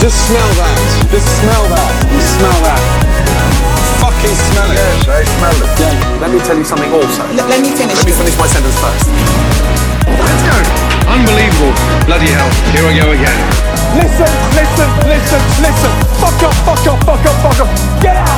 Just 0.00 0.16
smell 0.28 0.50
that. 0.60 0.80
Just 1.12 1.28
smell 1.40 1.64
that. 1.76 1.92
You 2.08 2.20
smell 2.20 2.58
that. 2.64 3.79
Fucking 4.20 4.36
smell 4.52 4.68
it. 4.68 4.76
Yes, 4.76 5.08
I 5.08 5.24
smell 5.24 5.56
it. 5.64 5.80
Yeah. 5.80 6.20
Let 6.20 6.28
me 6.28 6.38
tell 6.44 6.52
you 6.52 6.64
something 6.68 6.92
also. 6.92 7.24
L- 7.24 7.40
let 7.48 7.56
me 7.64 7.72
finish. 7.72 7.96
Let 7.96 8.04
me 8.04 8.12
finish 8.12 8.36
my 8.36 8.44
sentence 8.52 8.76
first. 8.76 9.08
Let's 10.12 10.42
go. 10.44 10.56
Unbelievable. 11.08 11.72
Bloody 12.04 12.28
hell. 12.28 12.52
Here 12.68 12.84
I 12.84 12.92
go 13.00 13.16
again. 13.16 13.38
Listen, 13.96 14.28
listen, 14.52 14.88
listen, 15.08 15.40
listen. 15.64 15.92
Fuck 16.20 16.36
off, 16.44 16.52
fuck 16.68 16.84
off, 16.84 17.00
fuck 17.08 17.24
off, 17.24 17.36
fuck 17.40 17.58
off. 17.64 17.72
Get 18.04 18.20
out. 18.20 18.36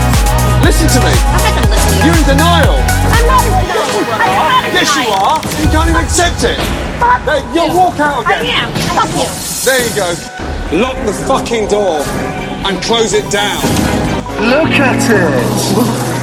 Listen 0.62 0.86
to 0.86 1.02
me. 1.02 1.10
I'm 1.18 1.42
not 1.42 1.50
gonna 1.50 1.74
listen 1.74 1.90
to 1.90 1.98
you. 1.98 2.04
You're 2.06 2.14
in 2.14 2.26
denial. 2.30 2.78
I'm 2.78 3.26
not 3.26 3.42
in 3.42 3.54
denial. 3.66 4.06
I'm 4.22 4.38
not 4.38 4.62
Yes, 4.70 4.86
you 4.94 5.10
are. 5.18 5.38
You 5.58 5.66
can't 5.66 5.90
even 5.90 5.98
accept 6.06 6.46
it. 6.46 6.62
Fuck 7.02 7.26
Hey, 7.26 7.42
you'll 7.50 7.74
walk 7.74 7.98
out 7.98 8.22
I 8.22 8.38
again. 8.38 8.70
am. 8.70 8.94
Fuck 8.94 9.10
you. 9.18 9.26
There 9.66 9.82
you 9.82 9.92
go. 9.98 10.08
Lock 10.78 10.94
the 11.02 11.14
fucking 11.26 11.66
door 11.74 12.06
and 12.70 12.78
close 12.86 13.18
it 13.18 13.26
down. 13.34 13.58
Look 14.42 14.74
at 14.74 14.98
it. 15.06 15.46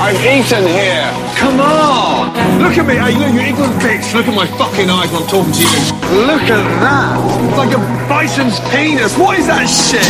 I'm 0.04 0.16
eaten 0.28 0.68
here. 0.68 1.08
Come 1.40 1.64
on. 1.64 2.36
Look 2.60 2.76
at 2.76 2.84
me. 2.84 3.00
Hey, 3.00 3.16
look, 3.16 3.32
you 3.32 3.40
ignorant 3.40 3.80
bitch. 3.80 4.12
Look 4.12 4.28
at 4.28 4.36
my 4.36 4.44
fucking 4.60 4.92
eyes 4.92 5.08
when 5.08 5.24
I'm 5.24 5.30
talking 5.32 5.56
to 5.56 5.64
you. 5.64 5.80
Look 6.28 6.44
at 6.52 6.60
that. 6.84 7.16
It's 7.48 7.56
like 7.56 7.72
a 7.72 7.80
bison's 8.12 8.60
penis. 8.76 9.16
What 9.16 9.40
is 9.40 9.48
that 9.48 9.72
shit? 9.72 10.04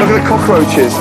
Look 0.00 0.08
at 0.08 0.16
the 0.16 0.24
cockroaches. 0.24 0.96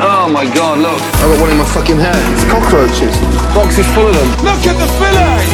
Oh 0.00 0.32
my 0.32 0.48
god, 0.56 0.80
look. 0.80 0.96
I 0.96 1.28
got 1.28 1.44
one 1.44 1.50
in 1.52 1.60
my 1.60 1.68
fucking 1.76 2.00
hair. 2.00 2.16
It's 2.32 2.48
cockroaches. 2.48 3.12
Box 3.52 3.76
is 3.76 3.84
full 3.92 4.08
of 4.08 4.16
them. 4.16 4.48
Look 4.48 4.64
at 4.64 4.80
the 4.80 4.88
fillet. 4.96 5.44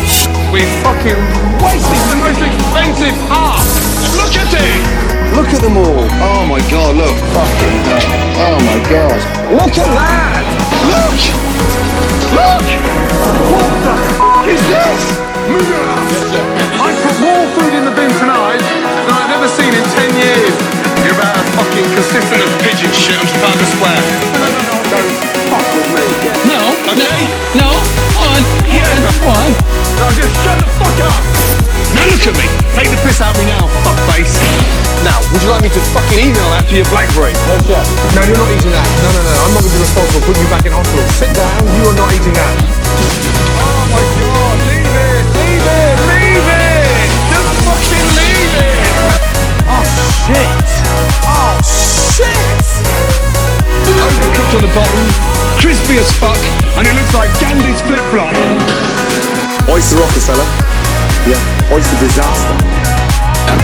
We 0.54 0.62
fucking 0.86 1.18
wasted 1.58 2.02
the 2.14 2.18
most 2.22 2.40
expensive 2.46 3.16
part. 3.26 3.66
Look 4.14 4.38
at 4.38 4.54
it. 4.54 5.07
Look 5.38 5.54
at 5.54 5.62
them 5.62 5.78
all. 5.78 6.02
Oh 6.18 6.42
my 6.50 6.58
god, 6.66 6.98
look. 6.98 7.14
Fucking 7.30 7.78
hell. 7.86 8.10
Oh 8.42 8.58
my 8.58 8.78
god. 8.90 9.18
Look 9.54 9.70
at 9.78 9.86
that! 9.86 10.42
Look! 10.90 11.14
Look! 12.34 12.66
What 13.46 13.70
the 13.86 13.94
f- 14.02 14.50
is 14.50 14.58
this? 14.66 15.02
Move 15.46 15.62
it 15.62 15.78
up! 15.78 16.10
I 16.82 16.90
put 17.06 17.16
more 17.22 17.46
food 17.54 17.70
in 17.70 17.86
the 17.86 17.94
bin 17.94 18.10
tonight 18.18 18.58
than 18.58 19.14
I've 19.14 19.30
ever 19.38 19.46
seen 19.46 19.70
in 19.70 19.86
10 20.10 20.18
years. 20.18 20.54
You're 21.06 21.14
about 21.14 21.38
as 21.38 21.46
fucking 21.54 21.86
consistent 21.86 22.42
as 22.42 22.52
pigeon 22.66 22.90
shit 22.90 23.14
on 23.14 23.26
Trafalgar 23.30 23.68
Square. 23.78 24.02
No, 24.42 24.46
no, 24.50 24.58
no, 24.58 24.74
don't 24.90 25.12
fuck 25.54 25.66
with 25.70 25.86
me. 25.94 26.06
No. 26.50 26.60
Okay? 26.98 27.18
No. 27.54 27.87
Yeah. 29.08 29.32
On. 29.32 29.48
No, 29.96 30.06
just 30.12 30.34
shut 30.44 30.58
the 30.60 30.68
fuck 30.76 30.98
up! 31.00 31.22
Now 31.96 32.04
look 32.12 32.24
at 32.28 32.36
me! 32.36 32.46
Take 32.76 32.90
the 32.92 33.00
piss 33.00 33.20
out 33.24 33.32
of 33.32 33.40
me 33.40 33.48
now, 33.48 33.66
fuck 33.82 33.96
face. 34.12 34.36
Now, 35.02 35.18
would 35.32 35.42
you 35.42 35.50
like 35.50 35.62
me 35.62 35.70
to 35.72 35.80
fucking 35.94 36.18
email 36.18 36.48
that 36.52 36.68
to 36.68 36.74
your 36.76 36.88
BlackBerry? 36.92 37.32
No, 37.48 37.56
chef. 37.64 37.86
No, 38.14 38.20
you're 38.26 38.36
not 38.36 38.50
eating 38.52 38.74
that. 38.74 38.86
No, 39.00 39.08
no, 39.14 39.20
no. 39.24 39.32
I'm 39.46 39.52
not 39.54 39.62
going 39.64 39.72
to 39.72 39.78
be 39.78 39.82
responsible 39.82 40.20
for 40.20 40.26
putting 40.28 40.42
you 40.44 40.50
back 40.50 40.64
in 40.66 40.72
hospital. 40.74 41.06
Sit 41.16 41.30
down. 41.32 41.56
You 41.78 41.88
are 41.88 41.96
not 41.96 42.10
eating 42.12 42.34
that. 42.34 42.54
Oh 43.58 43.82
my 43.94 44.02
god. 44.20 44.56
Leave 44.68 44.84
it. 44.84 45.24
Leave 45.38 45.66
it. 45.66 45.94
Leave 46.04 46.48
it. 46.50 47.08
Just 47.32 47.52
fucking 47.64 48.08
leave 48.18 48.54
it. 48.60 49.22
Oh 49.70 49.86
shit. 50.28 50.68
Oh 51.24 51.56
shit. 51.64 53.07
Overcooked 53.88 54.54
on 54.58 54.62
the 54.62 54.72
bottom, 54.76 55.04
crispy 55.60 55.96
as 55.96 56.10
fuck, 56.20 56.40
and 56.76 56.84
it 56.84 56.94
looks 56.94 57.14
like 57.14 57.32
Gandhi's 57.40 57.80
flip 57.88 58.04
flop. 58.12 58.34
Oyster 59.68 59.96
Rockefeller. 59.96 60.48
Yeah. 61.24 61.72
Oyster 61.72 61.96
disaster. 62.00 62.88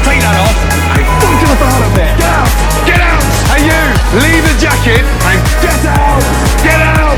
Take 0.05 0.21
that 0.21 0.37
off 0.37 0.59
and 0.97 1.05
fucking 1.17 1.49
the 1.49 1.57
out 1.65 1.81
of 1.81 1.93
there. 1.97 2.13
Get 2.21 2.29
out! 2.29 2.53
Get 2.85 3.01
out! 3.01 3.25
Hey 3.49 3.65
you! 3.65 3.83
Leave 4.21 4.45
the 4.45 4.57
jacket 4.61 5.01
and 5.01 5.41
get 5.65 5.81
out! 5.89 6.21
Get 6.61 6.77
out! 6.77 7.17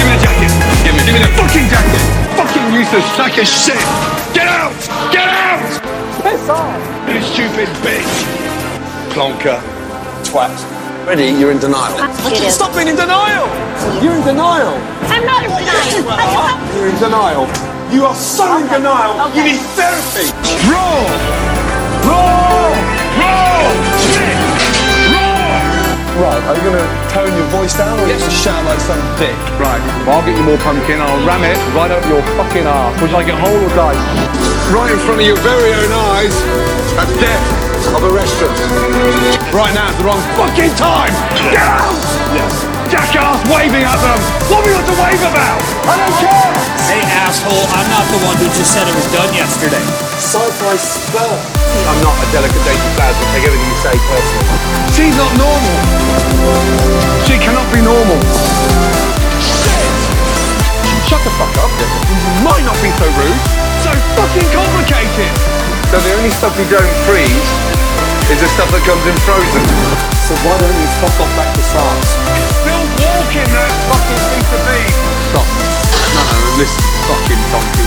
Give 0.00 0.08
me 0.08 0.16
the 0.16 0.22
jacket. 0.24 0.52
Give 0.80 0.96
me, 0.96 1.04
give 1.04 1.12
me 1.12 1.20
the 1.20 1.32
fucking 1.36 1.68
jacket. 1.68 2.04
Fucking 2.40 2.72
useless 2.72 3.04
sack 3.20 3.36
of 3.36 3.44
shit. 3.44 3.76
Get 4.32 4.48
out! 4.48 4.72
Get 5.12 5.28
out! 5.28 5.60
Piss 6.24 6.48
off! 6.48 6.80
You 7.12 7.20
stupid 7.20 7.68
bitch. 7.84 8.12
Plonker. 9.12 9.60
Twat. 10.24 10.81
Ready? 11.06 11.34
You're 11.34 11.50
in 11.50 11.58
denial. 11.58 11.98
It 12.30 12.38
is. 12.46 12.54
Stop 12.54 12.74
being 12.78 12.86
in 12.86 12.94
denial. 12.94 13.50
You're 13.98 14.14
in 14.14 14.22
denial. 14.22 14.78
I'm 15.10 15.26
not 15.26 15.42
in 15.42 15.50
denial. 15.50 16.06
You're 16.78 16.88
in 16.94 16.98
denial. 17.02 17.50
You 17.90 18.06
are 18.06 18.14
so 18.14 18.46
in 18.62 18.70
denial. 18.70 19.18
You 19.34 19.42
Okay. 19.42 19.52
need 19.52 19.60
therapy. 19.74 20.30
Raw! 20.70 21.02
Raw! 22.06 22.70
Raw! 23.18 23.66
Shit! 24.14 24.38
Raw! 25.10 26.22
Right, 26.22 26.42
are 26.46 26.54
you 26.54 26.62
going 26.70 26.78
to 26.78 26.88
tone 27.10 27.34
your 27.34 27.50
voice 27.50 27.74
down 27.74 27.98
or 27.98 28.04
are 28.04 28.06
you 28.06 28.14
just 28.22 28.38
shout 28.38 28.62
like 28.64 28.78
some 28.86 29.02
dick? 29.18 29.34
Right, 29.58 29.82
well, 30.06 30.22
I'll 30.22 30.24
get 30.24 30.38
you 30.38 30.44
more 30.46 30.58
pumpkin. 30.62 31.02
I'll 31.02 31.18
ram 31.26 31.42
it 31.42 31.58
right 31.74 31.90
up 31.90 32.06
your 32.06 32.22
fucking 32.38 32.62
ass. 32.62 32.94
Would 33.02 33.10
you 33.10 33.16
like 33.16 33.26
it 33.26 33.34
whole 33.34 33.58
or 33.58 33.72
dice? 33.74 33.98
Right 34.70 34.92
in 34.94 34.98
front 35.02 35.20
of 35.20 35.26
your 35.26 35.40
very 35.42 35.74
own 35.74 35.90
eyes. 36.14 36.34
That's 36.94 37.10
death 37.18 37.71
of 37.92 38.08
a 38.08 38.12
restaurant. 38.12 38.56
Right 39.52 39.72
now, 39.76 39.92
it's 39.92 40.00
the 40.00 40.06
wrong 40.08 40.20
fucking 40.40 40.72
time. 40.80 41.12
Get 41.36 41.52
out! 41.60 41.92
Yes. 42.32 42.64
Jackass 42.88 43.44
waving 43.52 43.84
at 43.84 44.00
them. 44.00 44.20
What 44.48 44.64
have 44.64 44.68
we 44.68 44.72
got 44.72 44.84
to 44.88 44.96
wave 44.96 45.20
about? 45.20 45.60
I 45.84 45.94
don't 46.00 46.16
care. 46.16 46.52
Hey, 46.88 47.04
asshole, 47.20 47.64
I'm 47.72 47.88
not 47.92 48.04
the 48.08 48.20
one 48.24 48.36
who 48.40 48.48
just 48.56 48.72
said 48.72 48.88
it 48.88 48.96
was 48.96 49.08
done 49.12 49.28
yesterday. 49.36 49.80
Sci-fi 50.16 50.76
spur. 50.80 51.36
I'm 51.88 52.00
not 52.00 52.16
a 52.16 52.26
delicate 52.32 52.64
dainty 52.64 52.90
flowers. 52.96 53.16
I 53.16 53.24
take 53.36 53.44
everything 53.44 53.68
you 53.68 53.80
say 53.84 53.94
personally. 54.08 54.56
She's 54.96 55.16
not 55.16 55.32
normal. 55.36 55.76
She 57.28 57.36
cannot 57.36 57.68
be 57.72 57.80
normal. 57.84 58.20
Shit! 59.36 59.92
Shut 61.08 61.20
the 61.28 61.32
fuck 61.36 61.52
up. 61.60 61.72
You 61.76 62.16
might 62.40 62.64
not 62.64 62.76
be 62.80 62.88
so 62.96 63.04
rude. 63.20 63.40
So 63.84 63.92
fucking 64.16 64.48
complicated. 64.48 65.32
So 65.92 66.00
the 66.00 66.12
only 66.16 66.32
stuff 66.32 66.56
we 66.56 66.64
don't 66.72 66.88
freeze 67.04 67.81
is 68.32 68.40
the 68.40 68.48
stuff 68.48 68.70
that 68.72 68.80
comes 68.88 69.04
in 69.04 69.16
frozen. 69.28 69.60
So 70.24 70.32
why 70.40 70.56
don't 70.56 70.72
you 70.72 70.88
fuck 71.04 71.12
off 71.20 71.32
back 71.36 71.52
to 71.52 71.62
SARS? 71.68 72.08
Still 72.64 72.84
walking 73.04 73.48
that 73.52 73.72
fucking 73.92 74.22
piece 74.32 74.52
of 74.56 74.62
beef. 74.72 74.96
Stop. 75.28 75.48
No, 76.16 76.22
no, 76.24 76.38
listen, 76.56 76.80
fucking 77.12 77.42
donkey. 77.52 77.84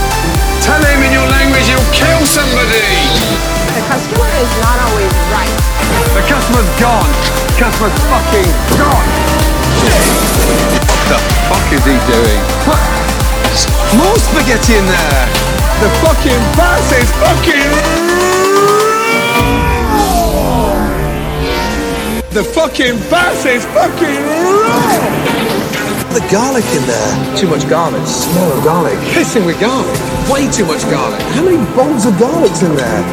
Tell 0.61 0.81
him 0.85 1.01
in 1.01 1.17
your 1.17 1.25
language 1.33 1.65
he'll 1.65 1.89
kill 1.89 2.21
somebody. 2.29 2.85
The 3.73 3.83
customer 3.89 4.29
is 4.37 4.51
not 4.61 4.77
always 4.85 5.13
right. 5.33 5.55
The 6.13 6.21
customer's 6.29 6.69
gone. 6.77 7.09
Customer's 7.57 7.97
fucking 8.05 8.49
gone. 8.77 9.09
What 10.85 11.01
the 11.09 11.19
fuck 11.49 11.67
is 11.73 11.83
he 11.89 11.97
doing? 12.05 12.41
What? 12.69 12.85
More 13.97 14.17
spaghetti 14.21 14.77
in 14.77 14.85
there. 14.85 15.25
The 15.81 15.89
fucking 16.05 16.41
bass 16.53 16.85
is 16.93 17.09
fucking. 17.17 18.34
The 22.35 22.43
fucking 22.43 22.99
bass 23.09 23.45
is 23.45 23.63
fucking 23.67 24.21
raw. 24.27 24.99
The 26.13 26.19
garlic 26.29 26.65
in 26.75 26.85
there. 26.85 27.37
Too 27.37 27.47
much 27.47 27.65
garlic. 27.69 28.05
Smell 28.05 28.51
of 28.51 28.61
garlic. 28.61 28.99
Hissing 28.99 29.45
with 29.45 29.57
garlic. 29.61 29.97
Way 30.29 30.51
too 30.51 30.65
much 30.65 30.81
garlic. 30.91 31.21
How 31.31 31.45
many 31.45 31.55
bowls 31.73 32.05
of 32.05 32.19
garlic's 32.19 32.61
in 32.61 32.75
there? 32.75 33.03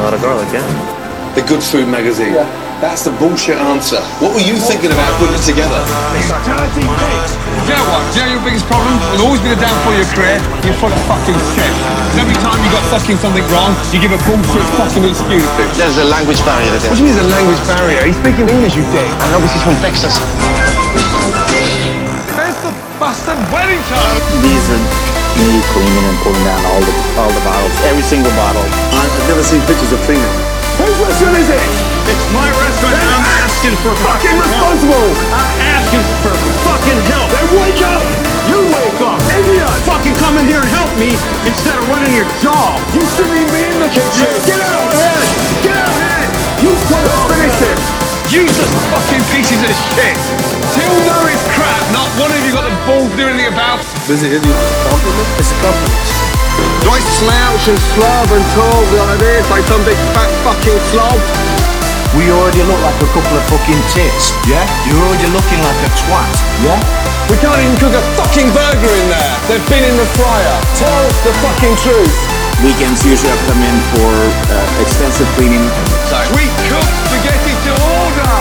A 0.00 0.02
lot 0.02 0.14
of 0.14 0.20
garlic, 0.20 0.52
yeah. 0.52 1.34
The 1.36 1.42
Good 1.42 1.62
Food 1.62 1.86
magazine. 1.86 2.34
That's 2.82 3.06
the 3.06 3.14
bullshit 3.22 3.54
answer. 3.62 4.02
What 4.18 4.34
were 4.34 4.42
you 4.42 4.58
thinking 4.58 4.90
about 4.90 5.06
putting 5.22 5.38
it 5.38 5.44
together? 5.46 5.78
Dirty 6.42 6.82
pig. 6.82 7.22
Do 7.62 7.70
you 7.70 7.78
know 7.78 7.86
what? 7.94 8.02
Do 8.10 8.18
you 8.18 8.26
know 8.26 8.32
your 8.34 8.42
biggest 8.42 8.66
problem? 8.66 8.98
It'll 9.14 9.30
always 9.30 9.38
be 9.38 9.54
the 9.54 9.60
downfall 9.62 9.94
of 9.94 10.02
your 10.02 10.10
career. 10.10 10.42
You're 10.66 10.74
full 10.82 10.90
of 10.90 10.98
fucking 11.06 11.38
shit. 11.54 11.70
And 11.70 12.18
every 12.26 12.34
time 12.42 12.58
you 12.58 12.68
got 12.74 12.82
fucking 12.90 13.22
something 13.22 13.46
wrong, 13.54 13.70
you 13.94 14.02
give 14.02 14.10
a 14.10 14.18
bullshit 14.26 14.66
fucking 14.74 15.06
excuse. 15.06 15.46
There's 15.78 15.94
a 16.02 16.10
language 16.10 16.42
barrier 16.42 16.74
What 16.74 16.82
there. 16.82 16.90
do 16.90 16.98
you 16.98 17.06
mean 17.06 17.14
there's 17.14 17.30
a 17.30 17.36
language 17.38 17.62
barrier? 17.70 18.02
He's 18.02 18.18
speaking 18.18 18.50
English, 18.50 18.74
you 18.74 18.82
dick. 18.90 19.06
I 19.06 19.26
know 19.30 19.38
this 19.38 19.54
is 19.54 19.62
from 19.62 19.78
Texas. 19.78 20.14
There's 22.34 22.58
the 22.66 22.72
bastard 22.98 23.38
Wellington. 23.54 24.10
These 24.42 24.66
are 24.74 24.82
me 25.38 25.62
cleaning 25.70 26.02
and 26.10 26.18
pulling 26.26 26.44
down 26.50 26.60
all 26.66 26.82
the 26.82 26.94
all 27.14 27.30
the 27.30 27.42
bottles, 27.46 27.74
every 27.86 28.02
single 28.02 28.34
bottle. 28.34 28.66
I- 28.90 29.06
I've 29.06 29.28
never 29.30 29.44
seen 29.46 29.62
pictures 29.70 29.94
of 29.94 30.02
cleaning. 30.02 30.34
Whose 30.82 30.98
restaurant 30.98 31.38
is 31.38 31.46
it? 31.46 31.91
It's 32.02 32.26
my 32.34 32.48
restaurant 32.50 32.98
and 32.98 33.10
I'm 33.14 33.26
asking 33.46 33.74
for 33.78 33.94
fucking 34.02 34.34
responsible. 34.34 35.06
I'm 35.30 35.54
asking 35.70 36.02
for 36.18 36.34
fucking 36.66 37.00
help. 37.14 37.30
Then 37.30 37.46
wake 37.62 37.82
up. 37.86 38.02
You 38.50 38.58
wake 38.66 39.00
up. 39.06 39.22
Idiot. 39.30 39.70
Fucking 39.86 40.16
come 40.18 40.34
in 40.42 40.50
here 40.50 40.58
and 40.58 40.72
help 40.74 40.90
me 40.98 41.14
instead 41.46 41.78
of 41.78 41.86
running 41.86 42.10
your 42.10 42.26
job. 42.42 42.82
You 42.90 43.06
shouldn't 43.14 43.38
even 43.38 43.54
be 43.54 43.62
in 43.70 43.78
the 43.78 43.90
kitchen. 43.94 44.26
Get 44.42 44.58
out 44.58 44.82
of 44.82 44.98
here. 44.98 45.22
Get 45.62 45.76
out 45.78 45.94
of 45.94 45.98
here. 46.02 46.26
You 46.66 46.72
could 46.90 47.06
have 47.06 47.26
finished 47.30 47.62
it. 47.70 47.78
Useless 48.34 48.72
fucking 48.90 49.22
pieces 49.30 49.62
of 49.62 49.74
shit. 49.94 50.18
Till 50.74 50.96
know 51.06 51.22
it's 51.30 51.46
crap. 51.54 51.82
Not 51.94 52.10
one 52.18 52.34
of 52.34 52.40
you 52.42 52.50
got 52.50 52.66
the 52.66 52.74
balls 52.82 53.10
to 53.10 53.16
do 53.16 53.30
anything 53.30 53.54
about. 53.54 53.78
Visit 54.10 54.32
you 54.32 54.42
compliment? 54.90 55.28
It's 55.38 55.54
a 55.54 55.56
compliment. 55.62 56.22
Do 56.82 56.90
I 56.90 56.98
slouch 56.98 57.64
and 57.70 57.78
slub 57.94 58.28
and 58.34 58.44
talk 58.58 58.86
like 58.98 59.18
this, 59.22 59.46
like 59.54 59.64
some 59.70 59.82
big 59.86 59.98
fat 60.18 60.30
fucking 60.42 60.80
slob? 60.90 61.51
We 62.12 62.28
already 62.28 62.60
look 62.68 62.76
like 62.84 63.00
a 63.00 63.08
couple 63.16 63.34
of 63.40 63.44
fucking 63.48 63.80
tits, 63.88 64.36
yeah? 64.44 64.60
You're 64.84 65.00
already 65.00 65.32
looking 65.32 65.60
like 65.64 65.80
a 65.80 65.90
twat, 65.96 66.28
yeah? 66.60 66.76
We 67.32 67.40
can't 67.40 67.56
even 67.56 67.72
cook 67.80 67.96
a 67.96 68.04
fucking 68.20 68.52
burger 68.52 68.92
in 68.92 69.06
there. 69.08 69.34
They've 69.48 69.68
been 69.72 69.80
in 69.80 69.96
the 69.96 70.04
fryer. 70.20 70.56
Tell 70.76 71.02
the 71.24 71.32
fucking 71.40 71.72
truth. 71.80 72.12
Weekends 72.60 73.00
usually 73.08 73.32
I 73.32 73.38
come 73.48 73.64
in 73.64 73.76
for 73.96 74.12
uh, 74.12 74.84
extensive 74.84 75.24
cleaning. 75.40 75.64
We 76.36 76.44
cook 76.68 76.84
spaghetti 77.08 77.56
to 77.64 77.72
order. 77.80 78.36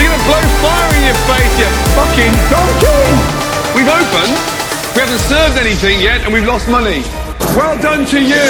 You're 0.00 0.08
gonna 0.08 0.24
blow 0.24 0.40
fire 0.64 0.90
in 0.96 1.12
your 1.12 1.20
face, 1.28 1.54
you 1.60 1.68
fucking 1.92 2.34
donkey. 2.48 3.04
We've 3.76 3.92
opened. 3.92 4.32
We 4.96 5.04
haven't 5.04 5.20
served 5.28 5.60
anything 5.60 6.00
yet, 6.00 6.24
and 6.24 6.32
we've 6.32 6.48
lost 6.48 6.72
money. 6.72 7.04
Well 7.56 7.76
done 7.82 8.06
to 8.06 8.20
you, 8.22 8.48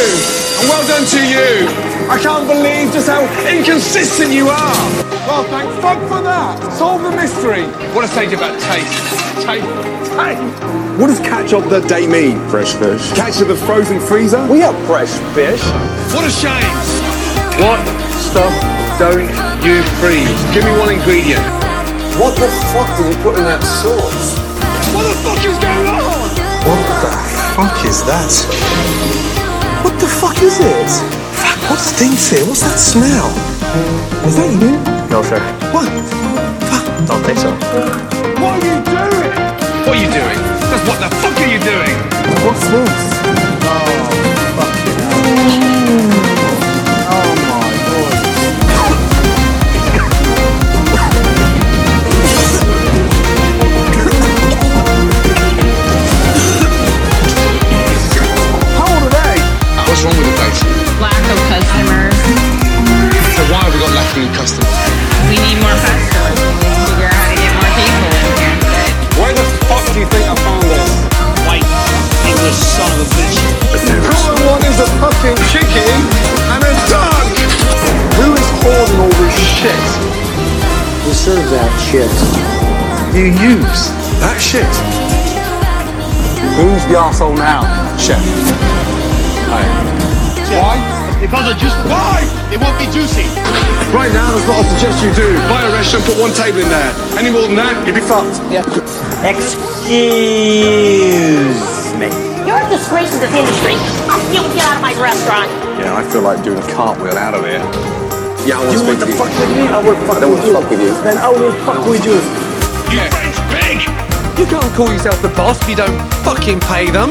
and 0.61 0.69
well 0.69 0.87
done 0.87 1.07
to 1.09 1.21
you. 1.25 1.67
I 2.13 2.19
can't 2.21 2.47
believe 2.47 2.93
just 2.93 3.09
how 3.09 3.25
inconsistent 3.49 4.31
you 4.31 4.49
are. 4.49 4.77
Well, 5.25 5.45
thank 5.45 5.73
fuck 5.81 5.99
for 6.05 6.21
that. 6.21 6.61
Solve 6.77 7.03
the 7.03 7.11
mystery. 7.11 7.65
What 7.97 8.05
I 8.05 8.09
say 8.09 8.25
to 8.27 8.33
you 8.33 8.37
about 8.37 8.61
taste? 8.61 8.93
Taste. 9.41 9.65
Taste. 10.13 10.43
What 11.01 11.09
does 11.09 11.19
catch 11.21 11.55
up 11.55 11.65
the 11.71 11.81
day 11.89 12.07
mean? 12.07 12.37
Fresh 12.51 12.75
fish. 12.77 13.01
Catch 13.17 13.41
of 13.41 13.49
the 13.49 13.57
frozen 13.57 14.01
freezer? 14.01 14.45
We 14.53 14.61
have 14.61 14.77
fresh 14.85 15.17
fish. 15.33 15.65
What 16.13 16.29
a 16.29 16.33
shame! 16.33 16.77
What 17.57 17.81
stuff 18.21 18.53
don't 19.01 19.33
you 19.65 19.81
freeze? 19.97 20.41
Give 20.53 20.61
me 20.61 20.77
one 20.77 20.93
ingredient. 20.93 21.41
What 22.21 22.37
the 22.37 22.53
fuck 22.77 22.91
did 23.01 23.17
you 23.17 23.23
put 23.25 23.41
in 23.41 23.45
that 23.49 23.65
sauce? 23.65 24.37
What 24.93 25.09
the 25.09 25.17
fuck 25.25 25.41
is 25.41 25.57
going 25.57 25.89
on? 25.89 26.29
What 26.69 26.85
the 26.85 27.40
fuck 27.61 27.85
is 27.85 28.01
that? 28.09 28.33
What 29.85 30.01
the 30.01 30.07
fuck 30.09 30.41
is 30.41 30.57
it? 30.61 30.89
What's 31.69 31.69
what 31.69 31.79
stinks 31.79 32.31
here? 32.31 32.47
What's 32.47 32.65
that 32.65 32.79
smell? 32.81 33.29
Is 34.25 34.37
that 34.41 34.49
you? 34.49 34.81
No, 35.13 35.21
sir. 35.21 35.41
What? 35.69 35.85
Fuck. 36.73 36.85
Don't 37.07 37.23
think 37.23 37.37
so. 37.37 37.53
What 38.41 38.70
You 83.21 83.27
use 83.37 83.93
that 84.25 84.41
shit. 84.41 84.65
Who's 86.57 86.81
the 86.89 86.97
asshole 86.97 87.37
now, 87.37 87.69
chef? 88.01 88.17
Hey. 89.45 89.61
Why? 90.57 90.81
Because 91.21 91.53
I 91.53 91.55
just 91.61 91.77
why? 91.85 92.25
It 92.49 92.57
won't 92.57 92.81
be 92.81 92.89
juicy. 92.89 93.29
Right 93.93 94.09
now, 94.17 94.33
there's 94.33 94.49
what 94.49 94.65
I 94.65 94.73
suggest 94.73 95.05
you 95.05 95.13
do. 95.13 95.37
Buy 95.53 95.61
a 95.61 95.69
restaurant, 95.69 96.09
put 96.09 96.17
one 96.17 96.33
table 96.33 96.65
in 96.65 96.73
there. 96.73 96.97
Any 97.21 97.29
more 97.29 97.45
than 97.45 97.61
that, 97.61 97.77
you'd 97.85 97.93
be 97.93 98.01
fucked. 98.01 98.41
Yeah. 98.49 98.65
Excuse 99.21 99.93
me. 102.01 102.09
You're 102.49 102.57
a 102.57 102.69
disgrace 102.73 103.13
to 103.13 103.21
this 103.21 103.37
industry. 103.37 103.77
I'll 104.09 104.25
get 104.33 104.65
out 104.65 104.81
of 104.81 104.83
my 104.83 104.97
restaurant. 104.97 105.53
Yeah, 105.77 105.93
I 105.93 106.09
feel 106.09 106.25
like 106.25 106.41
doing 106.41 106.57
a 106.57 106.65
cartwheel 106.73 107.21
out 107.21 107.37
of 107.37 107.45
here. 107.45 107.61
Yeah, 108.49 108.57
I 108.57 108.65
want 108.65 108.73
to 108.73 108.81
You 108.81 108.81
speak 108.81 108.97
want 108.97 109.05
to 109.05 109.05
to 109.05 109.13
you. 109.13 109.21
fuck 109.21 109.29
with 109.37 109.53
me? 109.53 109.69
I 109.69 109.77
will 109.85 109.93
fuck 110.09 110.17
I 110.17 110.21
don't 110.25 110.33
want 110.33 110.41
with 110.41 110.49
to 110.49 110.49
you. 110.49 110.57
fuck 110.57 110.71
with 110.73 110.81
you. 110.81 110.93
Then 111.05 111.21
I 111.21 111.29
will 111.29 111.53
fuck 111.69 111.85
with 111.85 112.01
you. 112.09 112.17
You 112.17 112.17
French 112.17 112.25
pig! 112.25 112.40
You 112.40 112.40
can't 114.51 114.75
call 114.75 114.91
yourself 114.91 115.15
the 115.23 115.31
boss 115.39 115.63
if 115.63 115.71
you 115.71 115.79
don't 115.79 115.95
fucking 116.27 116.59
pay 116.67 116.91
them. 116.91 117.07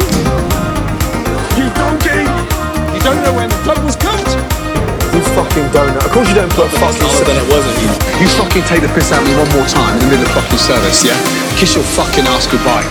You 1.56 1.72
donkey! 1.72 2.28
You 2.92 3.00
don't 3.00 3.24
know 3.24 3.32
when 3.32 3.48
the 3.48 3.56
bloke 3.64 3.80
was 3.88 3.96
cut! 3.96 4.28
You 5.16 5.24
fucking 5.40 5.72
donut. 5.72 6.04
Of 6.04 6.12
course 6.12 6.28
you 6.28 6.36
don't 6.36 6.52
put 6.52 6.68
a 6.68 6.76
fucking... 6.76 7.00
then 7.00 7.40
it 7.40 7.48
wasn't 7.48 7.80
you. 7.80 7.88
You 8.20 8.28
fucking 8.36 8.68
take 8.68 8.84
the 8.84 8.92
piss 8.92 9.16
out 9.16 9.24
of 9.24 9.28
me 9.32 9.40
one 9.40 9.48
more 9.56 9.64
time 9.72 9.96
in 9.96 10.04
the 10.04 10.20
middle 10.20 10.28
of 10.28 10.36
fucking 10.36 10.60
service, 10.60 11.00
yeah? 11.08 11.16
Kiss 11.56 11.80
your 11.80 11.88
fucking 11.96 12.28
ass 12.28 12.44
goodbye. 12.44 12.84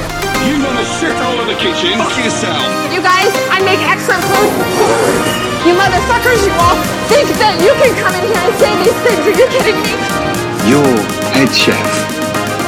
You 0.49 0.57
run 0.65 0.81
a 0.81 0.87
shithole 0.97 1.45
in 1.45 1.53
the 1.53 1.59
kitchen. 1.61 2.01
Fuck 2.01 2.17
yourself. 2.17 2.57
You 2.89 3.05
guys, 3.05 3.29
I 3.53 3.61
make 3.69 3.85
excellent 3.85 4.25
food. 4.33 4.49
You 5.69 5.77
motherfuckers, 5.77 6.41
you 6.41 6.57
all 6.57 6.81
think 7.13 7.29
that 7.37 7.61
you 7.61 7.77
can 7.77 7.93
come 8.01 8.17
in 8.17 8.25
here 8.25 8.41
and 8.49 8.55
say 8.57 8.73
these 8.81 8.97
things. 9.05 9.23
Are 9.29 9.37
you 9.37 9.47
kidding 9.53 9.77
me? 9.77 9.93
Your 10.73 10.89
head 11.37 11.53
chef 11.53 11.85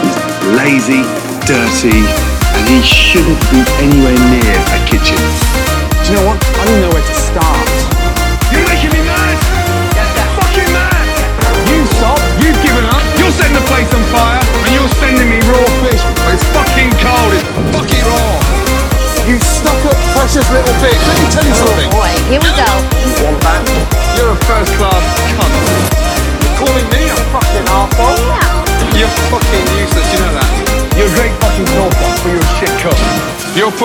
is 0.04 0.16
lazy, 0.60 1.08
dirty, 1.50 1.98
and 2.54 2.68
he 2.68 2.78
shouldn't 2.80 3.40
be 3.50 3.58
anywhere 3.82 4.14
near 4.30 4.54
a 4.70 4.78
kitchen. 4.86 5.18
Do 6.06 6.10
you 6.10 6.14
know 6.14 6.26
what? 6.30 6.38
I 6.38 6.64
don't 6.64 6.80
know 6.80 6.90
where 6.94 7.02
to 7.02 7.09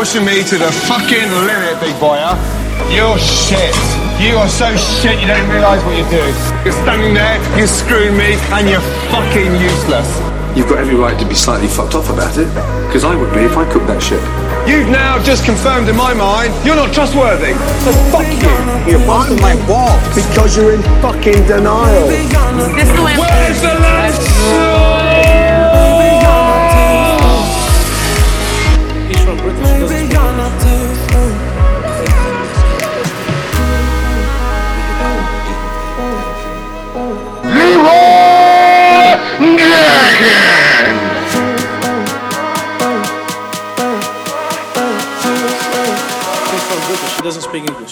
pushing 0.05 0.23
me 0.23 0.43
to 0.43 0.61
the 0.61 0.69
fucking 0.85 1.29
limit, 1.49 1.81
big 1.81 1.97
boy, 1.97 2.13
huh? 2.13 2.37
You're 2.93 3.17
shit. 3.17 3.73
You 4.21 4.37
are 4.37 4.45
so 4.45 4.69
shit 4.77 5.17
you 5.17 5.25
don't 5.25 5.49
realise 5.49 5.81
what 5.81 5.97
you're 5.97 6.13
doing. 6.13 6.29
You're 6.61 6.77
standing 6.85 7.17
there, 7.17 7.41
you're 7.57 7.65
screwing 7.65 8.13
me, 8.13 8.37
and 8.53 8.69
you're 8.69 8.85
fucking 9.09 9.57
useless. 9.57 10.05
You've 10.53 10.69
got 10.69 10.77
every 10.77 10.93
right 10.93 11.17
to 11.17 11.25
be 11.25 11.33
slightly 11.33 11.65
fucked 11.65 11.95
off 11.95 12.13
about 12.13 12.37
it, 12.37 12.45
because 12.85 13.03
I 13.03 13.17
would 13.17 13.33
be 13.33 13.49
if 13.49 13.57
I 13.57 13.65
cooked 13.73 13.89
that 13.89 13.97
shit. 13.97 14.21
You've 14.69 14.93
now 14.93 15.17
just 15.25 15.43
confirmed 15.43 15.89
in 15.89 15.97
my 15.97 16.13
mind 16.13 16.53
you're 16.61 16.77
not 16.77 16.93
trustworthy. 16.93 17.57
So 17.81 17.89
fuck 18.13 18.29
you. 18.29 18.53
You're 18.85 19.01
busting 19.09 19.41
my 19.41 19.57
balls. 19.65 19.97
Because 20.13 20.53
you're 20.55 20.77
in 20.77 20.85
fucking 21.01 21.49
denial. 21.49 22.05
This 22.77 22.93
is 22.93 22.99
Where's 23.01 23.57
the 23.57 23.73
last 23.81 24.21
British. 47.61 47.84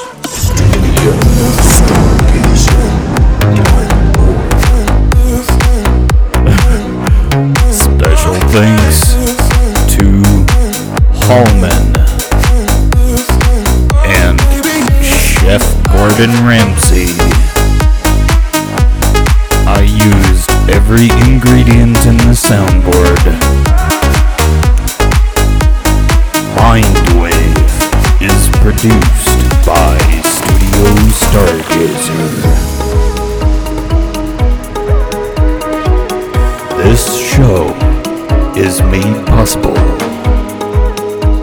Is 38.73 38.81
made 38.83 39.27
possible 39.27 39.75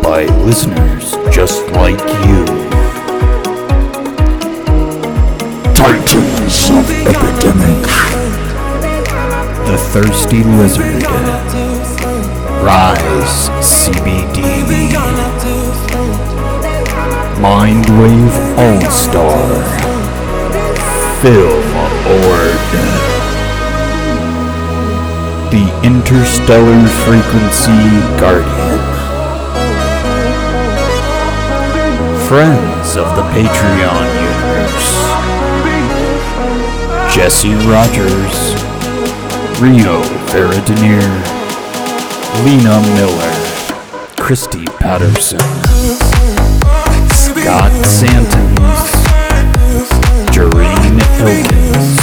by 0.02 0.24
listeners 0.42 1.12
just 1.30 1.62
like 1.70 2.00
you. 2.26 2.44
Titans 5.74 6.70
of 6.70 6.90
Epidemic. 7.12 7.86
The 9.68 9.76
Thirsty 9.92 10.42
Lizard. 10.42 11.02
Rise 12.64 13.48
CBD. 13.62 14.42
Mindwave 17.44 18.36
All 18.58 18.90
Star. 18.90 19.46
Film 21.22 21.89
The 25.50 25.66
Interstellar 25.82 26.86
Frequency 27.02 27.72
Guardian. 28.20 28.78
Friends 32.28 32.96
of 32.96 33.16
the 33.16 33.22
Patreon 33.34 34.06
universe. 34.22 34.94
Jesse 37.12 37.54
Rogers. 37.68 38.54
Rio 39.60 40.00
Veridinier. 40.30 41.02
Lena 42.44 42.80
Miller. 42.94 43.34
Christy 44.16 44.66
Patterson. 44.78 45.40
Scott 47.10 47.72
Santons. 47.84 48.90
Jareen 50.30 51.00
Elkins. 51.18 51.99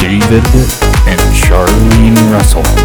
David 0.00 0.44
and 1.06 1.20
Charlene 1.34 2.16
Russell. 2.32 2.79